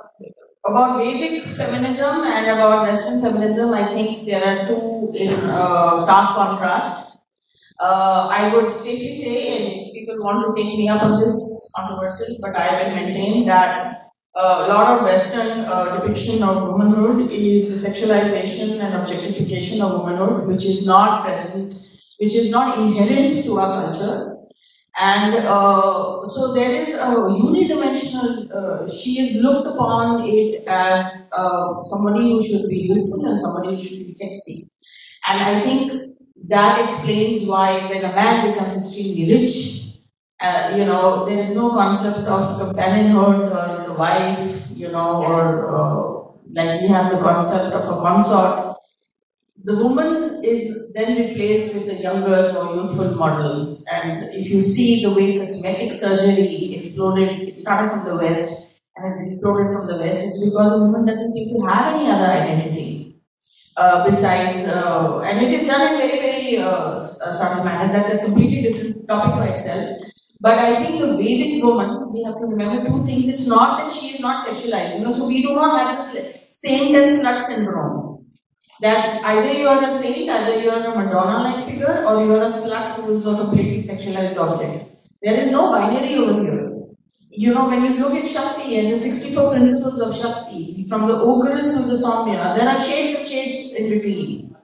about 0.68 0.98
Vedic 0.98 1.46
feminism 1.46 2.24
and 2.24 2.48
about 2.48 2.88
Western 2.88 3.22
feminism. 3.22 3.74
I 3.74 3.86
think 3.86 4.26
there 4.26 4.44
are 4.44 4.66
two 4.66 5.12
in 5.16 5.34
uh, 5.34 5.96
stark 5.96 6.36
contrast. 6.36 7.20
Uh, 7.80 8.30
I 8.32 8.52
would 8.54 8.74
safely 8.74 9.14
say, 9.22 9.38
and 9.58 9.94
people 9.94 10.18
want 10.24 10.46
to 10.46 10.62
take 10.62 10.78
me 10.78 10.88
up 10.90 11.04
on 11.04 11.20
this, 11.20 11.72
controversial, 11.76 12.38
but 12.42 12.56
I 12.56 12.84
will 12.84 12.96
maintain 12.96 13.46
that 13.48 14.12
uh, 14.36 14.66
a 14.66 14.68
lot 14.68 14.98
of 14.98 15.04
Western 15.04 15.66
uh, 15.66 15.98
depiction 15.98 16.42
of 16.42 16.68
womanhood 16.68 17.32
is 17.32 17.70
the 17.70 17.90
sexualization 17.90 18.80
and 18.80 18.96
objectification 18.96 19.82
of 19.82 20.00
womanhood, 20.00 20.48
which 20.48 20.66
is 20.66 20.88
not 20.88 21.26
present, 21.26 21.76
which 22.18 22.34
is 22.34 22.50
not 22.50 22.78
inherent 22.80 23.46
to 23.46 23.60
our 23.60 23.84
culture. 23.84 24.35
And 24.98 25.36
uh, 25.36 26.26
so 26.26 26.54
there 26.54 26.72
is 26.72 26.94
a 26.94 27.08
unidimensional, 27.08 28.50
uh, 28.50 28.90
she 28.90 29.20
is 29.20 29.44
looked 29.44 29.68
upon 29.68 30.24
it 30.26 30.64
as 30.68 31.30
uh, 31.36 31.82
somebody 31.82 32.32
who 32.32 32.46
should 32.46 32.70
be 32.70 32.78
youthful 32.78 33.26
and 33.26 33.38
somebody 33.38 33.76
who 33.76 33.82
should 33.82 34.00
be 34.00 34.10
sexy. 34.10 34.70
And 35.28 35.42
I 35.42 35.60
think 35.60 36.16
that 36.48 36.80
explains 36.80 37.46
why 37.48 37.88
when 37.90 38.06
a 38.06 38.16
man 38.16 38.52
becomes 38.52 38.78
extremely 38.78 39.30
rich, 39.30 40.00
uh, 40.42 40.74
you 40.78 40.86
know, 40.86 41.26
there 41.26 41.40
is 41.40 41.54
no 41.56 41.72
concept 41.72 42.28
of 42.28 42.60
companionhood 42.60 43.52
or 43.52 43.84
the 43.86 43.94
wife, 43.94 44.64
you 44.70 44.92
know, 44.92 45.24
or 45.24 45.68
uh, 45.76 46.26
like 46.54 46.82
we 46.82 46.88
have 46.88 47.12
the 47.12 47.20
concept 47.20 47.74
of 47.74 47.84
a 47.84 48.02
consort. 48.02 48.78
The 49.64 49.76
woman 49.76 50.35
is 50.46 50.92
then 50.94 51.18
replaced 51.18 51.76
with 51.76 51.88
the 51.88 51.96
younger, 51.96 52.54
more 52.54 52.76
youthful 52.76 53.16
models. 53.16 53.86
And 53.92 54.24
if 54.34 54.50
you 54.50 54.62
see 54.62 55.04
the 55.04 55.12
way 55.12 55.38
cosmetic 55.38 55.94
surgery 55.94 56.76
exploded, 56.76 57.48
it 57.50 57.58
started 57.58 57.92
from 57.92 58.06
the 58.06 58.16
West 58.16 58.66
and 58.96 59.20
it 59.20 59.24
exploded 59.26 59.74
from 59.74 59.88
the 59.88 59.98
West, 59.98 60.22
it's 60.24 60.44
because 60.44 60.72
a 60.72 60.78
woman 60.78 61.06
doesn't 61.06 61.32
seem 61.32 61.56
to 61.56 61.68
have 61.68 61.96
any 61.96 62.10
other 62.10 62.26
identity. 62.26 63.22
Uh, 63.78 64.06
besides, 64.06 64.66
uh, 64.70 65.20
and 65.20 65.46
it 65.46 65.52
is 65.52 65.68
done 65.68 65.82
in 65.92 65.98
very, 66.00 66.18
very 66.20 66.58
uh, 66.60 66.98
subtle 66.98 67.66
manners. 67.66 67.92
That's 67.92 68.22
a 68.22 68.24
completely 68.24 68.62
different 68.62 69.06
topic 69.06 69.36
by 69.36 69.48
itself. 69.48 70.00
But 70.40 70.60
I 70.60 70.82
think 70.82 71.04
a 71.04 71.18
Vedic 71.18 71.62
woman, 71.62 72.14
we 72.14 72.24
have 72.24 72.36
to 72.40 72.46
remember 72.46 72.88
two 72.88 73.06
things. 73.06 73.28
It's 73.28 73.48
not 73.48 73.80
that 73.80 73.92
she 73.92 74.14
is 74.14 74.22
not 74.22 74.46
sexualized. 74.48 74.98
You 74.98 75.04
know, 75.04 75.12
so 75.12 75.28
we 75.28 75.42
do 75.42 75.54
not 75.56 75.78
have 75.78 75.98
this 75.98 76.38
same 76.48 76.96
and 76.96 77.12
slut 77.12 77.42
syndrome. 77.42 78.15
That 78.82 79.24
either 79.24 79.54
you 79.54 79.68
are 79.68 79.84
a 79.84 79.92
saint, 79.92 80.30
either 80.30 80.60
you 80.62 80.70
are 80.70 80.86
a 80.86 80.96
Madonna-like 80.96 81.66
figure, 81.66 82.06
or 82.06 82.24
you 82.24 82.34
are 82.34 82.44
a 82.44 82.52
slut 82.52 82.96
who 82.96 83.16
is 83.16 83.26
on 83.26 83.36
a 83.36 83.38
completely 83.46 83.82
sexualized 83.82 84.38
object. 84.38 84.96
There 85.22 85.36
is 85.36 85.52
no 85.52 85.72
binary 85.72 86.16
over 86.16 86.42
here. 86.42 86.72
You 87.30 87.54
know, 87.54 87.68
when 87.68 87.84
you 87.84 88.00
look 88.00 88.14
at 88.14 88.28
Shakti 88.28 88.78
and 88.78 88.92
the 88.92 88.98
64 88.98 89.52
principles 89.52 90.00
of 90.00 90.16
Shakti, 90.16 90.86
from 90.88 91.08
the 91.08 91.16
Ugra 91.16 91.58
to 91.58 91.84
the 91.84 91.96
Soumya, 91.96 92.58
there 92.58 92.68
are 92.68 92.78
shades 92.84 93.20
of 93.20 93.28
shades 93.28 93.74
in 93.76 93.90
between. 93.90 94.56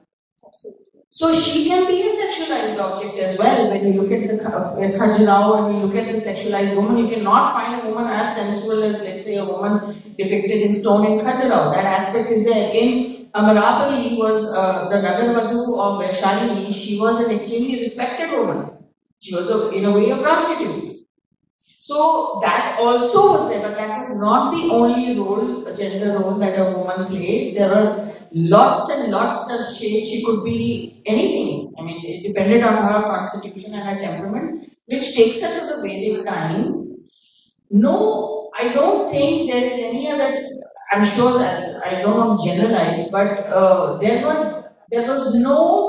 So 1.10 1.30
she 1.38 1.68
can 1.68 1.86
be 1.86 2.00
a 2.00 2.10
sexualized 2.10 2.78
object 2.78 3.18
as 3.18 3.38
well. 3.38 3.70
When 3.70 3.86
you 3.86 4.00
look 4.00 4.12
at 4.12 4.28
the 4.28 4.42
uh, 4.42 4.74
Khajuraho 4.98 5.66
and 5.66 5.76
you 5.76 5.84
look 5.84 5.94
at 5.94 6.10
the 6.10 6.18
sexualized 6.18 6.74
woman, 6.74 6.96
you 6.96 7.14
cannot 7.14 7.52
find 7.52 7.82
a 7.82 7.86
woman 7.86 8.06
as 8.06 8.34
sensual 8.34 8.82
as, 8.82 8.98
let's 9.02 9.24
say, 9.26 9.36
a 9.36 9.44
woman 9.44 9.94
depicted 10.16 10.62
in 10.62 10.72
stone 10.72 11.04
in 11.04 11.18
Khajuraho. 11.18 11.74
That 11.74 11.84
aspect 11.84 12.30
is 12.30 12.44
there. 12.44 12.70
Again, 12.70 13.21
Amarapali 13.34 14.18
was 14.18 14.52
uh, 14.54 14.88
the 14.90 14.96
Nagarvadhu 14.96 15.78
of 15.78 16.02
Vaishalini. 16.02 16.72
She 16.72 16.98
was 17.00 17.24
an 17.24 17.30
extremely 17.30 17.78
respected 17.80 18.30
woman. 18.30 18.70
She 19.20 19.34
was, 19.34 19.48
a, 19.50 19.70
in 19.70 19.84
a 19.84 19.90
way, 19.90 20.10
a 20.10 20.18
prostitute. 20.18 21.06
So 21.80 22.38
that 22.42 22.78
also 22.78 23.30
was 23.30 23.50
there, 23.50 23.60
but 23.60 23.76
that 23.76 23.98
was 23.98 24.20
not 24.20 24.52
the 24.52 24.72
only 24.72 25.18
role, 25.18 25.64
gender 25.74 26.18
role 26.18 26.38
that 26.38 26.58
a 26.58 26.76
woman 26.76 27.06
played. 27.06 27.56
There 27.56 27.70
were 27.70 28.14
lots 28.32 28.88
and 28.90 29.10
lots 29.10 29.50
of 29.52 29.76
shades. 29.76 30.10
She 30.10 30.24
could 30.24 30.44
be 30.44 31.02
anything. 31.06 31.72
I 31.78 31.82
mean, 31.82 32.04
it 32.04 32.28
depended 32.28 32.62
on 32.62 32.74
her 32.74 33.02
constitution 33.02 33.74
and 33.74 33.82
her 33.82 34.00
temperament, 34.00 34.64
which 34.86 35.16
takes 35.16 35.40
her 35.40 35.58
to 35.58 35.76
the 35.76 35.82
Vedic 35.82 36.24
time. 36.24 36.98
No, 37.70 38.50
I 38.58 38.68
don't 38.72 39.10
think 39.10 39.50
there 39.50 39.64
is 39.64 39.78
any 39.78 40.10
other. 40.10 40.30
I'm 40.92 41.06
sure 41.06 41.38
that 41.38 41.84
I 41.86 42.02
don't 42.02 42.16
want 42.16 42.40
to 42.42 42.46
generalize, 42.48 43.10
but 43.10 43.46
uh, 43.46 43.98
there 43.98 44.24
were 44.24 44.72
there 44.90 45.08
was 45.08 45.34
no 45.40 45.82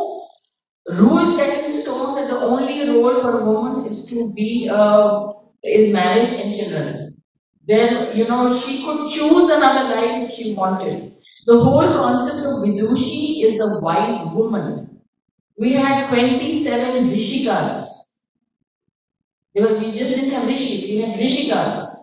rule 0.88 1.26
set 1.26 1.66
in 1.66 1.82
stone 1.82 2.16
that 2.16 2.30
the 2.30 2.38
only 2.38 2.88
role 2.90 3.16
for 3.22 3.40
a 3.40 3.44
woman 3.44 3.86
is 3.86 4.08
to 4.10 4.32
be 4.34 4.70
a 4.72 5.34
is 5.64 5.94
marriage 5.94 6.34
and 6.34 6.56
children. 6.56 7.22
Then, 7.66 8.16
you 8.18 8.28
know, 8.28 8.58
she 8.58 8.84
could 8.84 9.10
choose 9.10 9.50
another 9.50 9.96
life 9.96 10.30
if 10.30 10.36
she 10.36 10.54
wanted. 10.54 11.14
The 11.46 11.60
whole 11.60 11.88
concept 11.88 12.46
of 12.46 12.60
Vidushi 12.60 13.44
is 13.46 13.58
the 13.58 13.80
wise 13.80 14.34
woman. 14.34 15.02
We 15.58 15.74
had 15.74 16.10
27 16.10 17.10
Rishikas. 17.10 17.88
Were, 19.56 19.80
we 19.80 19.92
just 19.92 20.16
didn't 20.16 20.32
have 20.32 20.48
Rishis, 20.48 20.84
we 20.88 20.98
had 20.98 21.20
Rishikas. 21.20 22.03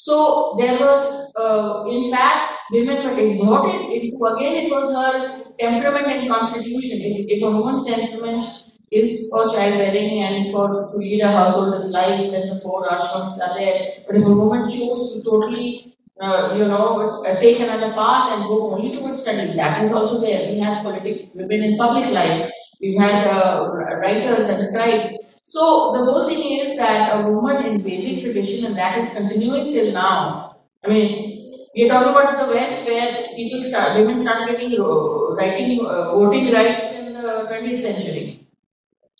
So 0.00 0.56
there 0.56 0.78
was, 0.80 1.30
uh, 1.36 1.84
in 1.86 2.10
fact, 2.10 2.54
women 2.72 3.04
were 3.04 3.18
exhorted 3.20 3.92
into, 3.92 4.16
again, 4.24 4.64
it 4.64 4.70
was 4.70 4.88
her 4.96 5.44
temperament 5.60 6.06
and 6.06 6.26
constitution. 6.26 7.00
If, 7.02 7.36
if 7.36 7.42
a 7.42 7.50
woman's 7.50 7.84
temperament 7.84 8.42
is 8.90 9.28
for 9.28 9.46
childbearing 9.50 10.22
and 10.22 10.50
for 10.52 10.90
to 10.90 10.96
lead 10.96 11.20
a 11.20 11.30
householder's 11.30 11.90
life, 11.90 12.30
then 12.30 12.48
the 12.48 12.58
four 12.62 12.88
ashrams 12.88 13.38
are 13.44 13.52
there. 13.58 14.00
But 14.06 14.16
if 14.16 14.24
a 14.24 14.30
woman 14.30 14.70
chooses 14.70 15.22
to 15.22 15.30
totally, 15.30 15.94
uh, 16.18 16.54
you 16.56 16.64
know, 16.64 17.22
uh, 17.26 17.38
take 17.38 17.60
another 17.60 17.92
path 17.92 18.32
and 18.32 18.48
go 18.48 18.72
only 18.72 18.96
towards 18.96 19.20
study, 19.20 19.54
that 19.54 19.84
is 19.84 19.92
also 19.92 20.18
there. 20.18 20.50
We 20.50 20.60
have 20.60 20.82
political 20.82 21.28
women 21.34 21.62
in 21.62 21.76
public 21.76 22.10
life. 22.10 22.50
We've 22.80 22.98
had 22.98 23.18
uh, 23.26 23.70
writers 24.00 24.48
and 24.48 24.64
scribes. 24.64 25.10
So 25.50 25.90
the 25.92 26.04
whole 26.04 26.28
thing 26.28 26.42
is 26.60 26.76
that 26.78 27.10
a 27.12 27.28
woman 27.28 27.56
in 27.66 27.82
Vedic 27.82 28.22
tradition, 28.22 28.66
and 28.66 28.76
that 28.78 28.98
is 28.98 29.08
continuing 29.12 29.72
till 29.74 29.92
now. 29.92 30.54
I 30.84 30.88
mean, 30.88 31.66
we 31.74 31.86
are 31.86 31.88
talking 31.88 32.10
about 32.10 32.38
the 32.38 32.54
West, 32.54 32.86
where 32.86 33.34
people 33.34 33.64
start, 33.64 33.98
women 33.98 34.16
started 34.16 34.46
getting 34.52 34.80
uh, 34.80 35.34
writing, 35.34 35.84
uh, 35.84 36.14
voting 36.14 36.52
rights 36.52 37.00
in 37.00 37.14
the 37.14 37.48
20th 37.50 37.82
century. 37.82 38.46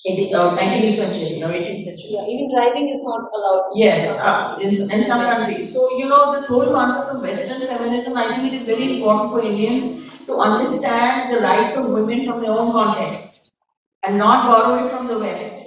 18th, 0.06 0.34
uh, 0.34 0.56
19th 0.56 0.94
century, 1.02 1.40
no, 1.40 1.48
18th 1.48 1.82
century. 1.82 2.10
Yeah, 2.14 2.24
even 2.32 2.54
driving 2.54 2.88
is 2.90 3.02
not 3.02 3.28
allowed. 3.38 3.72
Yes, 3.74 4.16
uh, 4.20 4.56
in, 4.60 4.68
in 4.68 5.02
some 5.02 5.22
countries. 5.22 5.74
So, 5.74 5.98
you 5.98 6.08
know, 6.08 6.32
this 6.32 6.46
whole 6.46 6.72
concept 6.72 7.12
of 7.12 7.22
Western 7.22 7.66
feminism, 7.66 8.16
I 8.16 8.28
think 8.28 8.52
it 8.52 8.54
is 8.54 8.62
very 8.62 8.98
important 8.98 9.32
for 9.32 9.40
Indians 9.42 10.24
to 10.26 10.38
understand 10.38 11.34
the 11.34 11.40
rights 11.40 11.76
of 11.76 11.90
women 11.90 12.24
from 12.24 12.40
their 12.40 12.52
own 12.52 12.70
context 12.70 13.56
and 14.04 14.16
not 14.16 14.46
borrow 14.46 14.86
it 14.86 14.90
from 14.90 15.08
the 15.08 15.18
West. 15.18 15.59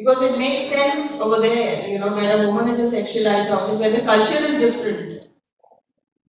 Because 0.00 0.22
it 0.22 0.38
makes 0.38 0.64
sense 0.64 1.20
over 1.20 1.40
there, 1.40 1.88
you 1.88 1.98
know, 1.98 2.12
where 2.14 2.42
a 2.42 2.46
woman 2.46 2.68
is 2.68 2.92
a 2.92 2.96
sexualized 2.96 3.50
object, 3.50 3.80
where 3.80 3.90
the 3.90 4.02
culture 4.02 4.44
is 4.50 4.58
different. 4.58 5.28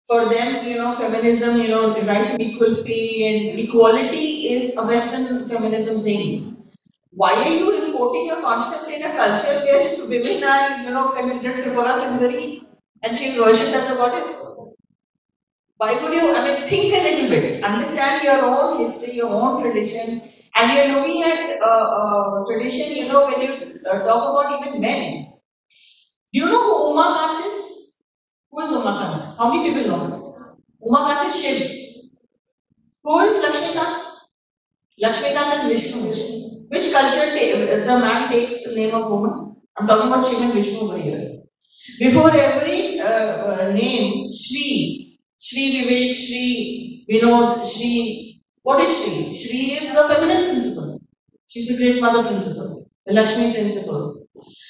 For 0.06 0.28
them, 0.28 0.66
you 0.66 0.76
know, 0.76 0.94
feminism, 0.96 1.56
you 1.56 1.68
know, 1.68 1.94
the 1.94 2.04
right 2.06 2.36
to 2.36 2.44
equal 2.44 2.82
pay 2.84 3.10
and 3.30 3.58
equality 3.58 4.48
is 4.54 4.76
a 4.76 4.84
Western 4.84 5.48
feminism 5.48 6.02
thing 6.02 6.50
why 7.12 7.34
are 7.34 7.48
you 7.48 7.84
importing 7.84 8.30
a 8.30 8.40
concept 8.40 8.88
in 8.88 9.02
a 9.02 9.10
culture 9.16 9.58
where 9.64 10.06
women 10.06 10.44
are, 10.44 10.82
you 10.82 10.90
know, 10.90 11.08
considered 11.10 11.64
Tripura 11.64 11.98
Sundari 11.98 12.62
and 13.02 13.18
she's 13.18 13.36
worshipped 13.36 13.74
as 13.74 13.90
a 13.90 13.96
goddess? 13.96 14.76
Why 15.76 15.94
would 16.00 16.14
you, 16.14 16.36
I 16.36 16.44
mean, 16.44 16.68
think 16.68 16.94
a 16.94 17.02
little 17.02 17.28
bit, 17.30 17.64
understand 17.64 18.22
your 18.22 18.44
own 18.44 18.78
history, 18.78 19.14
your 19.14 19.30
own 19.30 19.60
tradition, 19.60 20.22
and 20.56 20.72
you're 20.72 21.00
looking 21.00 21.22
at 21.22 21.62
uh, 21.62 21.66
uh, 21.66 22.44
tradition, 22.46 22.96
you 22.96 23.08
know, 23.08 23.26
when 23.26 23.40
you 23.40 23.80
uh, 23.90 24.04
talk 24.04 24.30
about 24.30 24.66
even 24.66 24.80
men. 24.80 25.32
Do 26.32 26.40
you 26.40 26.46
know 26.46 26.62
who 26.62 26.94
Umakant 26.98 27.46
is? 27.46 27.96
Who 28.50 28.60
is 28.60 28.70
Umakant? 28.70 29.36
How 29.36 29.52
many 29.52 29.72
people 29.72 29.88
know? 29.88 30.56
Umakant 30.82 31.26
is 31.26 31.40
Shiv. 31.40 31.80
Who 33.02 33.18
is 33.20 33.44
Lakshmikant? 33.44 34.04
Lakshmikant 35.02 35.56
is 35.56 35.64
Vishnu. 35.64 36.40
Which 36.68 36.92
culture 36.92 37.34
the 37.34 37.98
man 37.98 38.30
takes 38.30 38.62
the 38.64 38.76
name 38.76 38.94
of 38.94 39.10
woman? 39.10 39.56
I'm 39.76 39.86
talking 39.88 40.12
about 40.12 40.28
Shiva 40.28 40.44
and 40.44 40.52
Vishnu 40.52 40.80
over 40.80 40.98
here. 40.98 41.40
Before 41.98 42.30
every 42.30 43.00
uh, 43.00 43.06
uh, 43.06 43.72
name, 43.72 44.30
Shri, 44.30 45.18
Shri 45.38 45.82
Vivek, 45.82 46.14
Shri 46.14 47.06
Vinod, 47.10 47.64
Shri, 47.68 48.29
what 48.62 48.80
is 48.80 48.90
Shri? 49.02 49.34
Shri 49.34 49.60
is 49.78 49.94
the 49.94 50.14
feminine 50.14 50.50
principle. 50.50 51.00
She's 51.48 51.68
the 51.68 51.76
great 51.76 52.00
mother 52.00 52.22
principle, 52.28 52.88
the 53.06 53.12
Lakshmi 53.12 53.52
principle. 53.52 54.26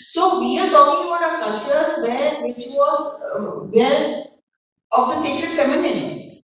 So 0.06 0.40
we 0.40 0.58
are 0.58 0.70
talking 0.70 1.06
about 1.06 1.22
a 1.22 1.44
culture 1.44 2.02
where 2.02 2.42
which 2.42 2.64
was 2.68 3.24
uh, 3.36 3.66
where 3.66 4.24
of 4.92 5.08
the 5.08 5.16
sacred 5.16 5.56
feminine. 5.56 6.42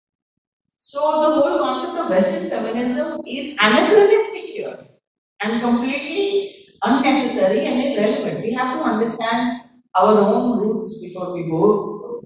So 0.78 1.00
the 1.00 1.40
whole 1.40 1.58
concept 1.58 1.98
of 1.98 2.08
Western 2.08 2.48
feminism 2.48 3.20
is 3.26 3.56
anachronistic 3.60 4.44
here 4.44 4.78
and 5.42 5.60
completely 5.60 6.54
unnecessary 6.82 7.66
and 7.66 7.82
irrelevant. 7.82 8.42
We 8.42 8.52
have 8.52 8.78
to 8.78 8.82
understand 8.82 9.62
our 9.94 10.18
own 10.18 10.60
roots 10.60 11.02
before 11.02 11.34
we 11.34 11.50
go. 11.50 12.22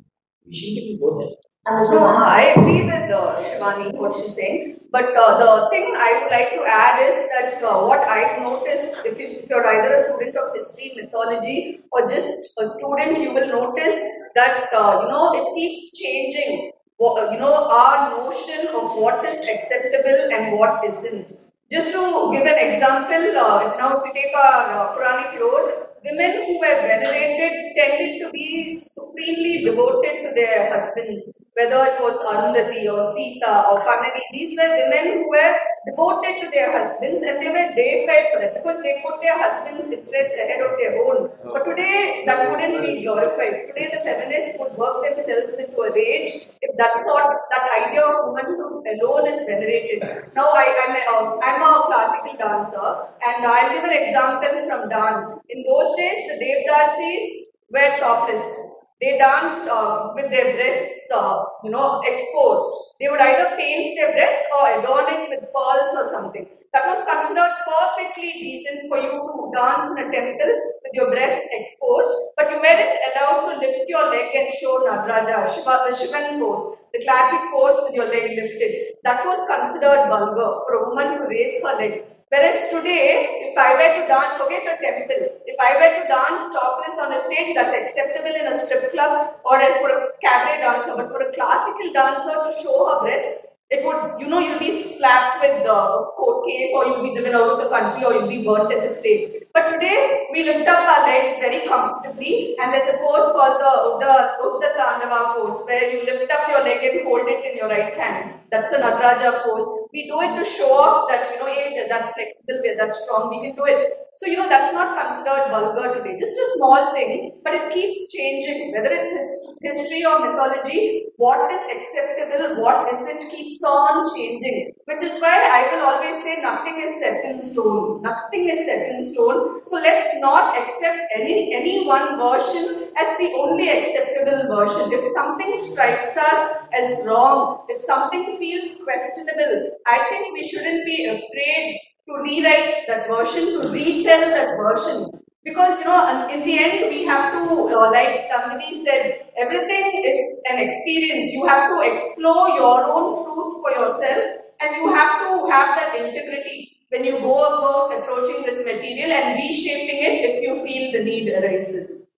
We 0.46 0.54
shouldn't 0.54 1.00
go 1.00 1.18
there. 1.18 1.43
So, 1.66 1.96
I 1.96 2.52
agree 2.54 2.84
with 2.84 3.10
uh, 3.10 3.40
Shivani, 3.40 3.90
what 3.94 4.14
she's 4.16 4.34
saying. 4.34 4.80
But 4.92 5.16
uh, 5.16 5.38
the 5.38 5.70
thing 5.70 5.94
I 5.96 6.20
would 6.20 6.30
like 6.30 6.50
to 6.50 6.62
add 6.68 7.00
is 7.08 7.16
that 7.32 7.64
uh, 7.64 7.86
what 7.86 8.00
I've 8.00 8.42
noticed, 8.42 9.00
if, 9.06 9.18
you, 9.18 9.28
you're 9.48 9.66
either 9.66 9.94
a 9.94 10.02
student 10.02 10.36
of 10.36 10.54
history, 10.54 10.92
mythology, 10.94 11.80
or 11.90 12.06
just 12.10 12.52
a 12.60 12.66
student, 12.66 13.18
you 13.18 13.32
will 13.32 13.48
notice 13.48 13.98
that, 14.34 14.68
uh, 14.74 15.00
you 15.02 15.08
know, 15.08 15.32
it 15.32 15.56
keeps 15.56 15.98
changing. 15.98 16.72
You 17.00 17.38
know, 17.38 17.68
our 17.68 18.10
notion 18.10 18.68
of 18.68 18.96
what 18.96 19.24
is 19.24 19.48
acceptable 19.48 20.32
and 20.32 20.58
what 20.58 20.84
isn't. 20.84 21.26
Just 21.72 21.92
to 21.92 22.30
give 22.32 22.46
an 22.46 22.58
example, 22.60 23.40
uh, 23.40 23.74
now 23.78 23.96
if 23.96 24.04
we 24.04 24.12
take 24.12 24.34
our 24.36 24.68
uh, 24.70 24.94
Puranic 24.94 25.40
lore, 25.40 25.83
women 26.04 26.32
who 26.44 26.58
were 26.60 26.76
venerated 26.88 27.52
tended 27.76 28.20
to 28.20 28.30
be 28.30 28.80
supremely 28.80 29.64
devoted 29.64 30.28
to 30.28 30.34
their 30.34 30.72
husbands 30.72 31.32
whether 31.54 31.80
it 31.86 32.00
was 32.02 32.18
Arundhati 32.18 32.82
or 32.92 33.14
Sita 33.14 33.64
or 33.70 33.80
Kannagi, 33.86 34.22
these 34.32 34.58
were 34.58 34.74
women 34.74 35.22
who 35.22 35.30
were 35.30 35.54
devoted 35.86 36.40
to 36.42 36.48
their 36.50 36.72
husbands 36.72 37.22
and 37.22 37.36
they 37.40 37.50
were 37.52 37.68
deified 37.76 38.26
for 38.32 38.38
that 38.40 38.54
because 38.56 38.82
they 38.82 39.02
put 39.04 39.20
their 39.20 39.36
husbands' 39.36 39.92
interests 39.92 40.34
ahead 40.40 40.64
of 40.64 40.76
their 40.80 40.96
own. 41.04 41.30
But 41.44 41.64
today, 41.64 42.24
that 42.26 42.50
wouldn't 42.50 42.80
be 42.82 43.02
glorified. 43.02 43.68
Today, 43.68 43.92
the 43.92 44.00
feminists 44.00 44.56
would 44.60 44.76
work 44.76 45.04
themselves 45.04 45.54
into 45.60 45.76
a 45.76 45.92
rage 45.92 46.48
if 46.62 46.72
that 46.76 46.94
sort, 47.04 47.36
that 47.52 47.64
idea 47.84 48.00
of 48.00 48.32
womanhood 48.32 48.84
alone 48.84 49.28
is 49.28 49.44
venerated. 49.44 50.02
Now, 50.34 50.50
I, 50.52 50.66
am 50.84 50.92
a, 50.96 51.40
I'm 51.44 51.60
a 51.60 51.72
classical 51.86 52.34
dancer 52.40 52.88
and 53.20 53.44
I'll 53.44 53.70
give 53.70 53.84
an 53.84 53.96
example 53.96 54.54
from 54.68 54.88
dance. 54.88 55.28
In 55.50 55.64
those 55.68 55.94
days, 55.96 56.32
the 56.32 56.36
Devdasis 56.40 57.52
were 57.70 57.98
topless 58.00 58.74
they 59.00 59.18
danced 59.18 59.68
uh, 59.68 60.12
with 60.14 60.30
their 60.30 60.54
breasts, 60.54 61.10
uh, 61.12 61.44
you 61.62 61.70
know, 61.70 62.00
exposed. 62.06 62.83
They 63.00 63.08
would 63.08 63.20
either 63.20 63.56
paint 63.56 63.98
their 63.98 64.12
breasts 64.12 64.46
or 64.54 64.78
adorn 64.78 65.06
it 65.10 65.28
with 65.30 65.52
pearls 65.52 65.92
or 65.98 66.06
something. 66.10 66.46
That 66.74 66.90
was 66.90 67.06
considered 67.06 67.54
perfectly 67.70 68.32
decent 68.34 68.90
for 68.90 68.98
you 68.98 69.14
to 69.14 69.50
dance 69.54 69.94
in 69.94 69.98
a 70.02 70.10
temple 70.10 70.54
with 70.82 70.92
your 70.92 71.10
breasts 71.10 71.46
exposed, 71.52 72.10
but 72.36 72.50
you 72.50 72.58
weren't 72.58 72.98
allowed 73.14 73.46
to 73.46 73.60
lift 73.62 73.86
your 73.88 74.10
leg 74.10 74.34
and 74.34 74.50
show 74.58 74.82
Nataraja, 74.82 75.54
Shiva, 75.54 75.86
the 75.86 75.94
Shivan 75.94 76.40
pose, 76.42 76.82
the 76.92 77.04
classic 77.04 77.46
pose 77.54 77.78
with 77.86 77.94
your 77.94 78.06
leg 78.10 78.34
lifted. 78.34 78.98
That 79.04 79.24
was 79.24 79.38
considered 79.46 80.10
vulgar 80.10 80.50
for 80.66 80.74
a 80.74 80.88
woman 80.90 81.18
to 81.18 81.28
raise 81.30 81.62
her 81.62 81.76
leg. 81.78 82.02
Whereas 82.28 82.68
today, 82.70 83.33
if 83.54 83.58
I 83.58 83.70
were 83.78 84.02
to 84.02 84.08
dance, 84.10 84.34
forget 84.42 84.66
a 84.66 84.74
temple, 84.82 85.22
if 85.46 85.56
I 85.62 85.78
were 85.78 85.92
to 85.94 86.08
dance 86.10 86.50
topless 86.50 86.98
on 86.98 87.14
a 87.14 87.20
stage, 87.20 87.54
that's 87.54 87.70
acceptable 87.70 88.34
in 88.34 88.50
a 88.50 88.58
strip 88.58 88.90
club 88.90 89.38
or 89.44 89.60
for 89.78 89.90
a 89.94 90.10
cabaret 90.18 90.58
dancer, 90.58 90.94
but 90.96 91.06
for 91.06 91.22
a 91.22 91.32
classical 91.32 91.92
dancer 91.92 92.34
to 92.34 92.50
show 92.60 92.74
her 92.90 93.00
breasts, 93.06 93.46
it 93.70 93.84
would, 93.84 94.20
you 94.20 94.28
know, 94.28 94.40
you'll 94.40 94.58
be 94.58 94.82
slapped 94.82 95.40
with 95.40 95.62
the 95.62 95.78
court 96.16 96.44
case 96.48 96.70
or 96.74 96.86
you'll 96.86 97.04
be 97.04 97.14
driven 97.14 97.36
out 97.36 97.48
of 97.48 97.62
the 97.62 97.68
country 97.70 98.04
or 98.04 98.14
you'll 98.14 98.28
be 98.28 98.42
burnt 98.42 98.72
at 98.72 98.82
the 98.82 98.88
stake. 98.88 99.43
But 99.54 99.70
today 99.70 100.26
we 100.32 100.42
lift 100.42 100.66
up 100.66 100.80
our 100.82 101.06
legs 101.06 101.38
very 101.38 101.68
comfortably 101.68 102.56
and 102.60 102.74
there's 102.74 102.92
a 102.92 102.98
pose 102.98 103.30
called 103.30 103.60
the 103.62 103.70
Urdhva, 103.86 104.34
Urdhva 104.42 104.70
Tandava 104.74 105.20
pose 105.36 105.62
where 105.66 105.92
you 105.92 106.04
lift 106.04 106.28
up 106.32 106.48
your 106.48 106.64
leg 106.64 106.82
and 106.82 107.06
hold 107.06 107.28
it 107.28 107.44
in 107.48 107.58
your 107.58 107.68
right 107.68 107.94
hand. 107.94 108.34
That's 108.50 108.72
a 108.72 108.78
Nataraja 108.78 109.44
pose. 109.44 109.88
We 109.92 110.08
do 110.08 110.20
it 110.22 110.34
to 110.38 110.44
show 110.44 110.72
off 110.74 111.08
that, 111.08 111.30
you 111.30 111.38
know, 111.38 111.46
hey, 111.46 111.86
that 111.88 112.14
flexible, 112.14 112.62
we're 112.64 112.76
that 112.78 112.92
strong, 112.92 113.30
we 113.30 113.46
can 113.46 113.54
do 113.54 113.64
it. 113.66 113.94
So, 114.16 114.30
you 114.30 114.36
know, 114.36 114.48
that's 114.48 114.72
not 114.72 114.94
considered 114.94 115.50
vulgar 115.50 115.98
today. 115.98 116.16
Just 116.18 116.38
a 116.38 116.46
small 116.56 116.92
thing, 116.92 117.40
but 117.42 117.52
it 117.52 117.72
keeps 117.72 118.12
changing. 118.12 118.72
Whether 118.72 118.94
it's 118.94 119.10
his, 119.10 119.58
history 119.60 120.04
or 120.06 120.20
mythology, 120.20 121.06
what 121.16 121.50
is 121.50 121.62
acceptable, 121.66 122.62
what 122.62 122.92
isn't, 122.92 123.30
keeps 123.30 123.60
on 123.64 124.06
changing. 124.14 124.72
Which 124.84 125.02
is 125.02 125.20
why 125.20 125.34
I 125.34 125.74
will 125.74 125.86
always 125.86 126.22
say 126.22 126.38
nothing 126.40 126.78
is 126.80 127.00
set 127.00 127.24
in 127.24 127.42
stone. 127.42 128.02
Nothing 128.02 128.48
is 128.50 128.64
set 128.66 128.94
in 128.94 129.02
stone. 129.02 129.43
So 129.66 129.76
let's 129.76 130.20
not 130.20 130.56
accept 130.58 131.00
any, 131.16 131.54
any 131.54 131.86
one 131.86 132.18
version 132.18 132.88
as 132.96 133.18
the 133.18 133.32
only 133.38 133.68
acceptable 133.68 134.44
version. 134.56 134.92
If 134.92 135.12
something 135.12 135.56
strikes 135.58 136.16
us 136.16 136.66
as 136.72 137.06
wrong, 137.06 137.64
if 137.68 137.80
something 137.80 138.36
feels 138.38 138.78
questionable, 138.84 139.78
I 139.86 139.98
think 140.08 140.34
we 140.34 140.48
shouldn't 140.48 140.84
be 140.86 141.06
afraid 141.06 141.80
to 142.06 142.12
rewrite 142.22 142.86
that 142.86 143.08
version, 143.08 143.60
to 143.60 143.68
retell 143.70 144.30
that 144.30 144.56
version. 144.56 145.10
Because, 145.44 145.78
you 145.80 145.84
know, 145.84 146.28
in 146.32 146.40
the 146.44 146.58
end, 146.58 146.90
we 146.90 147.04
have 147.04 147.32
to, 147.32 147.40
uh, 147.40 147.90
like 147.90 148.30
Nandini 148.30 148.72
said, 148.84 149.28
everything 149.36 150.02
is 150.04 150.42
an 150.50 150.58
experience. 150.58 151.32
You 151.32 151.46
have 151.46 151.68
to 151.68 151.92
explore 151.92 152.48
your 152.50 152.84
own 152.84 153.16
truth 153.22 153.60
for 153.60 153.70
yourself 153.70 154.40
and 154.60 154.76
you 154.76 154.94
have 154.94 155.20
to 155.20 155.50
have 155.50 155.76
that 155.76 155.96
integrity 155.96 156.73
when 156.94 157.04
you 157.04 157.18
go 157.18 157.34
about 157.42 157.98
approaching 157.98 158.44
this 158.46 158.64
material 158.64 159.10
and 159.10 159.34
reshaping 159.36 159.98
it 160.08 160.14
if 160.30 160.42
you 160.44 160.52
feel 160.64 160.92
the 160.92 161.02
need 161.02 161.26
arises. 161.34 162.14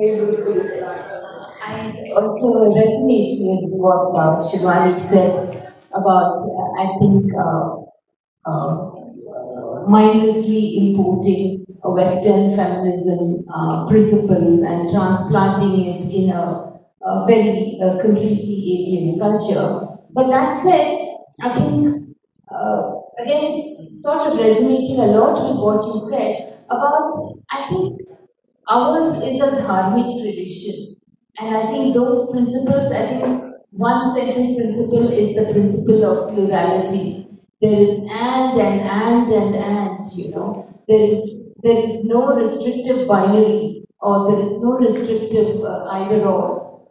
I 0.00 1.82
also 2.16 2.72
resonate 2.72 3.36
with 3.44 3.74
what 3.76 4.16
uh, 4.16 4.32
Shivani 4.40 4.96
said 4.96 5.72
about, 5.92 6.38
uh, 6.40 6.68
I 6.80 6.86
think, 7.00 7.30
uh, 7.36 7.84
uh, 8.48 9.84
mindlessly 9.86 10.78
importing 10.78 11.66
Western 11.84 12.56
feminism 12.56 13.44
uh, 13.52 13.86
principles 13.88 14.62
and 14.62 14.88
transplanting 14.90 15.96
it 15.96 16.04
in 16.14 16.30
a, 16.30 16.80
a 17.02 17.26
very 17.26 17.78
uh, 17.82 18.00
completely 18.00 18.56
alien 18.72 19.18
culture. 19.18 19.86
But 20.14 20.30
that 20.30 20.62
said, 20.62 20.96
I 21.42 21.58
think 21.58 22.16
uh, 22.50 22.97
again 23.18 23.60
it's 23.60 24.02
sort 24.02 24.28
of 24.28 24.38
resonating 24.38 24.98
a 24.98 25.06
lot 25.18 25.34
with 25.44 25.58
what 25.58 25.86
you 25.86 26.08
said 26.10 26.58
about. 26.70 27.10
I 27.50 27.68
think 27.68 28.00
ours 28.68 29.16
is 29.22 29.40
a 29.40 29.50
dharmic 29.52 30.22
tradition, 30.22 30.96
and 31.38 31.56
I 31.56 31.66
think 31.70 31.94
those 31.94 32.30
principles. 32.30 32.92
I 32.92 33.06
think 33.06 33.44
one 33.70 34.14
central 34.14 34.56
principle 34.56 35.12
is 35.12 35.36
the 35.36 35.52
principle 35.52 36.04
of 36.04 36.34
plurality 36.34 37.28
there 37.60 37.74
is 37.74 37.90
and 38.12 38.60
and 38.60 38.80
and 38.80 39.28
and 39.28 39.54
and, 39.54 40.06
you 40.14 40.30
know. 40.30 40.80
There 40.86 41.02
is 41.02 41.52
there 41.62 41.76
is 41.76 42.04
no 42.04 42.36
restrictive 42.36 43.08
binary 43.08 43.84
or 44.00 44.30
there 44.30 44.40
is 44.40 44.52
no 44.62 44.78
restrictive 44.78 45.60
uh, 45.64 45.84
either 45.90 46.24
or. 46.24 46.88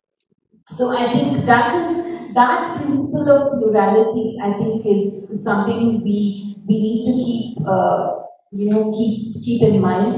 So 0.68 0.90
I 0.90 1.14
think 1.14 1.46
that 1.46 1.74
is 1.74 2.07
that 2.38 2.78
principle 2.78 3.30
of 3.36 3.60
plurality. 3.60 4.38
I 4.42 4.54
think 4.54 4.86
is 4.86 5.44
something 5.44 6.02
we 6.04 6.56
we 6.68 6.76
need 6.86 7.04
to 7.04 7.12
keep 7.12 7.58
uh, 7.66 8.24
you 8.52 8.70
know 8.70 8.92
keep 8.98 9.44
keep 9.44 9.62
in 9.64 9.82
mind. 9.82 10.16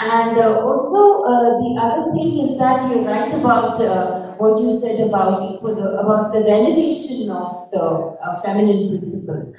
And 0.00 0.38
uh, 0.38 0.58
also 0.66 1.22
uh, 1.22 1.48
the 1.62 1.70
other 1.80 2.12
thing 2.12 2.38
is 2.44 2.58
that 2.58 2.90
you're 2.90 3.04
right 3.04 3.32
about 3.32 3.78
uh, 3.80 4.34
what 4.38 4.60
you 4.60 4.80
said 4.80 5.00
about 5.06 5.42
equal, 5.42 5.78
about 5.78 6.32
the 6.32 6.42
veneration 6.42 7.30
of 7.30 7.70
the 7.70 7.78
uh, 7.80 8.40
feminine 8.42 8.98
principle. 8.98 9.54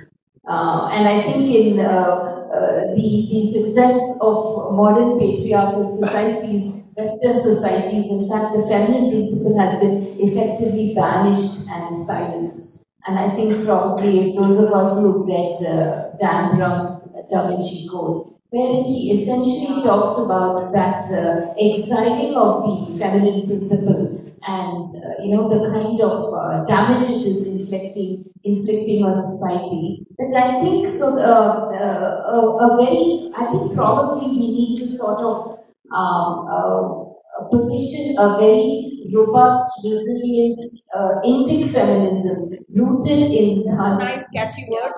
And 0.45 1.07
I 1.07 1.23
think 1.23 1.47
in 1.49 1.77
the, 1.77 2.93
the 2.95 3.53
success 3.53 4.17
of 4.19 4.73
modern 4.73 5.17
patriarchal 5.17 5.97
societies, 5.97 6.82
Western 6.95 7.41
societies, 7.41 8.05
in 8.05 8.29
fact, 8.29 8.55
the 8.55 8.63
feminine 8.67 9.09
principle 9.11 9.57
has 9.59 9.79
been 9.79 10.15
effectively 10.19 10.93
banished 10.93 11.67
and 11.69 12.05
silenced. 12.05 12.83
And 13.05 13.19
I 13.19 13.29
think 13.35 13.65
probably 13.65 14.29
if 14.29 14.35
those 14.35 14.57
of 14.59 14.71
us 14.71 14.97
who've 14.97 15.27
read 15.27 15.57
uh, 15.67 16.15
Dan 16.17 16.55
Brown's 16.55 17.09
Da 17.29 17.49
Vinci 17.49 17.87
Code, 17.89 18.33
wherein 18.49 18.85
he 18.85 19.11
essentially 19.11 19.81
talks 19.83 20.21
about 20.21 20.71
that 20.71 21.03
uh, 21.11 21.53
exiling 21.59 22.35
of 22.35 22.63
the 22.63 22.97
feminine 22.99 23.47
principle 23.47 24.23
and 24.45 24.87
uh, 25.03 25.23
you 25.23 25.35
know 25.35 25.47
the 25.47 25.69
kind 25.71 25.99
of 26.01 26.33
uh, 26.33 26.65
damage 26.65 27.03
it 27.03 27.25
is 27.25 27.47
inflicting 27.47 28.29
inflicting 28.43 29.03
on 29.03 29.15
society. 29.21 30.05
But 30.17 30.33
I 30.35 30.61
think 30.61 30.87
so. 30.87 31.17
Uh, 31.17 31.71
uh, 31.71 32.31
a, 32.31 32.37
a, 32.65 32.77
very 32.77 33.31
I 33.35 33.49
think 33.51 33.73
probably 33.73 34.27
we 34.27 34.47
need 34.47 34.79
to 34.79 34.87
sort 34.87 35.19
of 35.23 35.62
um, 35.91 36.47
uh, 36.47 37.13
position 37.49 38.15
a 38.19 38.37
very 38.37 39.09
robust, 39.13 39.73
resilient, 39.83 40.59
uh, 40.95 41.21
Indic 41.25 41.71
feminism 41.71 42.51
rooted 42.73 43.31
in. 43.31 43.65
That's 43.65 43.81
a 43.81 43.97
nice, 43.97 44.29
catchy 44.29 44.67
word. 44.69 44.93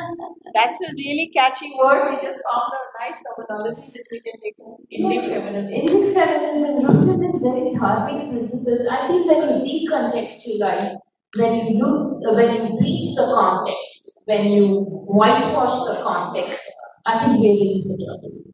That's 0.54 0.80
a 0.82 0.92
really 0.94 1.30
catchy 1.34 1.72
word. 1.78 2.10
We 2.10 2.22
just 2.22 2.42
found 2.50 2.72
a 2.74 3.04
nice 3.04 3.22
terminology 3.36 3.92
which 3.94 4.06
we 4.10 4.20
can 4.20 4.40
take. 4.42 4.56
In. 4.90 5.02
Indic 5.04 5.28
feminism. 5.28 5.80
Indic 5.80 6.14
feminism 6.14 6.86
rooted 6.86 7.20
in 7.22 7.40
very 7.40 7.70
dharmic 7.74 8.30
principles. 8.30 8.86
I 8.90 9.06
feel 9.06 9.26
that 9.26 9.64
you 9.64 9.88
decontextualize, 9.88 10.96
when 11.36 11.54
you 11.54 11.84
lose, 11.84 12.26
uh, 12.26 12.34
when 12.34 12.54
you 12.54 12.78
bleach 12.78 13.14
the 13.14 13.26
context, 13.32 14.22
when 14.24 14.46
you 14.46 14.84
whitewash 14.84 15.86
the 15.88 16.02
context, 16.02 16.60
I 17.06 17.24
think 17.24 17.40
we're 17.40 17.52
in 17.52 17.96
for 17.98 18.45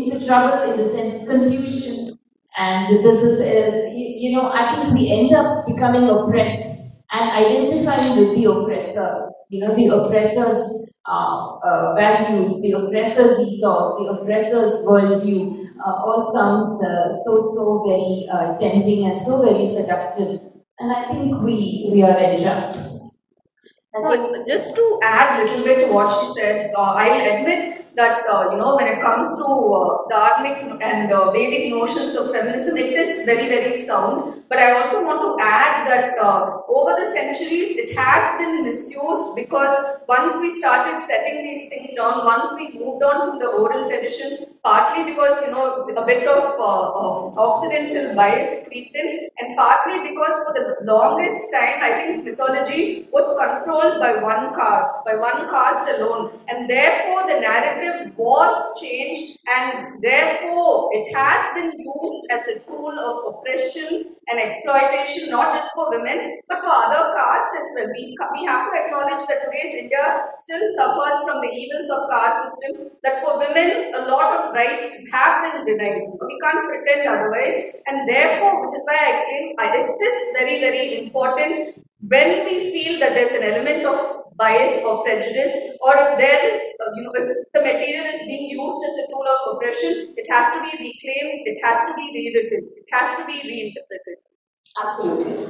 trouble. 0.00 0.14
In 0.14 0.20
for 0.20 0.26
trouble 0.26 0.72
in 0.72 0.78
the 0.78 0.90
sense 0.90 1.28
confusion, 1.28 2.18
and 2.58 2.86
this 2.86 3.22
is, 3.22 3.40
uh, 3.40 3.90
you 3.92 4.36
know, 4.36 4.50
I 4.52 4.74
think 4.74 4.94
we 4.94 5.10
end 5.10 5.32
up 5.32 5.66
becoming 5.66 6.08
oppressed 6.08 6.92
and 7.10 7.30
identifying 7.30 8.16
with 8.16 8.36
the 8.36 8.50
oppressor. 8.50 9.30
You 9.48 9.60
know, 9.60 9.74
the 9.74 9.88
oppressor's 9.88 10.92
uh, 11.06 11.56
uh, 11.56 11.94
values, 11.94 12.60
the 12.62 12.72
oppressor's 12.72 13.38
ethos, 13.38 13.98
the 13.98 14.18
oppressor's 14.20 14.86
worldview, 14.86 15.66
uh, 15.84 15.94
all 15.94 16.32
sounds 16.34 16.84
uh, 16.84 17.10
so, 17.24 17.40
so 17.54 17.84
very 17.86 18.26
uh, 18.32 18.56
tempting 18.56 19.10
and 19.10 19.20
so 19.22 19.42
very 19.42 19.66
seductive. 19.66 20.40
And 20.78 20.92
I 20.92 21.10
think 21.10 21.42
we, 21.42 21.90
we 21.92 22.02
are 22.02 22.16
entrapped. 22.16 22.78
And 23.94 24.46
just 24.46 24.74
to 24.74 25.00
add 25.02 25.40
a 25.40 25.44
little 25.44 25.64
bit 25.64 25.86
to 25.86 25.92
what 25.92 26.18
she 26.20 26.40
said, 26.40 26.72
I'll 26.76 27.40
admit 27.40 27.91
that 27.94 28.24
uh, 28.28 28.50
you 28.50 28.58
know 28.58 28.76
when 28.76 28.88
it 28.88 29.02
comes 29.02 29.28
to 29.36 29.44
uh, 29.44 30.08
dharmic 30.10 30.80
and 30.80 31.12
uh, 31.12 31.30
Vedic 31.32 31.70
notions 31.70 32.14
of 32.14 32.32
feminism, 32.32 32.76
it 32.76 32.92
is 32.92 33.24
very 33.26 33.48
very 33.48 33.72
sound. 33.72 34.42
But 34.48 34.58
I 34.58 34.80
also 34.80 35.04
want 35.04 35.20
to 35.20 35.44
add 35.44 35.88
that 35.88 36.18
uh, 36.18 36.60
over 36.68 36.92
the 36.98 37.06
centuries, 37.12 37.76
it 37.76 37.96
has 37.96 38.38
been 38.38 38.64
misused 38.64 39.36
because 39.36 39.74
once 40.08 40.36
we 40.40 40.58
started 40.58 41.02
setting 41.06 41.42
these 41.42 41.68
things 41.68 41.94
down, 41.94 42.24
once 42.24 42.52
we 42.54 42.78
moved 42.78 43.02
on 43.02 43.30
from 43.30 43.38
the 43.38 43.48
oral 43.48 43.88
tradition, 43.88 44.46
partly 44.64 45.04
because 45.04 45.40
you 45.44 45.52
know 45.52 45.84
a 45.88 46.06
bit 46.06 46.26
of 46.26 46.60
uh, 46.60 46.82
uh, 46.92 47.32
Occidental 47.44 48.14
bias 48.14 48.68
creeped 48.68 48.94
in, 48.94 49.28
and 49.40 49.56
partly 49.56 50.10
because 50.10 50.36
for 50.46 50.54
the 50.54 50.76
longest 50.82 51.52
time, 51.52 51.82
I 51.82 51.92
think 51.92 52.24
mythology 52.24 53.08
was 53.12 53.26
controlled 53.38 54.00
by 54.00 54.22
one 54.22 54.54
caste, 54.54 55.04
by 55.04 55.14
one 55.14 55.48
caste 55.50 55.90
alone, 55.98 56.38
and 56.48 56.68
therefore 56.68 57.22
the 57.28 57.40
narrative 57.40 57.81
narrative 57.82 58.16
was 58.16 58.80
changed 58.80 59.38
and 59.48 60.02
therefore 60.02 60.90
it 60.92 61.14
has 61.14 61.54
been 61.54 61.72
used 61.78 62.22
as 62.30 62.46
a 62.48 62.58
tool 62.60 62.94
of 62.98 63.34
oppression 63.34 64.14
and 64.28 64.40
exploitation 64.40 65.30
not 65.30 65.54
just 65.54 65.74
for 65.74 65.90
women 65.90 66.40
but 66.48 66.60
for 66.60 66.70
other 66.70 67.14
castes 67.14 67.58
as 67.60 67.68
well. 67.74 67.88
We, 67.88 68.16
we 68.32 68.46
have 68.46 68.70
to 68.70 68.84
acknowledge 68.84 69.26
that 69.28 69.42
today's 69.44 69.82
India 69.82 70.26
still 70.36 70.62
suffers 70.76 71.22
from 71.26 71.40
the 71.42 71.50
evils 71.50 71.90
of 71.90 72.10
caste 72.10 72.48
system 72.48 72.90
that 73.02 73.22
for 73.24 73.38
women 73.38 73.94
a 73.94 74.10
lot 74.10 74.32
of 74.38 74.54
rights 74.54 74.88
have 75.12 75.52
been 75.52 75.66
denied. 75.66 76.02
We 76.26 76.38
can't 76.40 76.68
pretend 76.68 77.08
otherwise 77.08 77.82
and 77.86 78.08
therefore 78.08 78.62
which 78.62 78.74
is 78.74 78.84
why 78.86 78.98
I 78.98 79.12
claim 79.26 79.54
it 79.58 80.02
is 80.02 80.18
very 80.38 80.60
very 80.60 81.04
important 81.04 81.74
when 82.08 82.44
we 82.44 82.70
feel 82.72 82.98
that 83.00 83.14
there's 83.14 83.32
an 83.36 83.42
element 83.52 83.84
of 83.86 84.22
bias 84.36 84.82
or 84.84 85.04
prejudice 85.04 85.54
or 85.82 85.92
if 85.96 86.18
there 86.18 86.40
is, 86.54 86.60
uh, 86.82 86.90
you 86.96 87.02
know, 87.04 87.12
if 87.14 87.28
the 87.54 87.60
material 87.60 88.06
is 88.06 88.26
being 88.26 88.50
used 88.50 88.80
as 88.88 88.94
a 89.04 89.06
tool 89.10 89.26
of 89.34 89.54
oppression, 89.54 90.14
it 90.16 90.26
has 90.30 90.46
to 90.54 90.58
be 90.66 90.72
reclaimed, 90.88 91.42
it 91.46 91.58
has 91.64 91.78
to 91.88 91.94
be 91.94 92.06
rewritten, 92.16 92.68
it 92.76 92.88
has 92.92 93.18
to 93.18 93.26
be 93.26 93.36
reinterpreted. 93.46 94.18
Absolutely. 94.82 95.48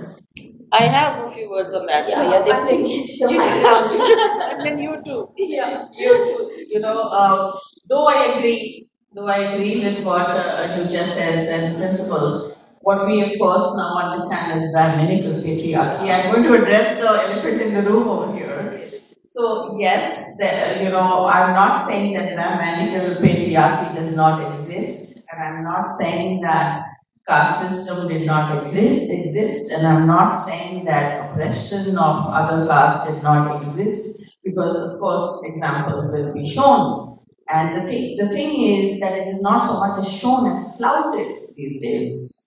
I 0.72 0.84
have 0.84 1.26
a 1.26 1.30
few 1.30 1.50
words 1.50 1.74
on 1.74 1.86
that. 1.86 2.08
Yeah, 2.08 2.22
yeah, 2.30 2.44
definitely. 2.44 3.06
Sure. 3.06 3.30
You 3.32 3.38
should- 3.38 4.42
and 4.52 4.66
then 4.66 4.78
you 4.78 5.02
too. 5.04 5.28
Yeah. 5.36 5.86
You 5.96 6.12
too. 6.26 6.66
You 6.68 6.80
know, 6.80 7.08
uh, 7.08 7.52
though 7.88 8.06
I 8.08 8.36
agree, 8.36 8.88
though 9.14 9.26
I 9.28 9.38
agree 9.52 9.82
with 9.84 10.04
what 10.04 10.28
uh, 10.30 10.84
just 10.88 11.14
says 11.16 11.48
and 11.48 11.76
principle, 11.76 12.51
what 12.82 13.06
we 13.06 13.22
of 13.22 13.38
course 13.38 13.66
now 13.76 13.98
understand 13.98 14.60
as 14.60 14.72
Brahminical 14.72 15.40
patriarchy. 15.42 16.10
I'm 16.10 16.32
going 16.32 16.44
to 16.44 16.54
address 16.62 17.00
the 17.00 17.08
elephant 17.08 17.62
in 17.62 17.74
the 17.74 17.82
room 17.82 18.08
over 18.08 18.36
here. 18.36 18.90
So 19.24 19.78
yes, 19.78 20.36
the, 20.36 20.82
you 20.82 20.90
know, 20.90 21.26
I'm 21.26 21.54
not 21.54 21.76
saying 21.86 22.14
that 22.14 22.34
Brahminical 22.34 23.22
patriarchy 23.22 23.94
does 23.94 24.14
not 24.14 24.52
exist, 24.52 25.24
and 25.32 25.42
I'm 25.42 25.64
not 25.64 25.86
saying 25.88 26.42
that 26.42 26.84
caste 27.26 27.70
system 27.70 28.08
did 28.08 28.26
not 28.26 28.66
exist, 28.66 29.10
exist, 29.10 29.72
and 29.72 29.86
I'm 29.86 30.06
not 30.06 30.32
saying 30.32 30.84
that 30.86 31.30
oppression 31.30 31.96
of 31.96 32.26
other 32.26 32.66
castes 32.66 33.10
did 33.10 33.22
not 33.22 33.60
exist, 33.60 34.36
because 34.44 34.76
of 34.76 34.98
course 34.98 35.42
examples 35.46 36.10
will 36.12 36.34
be 36.34 36.44
shown. 36.44 37.18
And 37.48 37.76
the 37.76 37.86
thing, 37.86 38.16
the 38.16 38.28
thing 38.28 38.84
is 38.84 38.98
that 39.00 39.16
it 39.16 39.28
is 39.28 39.40
not 39.40 39.64
so 39.64 39.78
much 39.78 39.98
as 39.98 40.12
shown 40.12 40.50
as 40.50 40.76
flouted 40.76 41.54
these 41.56 41.80
days. 41.80 42.41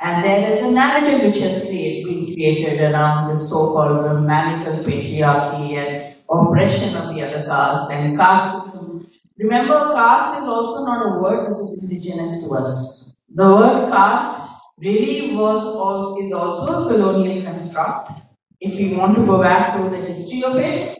And 0.00 0.24
there 0.24 0.52
is 0.52 0.62
a 0.62 0.70
narrative 0.70 1.22
which 1.22 1.38
has 1.40 1.66
create, 1.66 2.04
been 2.04 2.26
created 2.26 2.80
around 2.80 3.30
the 3.30 3.36
so-called 3.36 4.04
Brahmanical 4.04 4.84
patriarchy 4.84 5.74
and 5.74 6.14
oppression 6.30 6.96
of 6.96 7.12
the 7.12 7.22
other 7.22 7.44
caste 7.46 7.90
and 7.92 8.16
caste 8.16 8.64
systems. 8.64 9.08
Remember, 9.38 9.94
caste 9.94 10.40
is 10.40 10.48
also 10.48 10.84
not 10.84 11.04
a 11.04 11.20
word 11.20 11.48
which 11.48 11.58
is 11.58 11.78
indigenous 11.82 12.46
to 12.46 12.54
us. 12.54 13.24
The 13.34 13.44
word 13.44 13.90
caste 13.90 14.52
really 14.78 15.34
was 15.36 15.64
also, 15.64 16.24
is 16.24 16.32
also 16.32 16.86
a 16.86 16.88
colonial 16.88 17.44
construct. 17.44 18.12
If 18.60 18.78
we 18.78 18.94
want 18.94 19.16
to 19.16 19.26
go 19.26 19.42
back 19.42 19.76
to 19.76 19.90
the 19.90 19.96
history 19.96 20.44
of 20.44 20.56
it, 20.56 20.98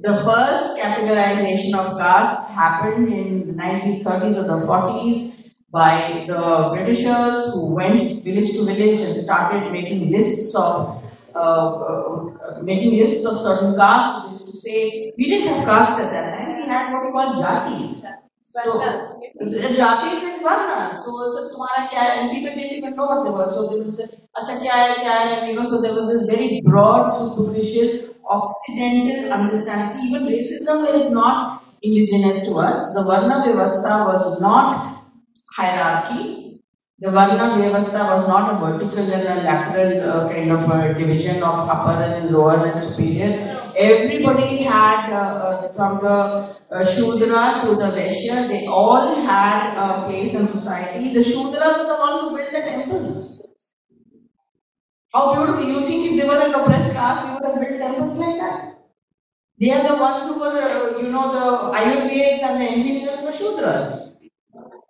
the 0.00 0.16
first 0.24 0.78
categorization 0.78 1.76
of 1.76 1.96
castes 1.96 2.52
happened 2.52 3.12
in 3.12 3.46
the 3.46 3.52
1930s 3.52 4.36
or 4.36 4.42
the 4.42 4.66
40s 4.66 5.41
by 5.72 6.26
the 6.28 6.70
Britishers 6.74 7.54
who 7.54 7.74
went 7.74 8.22
village 8.22 8.50
to 8.52 8.64
village 8.64 9.00
and 9.00 9.16
started 9.16 9.72
making 9.72 10.10
lists 10.10 10.54
of 10.54 11.02
uh, 11.34 11.38
uh, 11.38 12.26
uh 12.44 12.62
making 12.62 12.98
lists 12.98 13.24
of 13.24 13.38
certain 13.38 13.74
castes. 13.74 14.44
To 14.44 14.52
say 14.58 15.12
we 15.16 15.30
didn't 15.30 15.54
have 15.54 15.64
castes 15.64 16.02
at 16.02 16.10
that 16.10 16.36
time; 16.36 16.56
we 16.56 16.66
had 16.68 16.92
what 16.92 17.06
we 17.06 17.10
call 17.10 17.32
jatis. 17.42 18.04
So 18.42 18.78
jatis 19.80 20.22
and 20.28 20.44
varnas. 20.44 20.92
So 21.04 21.16
sir, 21.32 21.48
तुम्हारा 21.54 21.88
क्या 21.88 22.02
है? 22.02 22.20
And 22.20 22.30
people 22.32 22.54
didn't 22.54 22.76
even 22.76 22.94
know 22.94 23.06
what 23.06 23.24
they 23.24 23.30
were. 23.30 23.46
So 23.46 23.66
they 23.68 23.80
would 23.80 23.94
say, 23.94 24.04
अच्छा 24.36 24.60
क्या 24.60 24.74
है 24.74 24.94
क्या 24.96 25.12
है? 25.12 25.48
You 25.48 25.58
know, 25.58 25.64
so 25.64 25.80
there 25.80 25.94
was 25.94 26.12
this 26.12 26.26
very 26.26 26.60
broad, 26.66 27.08
superficial, 27.08 28.14
occidental 28.28 29.32
understanding. 29.32 29.88
See, 29.94 30.08
even 30.10 30.26
racism 30.26 30.86
is 31.00 31.10
not 31.10 31.62
indigenous 31.80 32.46
to 32.46 32.58
us. 32.58 32.92
The 32.94 33.04
varna 33.04 33.40
vyavastha 33.46 34.06
was 34.12 34.40
not 34.40 34.91
hierarchy. 35.56 36.62
The 36.98 37.10
Varna 37.10 37.56
Vyavastha 37.56 38.04
was 38.14 38.28
not 38.28 38.52
a 38.52 38.58
vertical 38.64 39.12
and 39.12 39.26
a 39.26 39.42
lateral 39.42 40.10
uh, 40.10 40.28
kind 40.28 40.52
of 40.52 40.70
a 40.70 40.94
division 40.94 41.42
of 41.42 41.68
upper 41.68 42.00
and 42.00 42.30
lower 42.30 42.64
and 42.64 42.80
superior. 42.80 43.58
Everybody 43.76 44.58
had, 44.62 45.12
uh, 45.12 45.16
uh, 45.16 45.72
from 45.72 45.98
the 46.00 46.56
uh, 46.70 46.84
Shudra 46.84 47.62
to 47.64 47.74
the 47.74 47.90
Vaishya, 47.96 48.46
they 48.46 48.66
all 48.66 49.16
had 49.16 49.76
a 49.76 50.06
place 50.06 50.34
in 50.34 50.46
society. 50.46 51.12
The 51.12 51.20
Shudras 51.20 51.60
are 51.60 51.86
the 51.88 51.98
ones 51.98 52.20
who 52.20 52.36
built 52.36 52.52
the 52.52 52.60
temples. 52.60 53.42
How 55.12 55.34
beautiful! 55.34 55.64
You 55.64 55.86
think 55.86 56.12
if 56.12 56.22
they 56.22 56.28
were 56.28 56.40
an 56.40 56.54
oppressed 56.54 56.92
caste, 56.92 57.26
we 57.26 57.32
would 57.34 57.44
have 57.44 57.60
built 57.60 57.80
temples 57.80 58.16
like 58.16 58.36
that? 58.40 58.74
They 59.58 59.72
are 59.72 59.82
the 59.88 59.96
ones 60.00 60.24
who 60.24 60.38
were, 60.38 60.62
uh, 60.62 60.98
you 60.98 61.08
know, 61.10 61.32
the 61.32 61.78
Ayurveds 61.78 62.42
and 62.42 62.62
the 62.62 62.66
engineers 62.66 63.20
were 63.22 63.32
Shudras. 63.32 64.11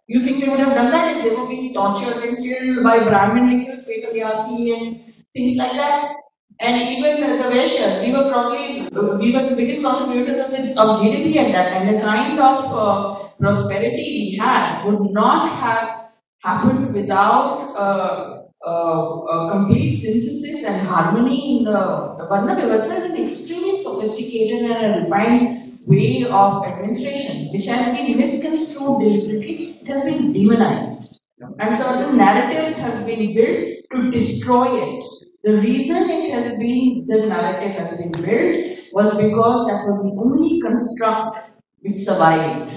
You 0.08 0.20
think 0.24 0.44
they 0.44 0.50
would 0.50 0.58
have 0.58 0.74
done 0.74 0.90
that 0.90 1.16
if 1.16 1.22
they 1.22 1.34
were 1.34 1.48
being 1.48 1.72
tortured 1.72 2.22
and 2.24 2.38
killed 2.38 2.82
by 2.82 2.98
Brahminical 3.00 3.84
patriarchy 3.84 4.76
and 4.76 5.12
things 5.32 5.56
like 5.56 5.72
that? 5.72 6.16
And 6.60 6.80
even 6.90 7.20
the 7.20 7.44
Vaishyas, 7.44 8.04
we 8.04 8.12
were 8.12 8.30
probably, 8.30 8.88
we 9.18 9.32
were 9.32 9.48
the 9.48 9.56
biggest 9.56 9.82
contributors 9.82 10.38
of, 10.38 10.50
the, 10.50 10.80
of 10.80 11.00
GDP 11.00 11.36
at 11.36 11.52
that 11.52 11.72
time. 11.72 11.94
The 11.94 12.00
kind 12.00 12.38
of 12.38 12.64
uh, 12.72 13.28
prosperity 13.40 13.96
we 13.96 14.38
had 14.40 14.84
would 14.84 15.10
not 15.10 15.48
have 15.48 16.10
happened 16.44 16.92
without 16.94 17.74
uh, 17.76 18.42
uh, 18.66 18.70
a 18.70 19.50
complete 19.50 19.92
synthesis 19.92 20.64
and 20.64 20.86
harmony 20.86 21.58
in 21.58 21.64
the, 21.64 22.14
the 22.18 22.26
Varna 22.26 22.54
Vyavastha 22.54 22.98
is 22.98 23.10
an 23.10 23.22
extremely 23.22 23.76
sophisticated 23.76 24.70
and 24.70 25.04
refined 25.04 25.61
way 25.86 26.24
of 26.24 26.64
administration, 26.66 27.52
which 27.52 27.66
has 27.66 27.96
been 27.96 28.16
misconstrued 28.16 29.00
deliberately, 29.00 29.78
it 29.80 29.88
has 29.88 30.04
been 30.04 30.32
demonized. 30.32 31.20
And 31.58 31.76
certain 31.76 32.16
narratives 32.16 32.76
has 32.78 33.04
been 33.04 33.34
built 33.34 33.68
to 33.92 34.10
destroy 34.10 34.96
it. 34.96 35.04
The 35.42 35.56
reason 35.56 36.08
it 36.08 36.30
has 36.32 36.56
been, 36.56 37.06
this 37.08 37.28
narrative 37.28 37.72
has 37.72 37.98
been 37.98 38.12
built 38.12 38.78
was 38.92 39.10
because 39.16 39.66
that 39.66 39.84
was 39.86 39.98
the 39.98 40.14
only 40.24 40.60
construct 40.60 41.50
which 41.80 41.96
survived. 41.96 42.72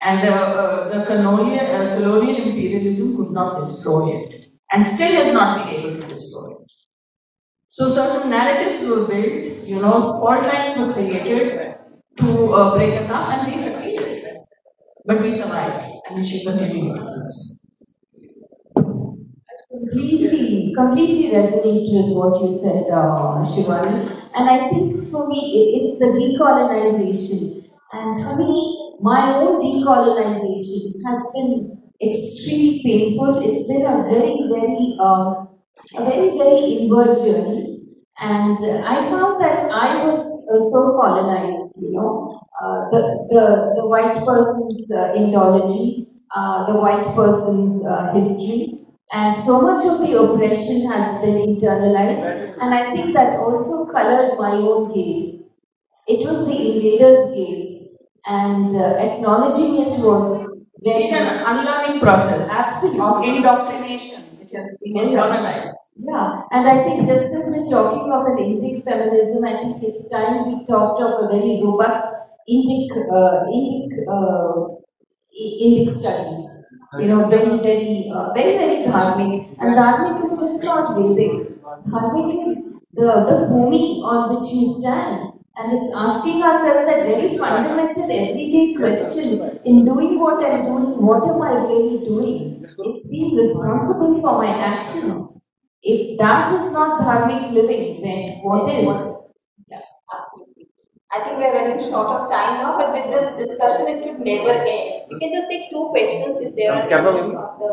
And 0.00 0.26
the, 0.26 0.32
uh, 0.32 0.88
the 0.90 1.04
colonial, 1.06 1.58
uh, 1.58 1.96
colonial 1.96 2.36
imperialism 2.36 3.16
could 3.16 3.32
not 3.32 3.58
destroy 3.58 4.16
it, 4.16 4.52
and 4.72 4.84
still 4.84 5.10
has 5.10 5.34
not 5.34 5.66
been 5.66 5.74
able 5.74 6.00
to 6.00 6.06
destroy 6.06 6.52
it. 6.52 6.72
So 7.66 7.88
certain 7.88 8.30
narratives 8.30 8.88
were 8.88 9.08
built, 9.08 9.66
you 9.66 9.80
know, 9.80 10.12
fault 10.20 10.44
lines 10.44 10.78
were 10.78 10.92
created 10.92 11.67
to 12.18 12.52
uh, 12.52 12.76
break 12.76 12.94
us 13.00 13.10
up, 13.10 13.28
and 13.30 13.52
they 13.52 13.58
succeeded. 13.62 14.36
But 15.06 15.22
we 15.22 15.30
survived, 15.32 15.86
and 16.08 16.16
we 16.18 16.24
should 16.24 16.46
continue 16.46 16.94
to 16.94 17.58
completely, 19.70 20.72
completely 20.74 21.30
resonate 21.30 21.88
with 21.96 22.12
what 22.16 22.40
you 22.42 22.58
said, 22.62 22.84
uh, 22.92 23.40
Shivani. 23.50 24.10
And 24.34 24.48
I 24.50 24.68
think 24.70 25.10
for 25.10 25.28
me, 25.28 25.40
it's 25.76 25.98
the 25.98 26.06
decolonization. 26.06 27.68
And 27.92 28.22
for 28.22 28.36
me, 28.36 28.96
my 29.00 29.34
own 29.36 29.60
decolonization 29.60 31.02
has 31.06 31.20
been 31.34 31.82
extremely 32.02 32.82
painful. 32.84 33.40
It's 33.42 33.66
been 33.68 33.82
a 33.86 34.02
very, 34.08 34.38
very, 34.48 34.96
um, 35.00 35.48
a 35.96 36.04
very, 36.04 36.36
very 36.36 36.60
inward 36.78 37.16
journey. 37.16 37.80
And 38.20 38.58
uh, 38.58 38.82
I 38.84 39.08
found 39.10 39.40
that 39.40 39.70
I 39.70 40.04
was 40.06 40.37
uh, 40.50 40.58
so 40.70 40.96
colonized, 41.00 41.80
you 41.82 41.92
know, 41.92 42.40
uh, 42.60 42.88
the, 42.90 43.00
the, 43.30 43.44
the 43.76 43.86
white 43.86 44.14
person's 44.24 44.90
uh, 44.90 45.12
ideology, 45.14 46.06
uh, 46.34 46.66
the 46.66 46.78
white 46.78 47.04
person's 47.14 47.84
uh, 47.86 48.12
history, 48.14 48.86
and 49.12 49.34
so 49.34 49.60
much 49.62 49.84
of 49.84 50.00
the 50.00 50.18
oppression 50.18 50.90
has 50.90 51.24
been 51.24 51.36
internalized, 51.36 52.56
and 52.60 52.74
I 52.74 52.92
think 52.94 53.14
that 53.14 53.38
also 53.38 53.86
colored 53.86 54.38
my 54.38 54.52
own 54.52 54.92
gaze. 54.92 55.50
It 56.06 56.26
was 56.26 56.46
the 56.46 56.56
invader's 56.56 57.34
gaze, 57.34 57.88
and 58.26 58.74
uh, 58.76 58.96
acknowledging 58.98 59.76
it 59.86 60.00
was 60.00 60.44
It's 60.76 60.86
very 60.86 61.08
an 61.10 61.26
unlearning 61.46 62.00
process 62.00 62.48
Absolutely. 62.50 63.00
of 63.00 63.24
indoctrination, 63.24 64.22
which 64.38 64.50
has 64.52 64.78
been 64.82 64.94
internalized. 64.94 65.74
Yeah, 66.00 66.42
and 66.52 66.68
I 66.68 66.84
think 66.84 67.04
just 67.04 67.24
as 67.34 67.50
we're 67.50 67.66
talking 67.68 68.12
of 68.12 68.26
an 68.26 68.36
Indic 68.38 68.84
feminism, 68.84 69.44
I 69.44 69.56
think 69.58 69.82
it's 69.82 70.08
time 70.08 70.46
we 70.46 70.64
talked 70.64 71.02
of 71.02 71.24
a 71.24 71.26
very 71.26 71.60
robust 71.64 72.06
Indic, 72.48 72.90
uh, 73.10 73.44
Indic, 73.50 74.06
uh, 74.06 74.76
Indic 75.34 75.90
studies. 75.90 76.44
You 76.98 77.08
know, 77.08 77.28
very, 77.28 77.58
very, 77.58 78.10
uh, 78.14 78.32
very, 78.32 78.56
very 78.58 78.84
dharmic. 78.86 79.56
And 79.58 79.74
dharmic 79.76 80.24
is 80.24 80.38
just 80.38 80.62
not 80.62 80.96
Vedic. 80.96 81.60
Dharmic 81.90 82.46
is 82.46 82.80
the, 82.94 83.08
the 83.28 83.36
bhumi 83.50 84.02
on 84.04 84.34
which 84.36 84.50
we 84.52 84.74
stand. 84.80 85.32
And 85.56 85.72
it's 85.72 85.92
asking 85.94 86.42
ourselves 86.44 86.86
that 86.86 87.06
very 87.06 87.36
fundamental 87.36 88.04
everyday 88.04 88.74
question 88.74 89.60
in 89.64 89.84
doing 89.84 90.20
what 90.20 90.44
I'm 90.44 90.64
doing, 90.64 91.04
what 91.04 91.24
am 91.28 91.42
I 91.42 91.54
really 91.66 92.04
doing? 92.04 92.64
It's 92.84 93.08
being 93.08 93.36
responsible 93.36 94.20
for 94.20 94.38
my 94.38 94.48
actions. 94.48 95.27
If 95.82 96.18
that 96.18 96.52
is 96.54 96.72
not 96.72 97.00
dharmic 97.00 97.52
living, 97.52 98.02
then 98.02 98.40
what 98.42 98.68
is? 98.68 98.84
Yeah, 99.68 99.80
absolutely. 100.12 100.68
I 101.10 101.24
think 101.24 101.38
we 101.38 101.44
are 101.44 101.54
running 101.54 101.80
short 101.88 102.08
of 102.08 102.30
time 102.30 102.58
now, 102.60 102.76
but 102.76 102.92
with 102.92 103.06
this 103.08 103.48
discussion, 103.48 103.86
it 103.88 104.04
should 104.04 104.18
never 104.18 104.50
end. 104.50 105.04
We 105.10 105.18
can 105.20 105.32
just 105.32 105.48
take 105.48 105.70
two 105.70 105.88
questions 105.90 106.36
if 106.40 106.54
there 106.56 106.72
are 106.72 106.82
any 106.82 106.90
from 106.90 107.58
the 107.58 107.70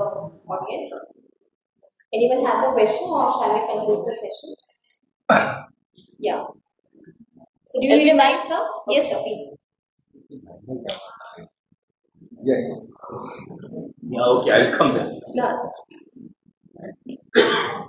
audience. 0.47 0.93
Anyone 2.14 2.45
has 2.45 2.64
a 2.64 2.72
question, 2.72 3.08
or 3.10 3.32
shall 3.34 3.53
we 3.53 3.60
conclude 3.74 4.06
the 4.08 4.14
session? 4.16 4.56
Yeah. 6.18 6.45
So 7.66 7.82
do 7.82 7.88
you 7.88 7.97
need 7.97 8.10
a 8.12 8.16
mic, 8.16 8.39
sir? 8.39 8.66
Yes, 8.88 9.10
sir, 9.10 9.22
please. 9.22 9.49
Yes. 12.41 12.62
Yeah, 14.01 14.22
okay, 14.22 14.51
I'll 14.72 14.78
come 14.78 14.88
there. 14.88 15.12
No, 15.34 15.53
sir. 17.36 17.72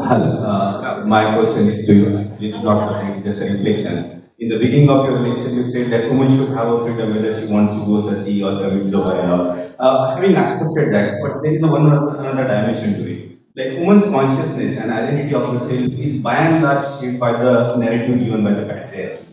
Uh, 0.00 1.04
my 1.06 1.34
question 1.34 1.68
is 1.68 1.86
to 1.86 1.94
you. 1.94 2.18
It 2.40 2.54
is 2.54 2.62
not 2.62 2.82
a 2.82 2.86
question, 2.88 3.08
it's 3.16 3.26
just 3.26 3.42
a 3.42 3.52
reflection. 3.52 4.22
In 4.38 4.48
the 4.48 4.58
beginning 4.58 4.88
of 4.88 5.04
your 5.04 5.18
lecture, 5.18 5.50
you 5.50 5.62
said 5.62 5.90
that 5.92 6.08
woman 6.08 6.30
should 6.30 6.48
have 6.56 6.68
a 6.68 6.82
freedom 6.82 7.14
whether 7.14 7.32
she 7.38 7.52
wants 7.52 7.72
to 7.72 7.84
go 7.84 8.00
sati 8.00 8.42
or 8.42 8.58
commit 8.58 8.88
zohar 8.88 9.20
all. 9.30 9.74
Uh, 9.78 10.16
having 10.16 10.36
accepted 10.36 10.94
that, 10.94 11.20
but 11.20 11.42
there 11.42 11.52
is 11.52 11.62
one 11.62 11.86
another 11.86 12.44
dimension 12.48 12.94
to 12.94 13.04
it. 13.12 13.38
Like 13.54 13.78
woman's 13.78 14.04
consciousness 14.04 14.78
and 14.78 14.90
identity 14.90 15.34
of 15.34 15.52
herself 15.52 15.92
is 15.92 16.22
by 16.22 16.36
and 16.36 16.64
large 16.64 17.00
shaped 17.00 17.20
by 17.20 17.32
the 17.32 17.76
narrative 17.76 18.18
given 18.20 18.42
by 18.42 18.54
the 18.54 18.62
patriarchy. 18.62 19.26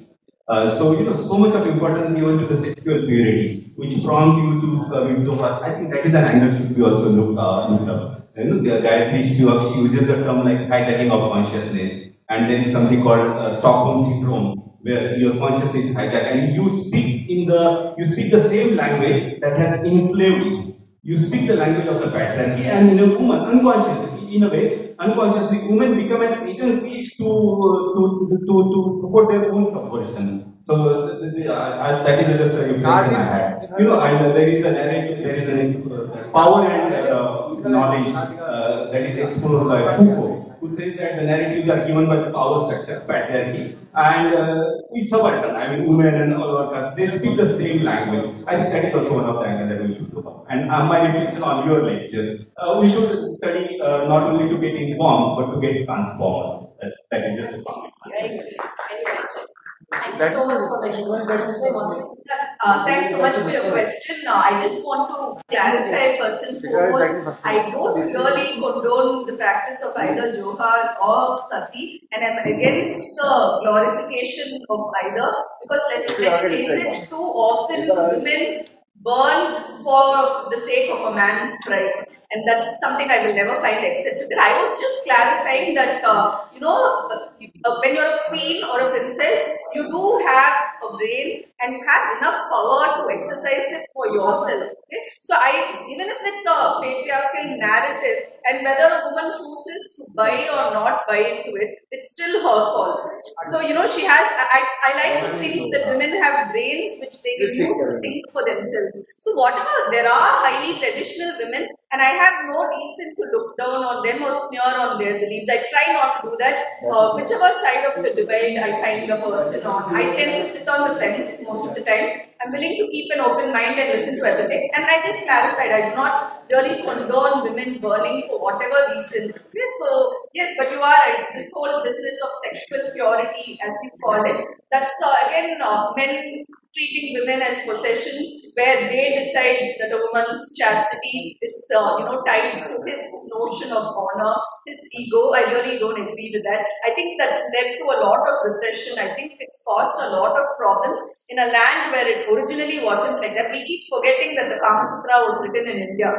Uh, 0.49 0.70
so, 0.78 0.97
you 0.97 1.05
know, 1.05 1.13
so 1.13 1.38
much 1.38 1.53
of 1.55 1.65
importance 1.68 2.13
given 2.13 2.39
to 2.39 2.45
the 2.45 2.57
sexual 2.57 3.05
purity, 3.05 3.72
which 3.76 4.03
prompt 4.03 4.41
you 4.41 4.59
to 4.59 4.89
commit 4.91 5.22
zohar. 5.22 5.63
I 5.63 5.76
think 5.76 5.91
that 5.91 6.05
is 6.05 6.13
an 6.13 6.26
angle 6.26 6.57
should 6.57 6.76
be 6.76 6.82
also 6.82 7.09
looked, 7.09 7.39
uh, 7.39 7.93
up. 7.93 8.16
You 8.38 8.43
know, 8.43 8.57
the 8.61 8.88
Gayatri 8.88 9.23
Spivak, 9.25 9.73
she 9.73 9.79
uses 9.81 10.05
the 10.05 10.17
term 10.23 10.45
like 10.45 10.59
hijacking 10.69 11.09
of 11.11 11.31
consciousness. 11.31 12.13
And 12.29 12.47
there 12.47 12.59
is 12.59 12.71
something 12.71 13.01
called 13.01 13.19
uh, 13.19 13.57
Stockholm 13.57 14.03
syndrome, 14.05 14.57
where 14.81 15.17
your 15.17 15.38
consciousness 15.38 15.85
is 15.85 15.95
hijacked 15.95 16.33
and 16.33 16.55
you 16.55 16.69
speak 16.69 17.27
in 17.29 17.47
the, 17.47 17.95
you 17.97 18.05
speak 18.05 18.31
the 18.31 18.41
same 18.47 18.75
language 18.75 19.39
that 19.41 19.57
has 19.57 19.79
enslaved 19.83 20.45
you. 20.45 20.75
You 21.01 21.17
speak 21.17 21.47
the 21.47 21.55
language 21.55 21.88
of 21.88 21.99
the 21.99 22.07
patriarchy 22.07 22.65
and 22.65 22.91
in 22.91 22.99
a 22.99 23.17
woman, 23.17 23.39
unconsciously, 23.39 24.35
in 24.35 24.43
a 24.43 24.49
way, 24.49 24.93
unconsciously, 24.99 25.67
women 25.67 25.95
become 25.95 26.21
an 26.21 26.47
agency 26.47 27.05
to, 27.17 27.23
to, 27.23 28.27
to, 28.29 28.55
to 28.73 28.99
support 29.01 29.29
their 29.29 29.51
own 29.51 29.65
subversion. 29.65 30.53
So 30.61 31.17
the, 31.21 31.31
the, 31.31 31.53
uh, 31.53 32.03
that 32.03 32.19
is 32.19 32.38
just 32.38 32.59
a 32.59 32.73
reflection 32.73 33.15
I 33.15 33.23
had. 33.23 33.73
You 33.79 33.85
know, 33.85 33.99
and 34.01 34.25
uh, 34.25 34.31
there 34.33 34.47
is 34.49 34.65
a 34.65 34.71
there 34.71 35.65
is 35.65 35.75
a 35.77 36.29
power 36.33 36.65
and 36.67 36.93
uh, 36.93 37.55
knowledge 37.70 38.13
uh, 38.13 38.91
that 38.91 39.01
is 39.03 39.18
explored 39.26 39.68
by 39.68 39.95
Foucault, 39.95 40.55
who 40.59 40.68
says 40.68 40.97
that 40.97 41.18
the 41.18 41.24
narratives 41.24 41.70
are 41.70 41.86
given 41.88 42.07
by 42.07 42.18
the 42.18 42.32
power 42.32 42.65
structure, 42.65 43.03
patriarchy, 43.07 43.78
and 43.95 44.34
uh, 44.36 44.70
we 44.91 45.05
subaltern, 45.07 45.55
I 45.55 45.76
mean, 45.76 45.88
women 45.88 46.13
and 46.22 46.34
all 46.36 46.53
workers, 46.53 46.95
they 46.95 47.07
speak 47.18 47.36
the 47.36 47.57
same 47.57 47.84
language. 47.84 48.43
I 48.45 48.55
think 48.57 48.70
that 48.72 48.86
is 48.86 48.93
also 48.95 49.15
one 49.15 49.26
of 49.26 49.36
the 49.38 49.45
angles 49.49 49.70
that 49.70 49.88
we 49.88 49.93
should 49.93 50.13
look 50.13 50.26
at. 50.28 50.53
And 50.53 50.72
uh, 50.72 50.86
my 50.86 51.01
reflection 51.07 51.41
on 51.41 51.68
your 51.68 51.82
lecture, 51.82 52.45
uh, 52.57 52.80
we 52.80 52.89
should 52.89 53.38
study 53.38 53.80
uh, 53.82 54.07
not 54.07 54.24
only 54.24 54.49
to 54.53 54.57
get 54.61 54.76
informed, 54.76 55.38
but 55.38 55.53
to 55.55 55.61
get 55.61 55.86
transformed. 55.86 56.68
That's, 56.80 57.01
that 57.11 57.32
is 57.32 57.45
just 57.45 57.59
a 57.59 57.63
comment. 57.63 57.93
Very 58.07 58.38
clear. 58.38 59.47
Very 59.91 60.19
well 60.19 60.19
said. 60.19 60.19
Thank 60.19 60.19
you 60.19 60.29
so 60.31 60.47
much 60.47 60.57
for 60.59 60.79
the 60.81 62.17
Uh, 62.63 62.85
thanks 62.85 63.11
so 63.11 63.21
much 63.21 63.35
for 63.38 63.49
your 63.49 63.71
question. 63.71 64.27
Uh, 64.27 64.41
I 64.45 64.59
just 64.61 64.83
want 64.85 65.09
to 65.11 65.55
clarify 65.55 66.17
first 66.17 66.43
and 66.47 66.61
foremost, 66.61 67.39
I 67.45 67.69
don't 67.71 67.99
really 68.01 68.59
condone 68.59 69.25
the 69.27 69.38
practice 69.38 69.81
of 69.83 69.95
either 69.95 70.33
Johar 70.35 70.95
or 71.01 71.39
Sati, 71.49 72.01
and 72.11 72.25
I'm 72.25 72.38
against 72.53 73.15
the 73.15 73.59
glorification 73.63 74.59
of 74.69 74.79
either 75.03 75.31
because 75.61 75.81
let's, 75.91 76.19
let's 76.19 76.41
face 76.41 76.69
it, 76.69 77.09
too 77.09 77.15
often 77.15 77.88
women 77.88 78.65
burn 79.03 79.81
for 79.83 80.49
the 80.51 80.59
sake 80.65 80.89
of 80.91 80.99
a 81.11 81.15
man's 81.15 81.55
pride. 81.65 81.93
And 82.31 82.45
that's 82.45 82.79
something 82.81 83.09
I 83.09 83.25
will 83.25 83.35
never 83.35 83.55
find 83.61 83.85
acceptable. 83.85 84.35
I 84.41 84.51
was 84.61 84.79
just 84.81 85.05
clarifying 85.05 85.75
that, 85.75 86.03
uh, 86.03 86.39
you 86.58 86.66
know, 86.66 87.10
uh, 87.14 87.76
when 87.82 87.95
you're 87.95 88.03
a 88.03 88.20
queen 88.30 88.64
or 88.64 88.82
a 88.82 88.89
princess, 88.89 89.58
you 89.76 89.84
do 89.88 90.20
have 90.26 90.74
a 90.84 90.97
brain 90.97 91.43
and 91.62 91.74
you 91.74 91.82
have 91.88 92.18
enough 92.18 92.49
power 92.49 92.82
to 92.97 93.14
exercise 93.14 93.66
it 93.78 93.86
for 93.93 94.08
yourself. 94.08 94.74
Okay? 94.74 95.01
So 95.22 95.36
I, 95.38 95.86
even 95.89 96.08
if 96.10 96.18
it's 96.22 96.45
a 96.49 96.82
patriarchal 96.82 97.58
narrative, 97.58 98.34
and 98.49 98.64
whether 98.64 98.88
a 98.88 98.99
woman 99.12 99.38
chooses 99.38 99.84
to 99.99 100.14
buy 100.16 100.47
or 100.47 100.74
not 100.74 101.01
buy 101.08 101.20
into 101.20 101.51
it, 101.60 101.78
it's 101.91 102.14
still 102.14 102.41
her 102.41 102.62
call. 102.72 103.12
So, 103.51 103.62
you 103.62 103.74
know, 103.74 103.88
she 103.88 104.05
has, 104.05 104.24
I, 104.24 104.64
I 104.88 104.91
like 104.95 105.32
to 105.32 105.39
think 105.39 105.74
that 105.74 105.88
women 105.88 106.24
have 106.24 106.51
brains 106.51 106.95
which 106.99 107.22
they 107.24 107.36
can 107.38 107.53
use 107.53 107.78
to 107.78 107.99
think 107.99 108.24
for 108.32 108.43
themselves. 108.45 109.03
So, 109.22 109.34
whatever, 109.36 109.91
there 109.91 110.08
are 110.08 110.32
highly 110.47 110.80
traditional 110.80 111.36
women, 111.39 111.68
and 111.91 112.01
I 112.01 112.16
have 112.16 112.47
no 112.47 112.64
reason 112.72 113.16
to 113.20 113.24
look 113.36 113.58
down 113.58 113.84
on 113.84 114.08
them 114.08 114.24
or 114.24 114.32
sneer 114.32 114.64
on 114.64 114.97
their 114.97 115.20
beliefs. 115.20 115.49
I 115.51 115.60
try 115.68 115.93
not 115.93 116.24
to 116.24 116.30
do 116.32 116.38
that. 116.39 116.47
Uh, 116.89 117.14
whichever 117.16 117.50
side 117.64 117.84
of 117.89 118.04
the 118.04 118.14
divide 118.14 118.58
I 118.58 118.72
find 118.82 119.10
a 119.10 119.18
person 119.18 119.66
on, 119.66 119.95
I 119.95 120.16
tend 120.16 120.45
to 120.45 120.48
sit 120.48 120.68
on 120.68 120.88
the 120.88 120.95
fence 120.95 121.45
most 121.48 121.70
of 121.70 121.76
the 121.76 121.82
time. 121.82 122.22
I'm 122.39 122.52
willing 122.52 122.78
to 122.78 122.88
keep 122.91 123.12
an 123.14 123.22
open 123.22 123.52
mind 123.52 123.80
and 123.80 123.89
listen 123.89 124.20
to 124.20 124.26
everything. 124.26 124.70
And 124.76 124.86
I 124.86 125.02
just 125.02 125.24
clarified, 125.24 125.72
I 125.72 125.89
do 125.89 125.95
not 125.95 126.45
really 126.52 126.84
condone 126.84 127.43
women 127.43 127.80
burning 127.80 128.28
for 128.30 128.39
whatever 128.39 128.78
reason. 128.93 129.32
Okay, 129.32 129.70
so, 129.82 130.14
yes, 130.34 130.54
but 130.58 130.72
you 130.72 130.78
are 130.78 131.00
right. 131.08 131.28
This 131.34 131.52
whole 131.54 131.84
business 131.84 132.18
of 132.24 132.30
sexual 132.45 132.91
purity, 132.93 133.58
as 133.66 133.74
you 133.84 133.91
call 134.04 134.24
it, 134.24 134.45
that's 134.72 134.95
uh, 135.04 135.14
again 135.28 135.60
uh, 135.62 135.93
men 135.95 136.45
treating 136.78 137.17
women 137.17 137.41
as 137.41 137.65
possessions 137.65 138.53
where 138.53 138.89
they 138.89 139.17
decide 139.17 139.78
that 139.82 139.93
a 139.93 139.97
woman's 139.97 140.53
chastity 140.57 141.38
is, 141.41 141.55
uh, 141.75 141.97
you 141.97 142.05
know, 142.05 142.21
tied 142.25 142.69
to 142.69 142.78
his 142.86 143.01
notion 143.34 143.73
of 143.73 143.97
honor, 143.97 144.36
his 144.65 144.78
ego. 144.93 145.34
I 145.34 145.41
really 145.53 145.80
don't 145.80 145.97
agree 145.97 146.30
with 146.34 146.43
that. 146.43 146.61
I 146.86 146.93
think 146.93 147.19
that's 147.19 147.41
led 147.57 147.78
to 147.82 147.86
a 147.86 148.01
lot 148.05 148.21
of 148.30 148.36
repression. 148.45 148.97
I 148.99 149.13
think 149.15 149.34
it's 149.39 149.63
caused 149.65 149.97
a 150.05 150.09
lot 150.17 150.38
of 150.38 150.45
problems 150.57 151.01
in 151.30 151.39
a 151.39 151.49
land 151.49 151.93
where 151.93 152.07
it 152.07 152.30
originally 152.30 152.86
wasn't 152.86 153.21
like 153.21 153.34
that. 153.34 153.51
We 153.51 153.65
keep 153.65 153.86
forgetting 153.89 154.36
that 154.38 154.49
the 154.49 154.59
Kama 154.61 154.86
Sutra 154.86 155.25
was 155.25 155.41
written 155.41 155.69
in 155.69 155.89
India. 155.89 156.13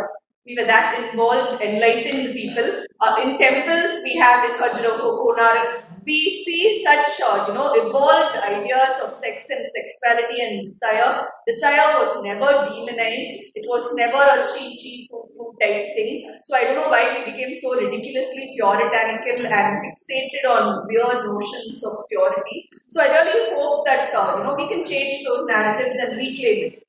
We 0.47 0.57
were 0.59 0.67
that 0.67 0.99
involved, 0.99 1.61
enlightened 1.63 2.35
people. 2.35 2.85
Uh, 3.01 3.17
in 3.23 3.39
temples, 3.39 4.01
we 4.03 4.17
have 4.17 4.49
in 4.49 4.57
Khajuraho, 4.57 5.21
Konark, 5.21 5.88
we 6.09 6.19
see 6.45 6.83
such, 6.83 7.21
uh, 7.21 7.45
you 7.47 7.53
know, 7.53 7.69
evolved 7.77 8.37
ideas 8.41 8.97
of 9.05 9.13
sex 9.13 9.45
and 9.53 9.61
sexuality 9.77 10.41
and 10.41 10.65
desire. 10.65 11.29
Desire 11.47 12.01
was 12.01 12.25
never 12.25 12.49
demonized. 12.65 13.53
It 13.53 13.69
was 13.69 13.95
never 13.95 14.17
a 14.17 14.49
chi 14.49 14.73
chi 14.81 15.05
poo 15.11 15.29
poo 15.37 15.53
type 15.61 15.93
thing. 15.93 16.25
So 16.43 16.57
I 16.57 16.65
don't 16.65 16.81
know 16.81 16.89
why 16.89 17.13
we 17.13 17.31
became 17.31 17.55
so 17.61 17.77
ridiculously 17.77 18.57
puritanical 18.57 19.53
and 19.53 19.85
fixated 19.85 20.49
on 20.49 20.89
weird 20.89 21.29
notions 21.29 21.85
of 21.85 22.09
purity. 22.09 22.71
So 22.89 23.03
I 23.03 23.09
really 23.13 23.55
hope 23.55 23.85
that, 23.85 24.15
uh, 24.15 24.39
you 24.39 24.45
know, 24.45 24.57
we 24.57 24.67
can 24.67 24.87
change 24.87 25.27
those 25.29 25.45
narratives 25.47 25.99
and 26.01 26.17
reclaim 26.17 26.73
it. 26.73 26.83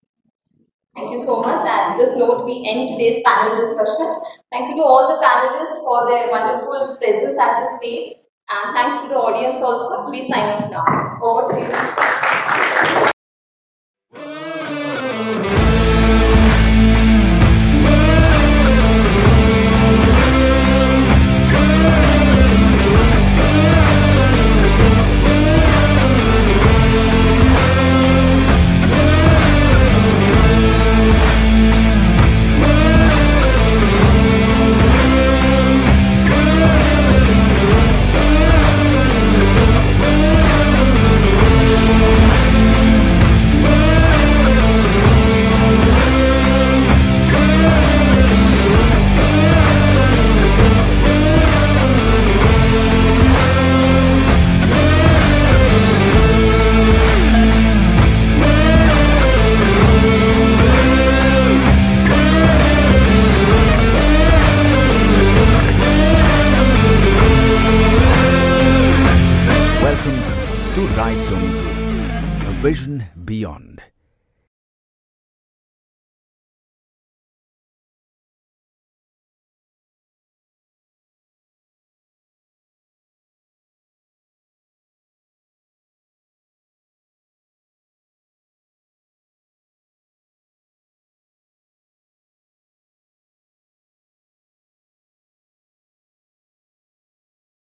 Thank 0.96 1.12
you 1.12 1.24
so 1.24 1.42
much. 1.42 1.68
And 1.68 2.00
this 2.00 2.16
note, 2.16 2.46
we 2.46 2.64
end 2.68 2.96
today's 2.96 3.22
panel 3.26 3.68
discussion. 3.68 4.16
Thank 4.52 4.70
you 4.70 4.76
to 4.80 4.84
all 4.84 5.12
the 5.12 5.20
panelists 5.20 5.84
for 5.84 6.08
their 6.08 6.32
wonderful 6.32 6.98
presence 7.04 7.38
at 7.38 7.68
the 7.68 7.78
stage. 7.78 8.19
And 8.52 8.74
thanks 8.76 9.04
to 9.04 9.10
the 9.10 9.16
audience 9.16 9.62
also. 9.62 10.10
We 10.10 10.28
sign 10.28 10.50
off 10.50 10.70
now. 10.72 11.20
Over 11.22 11.54
to 11.54 11.60
you. 11.62 12.19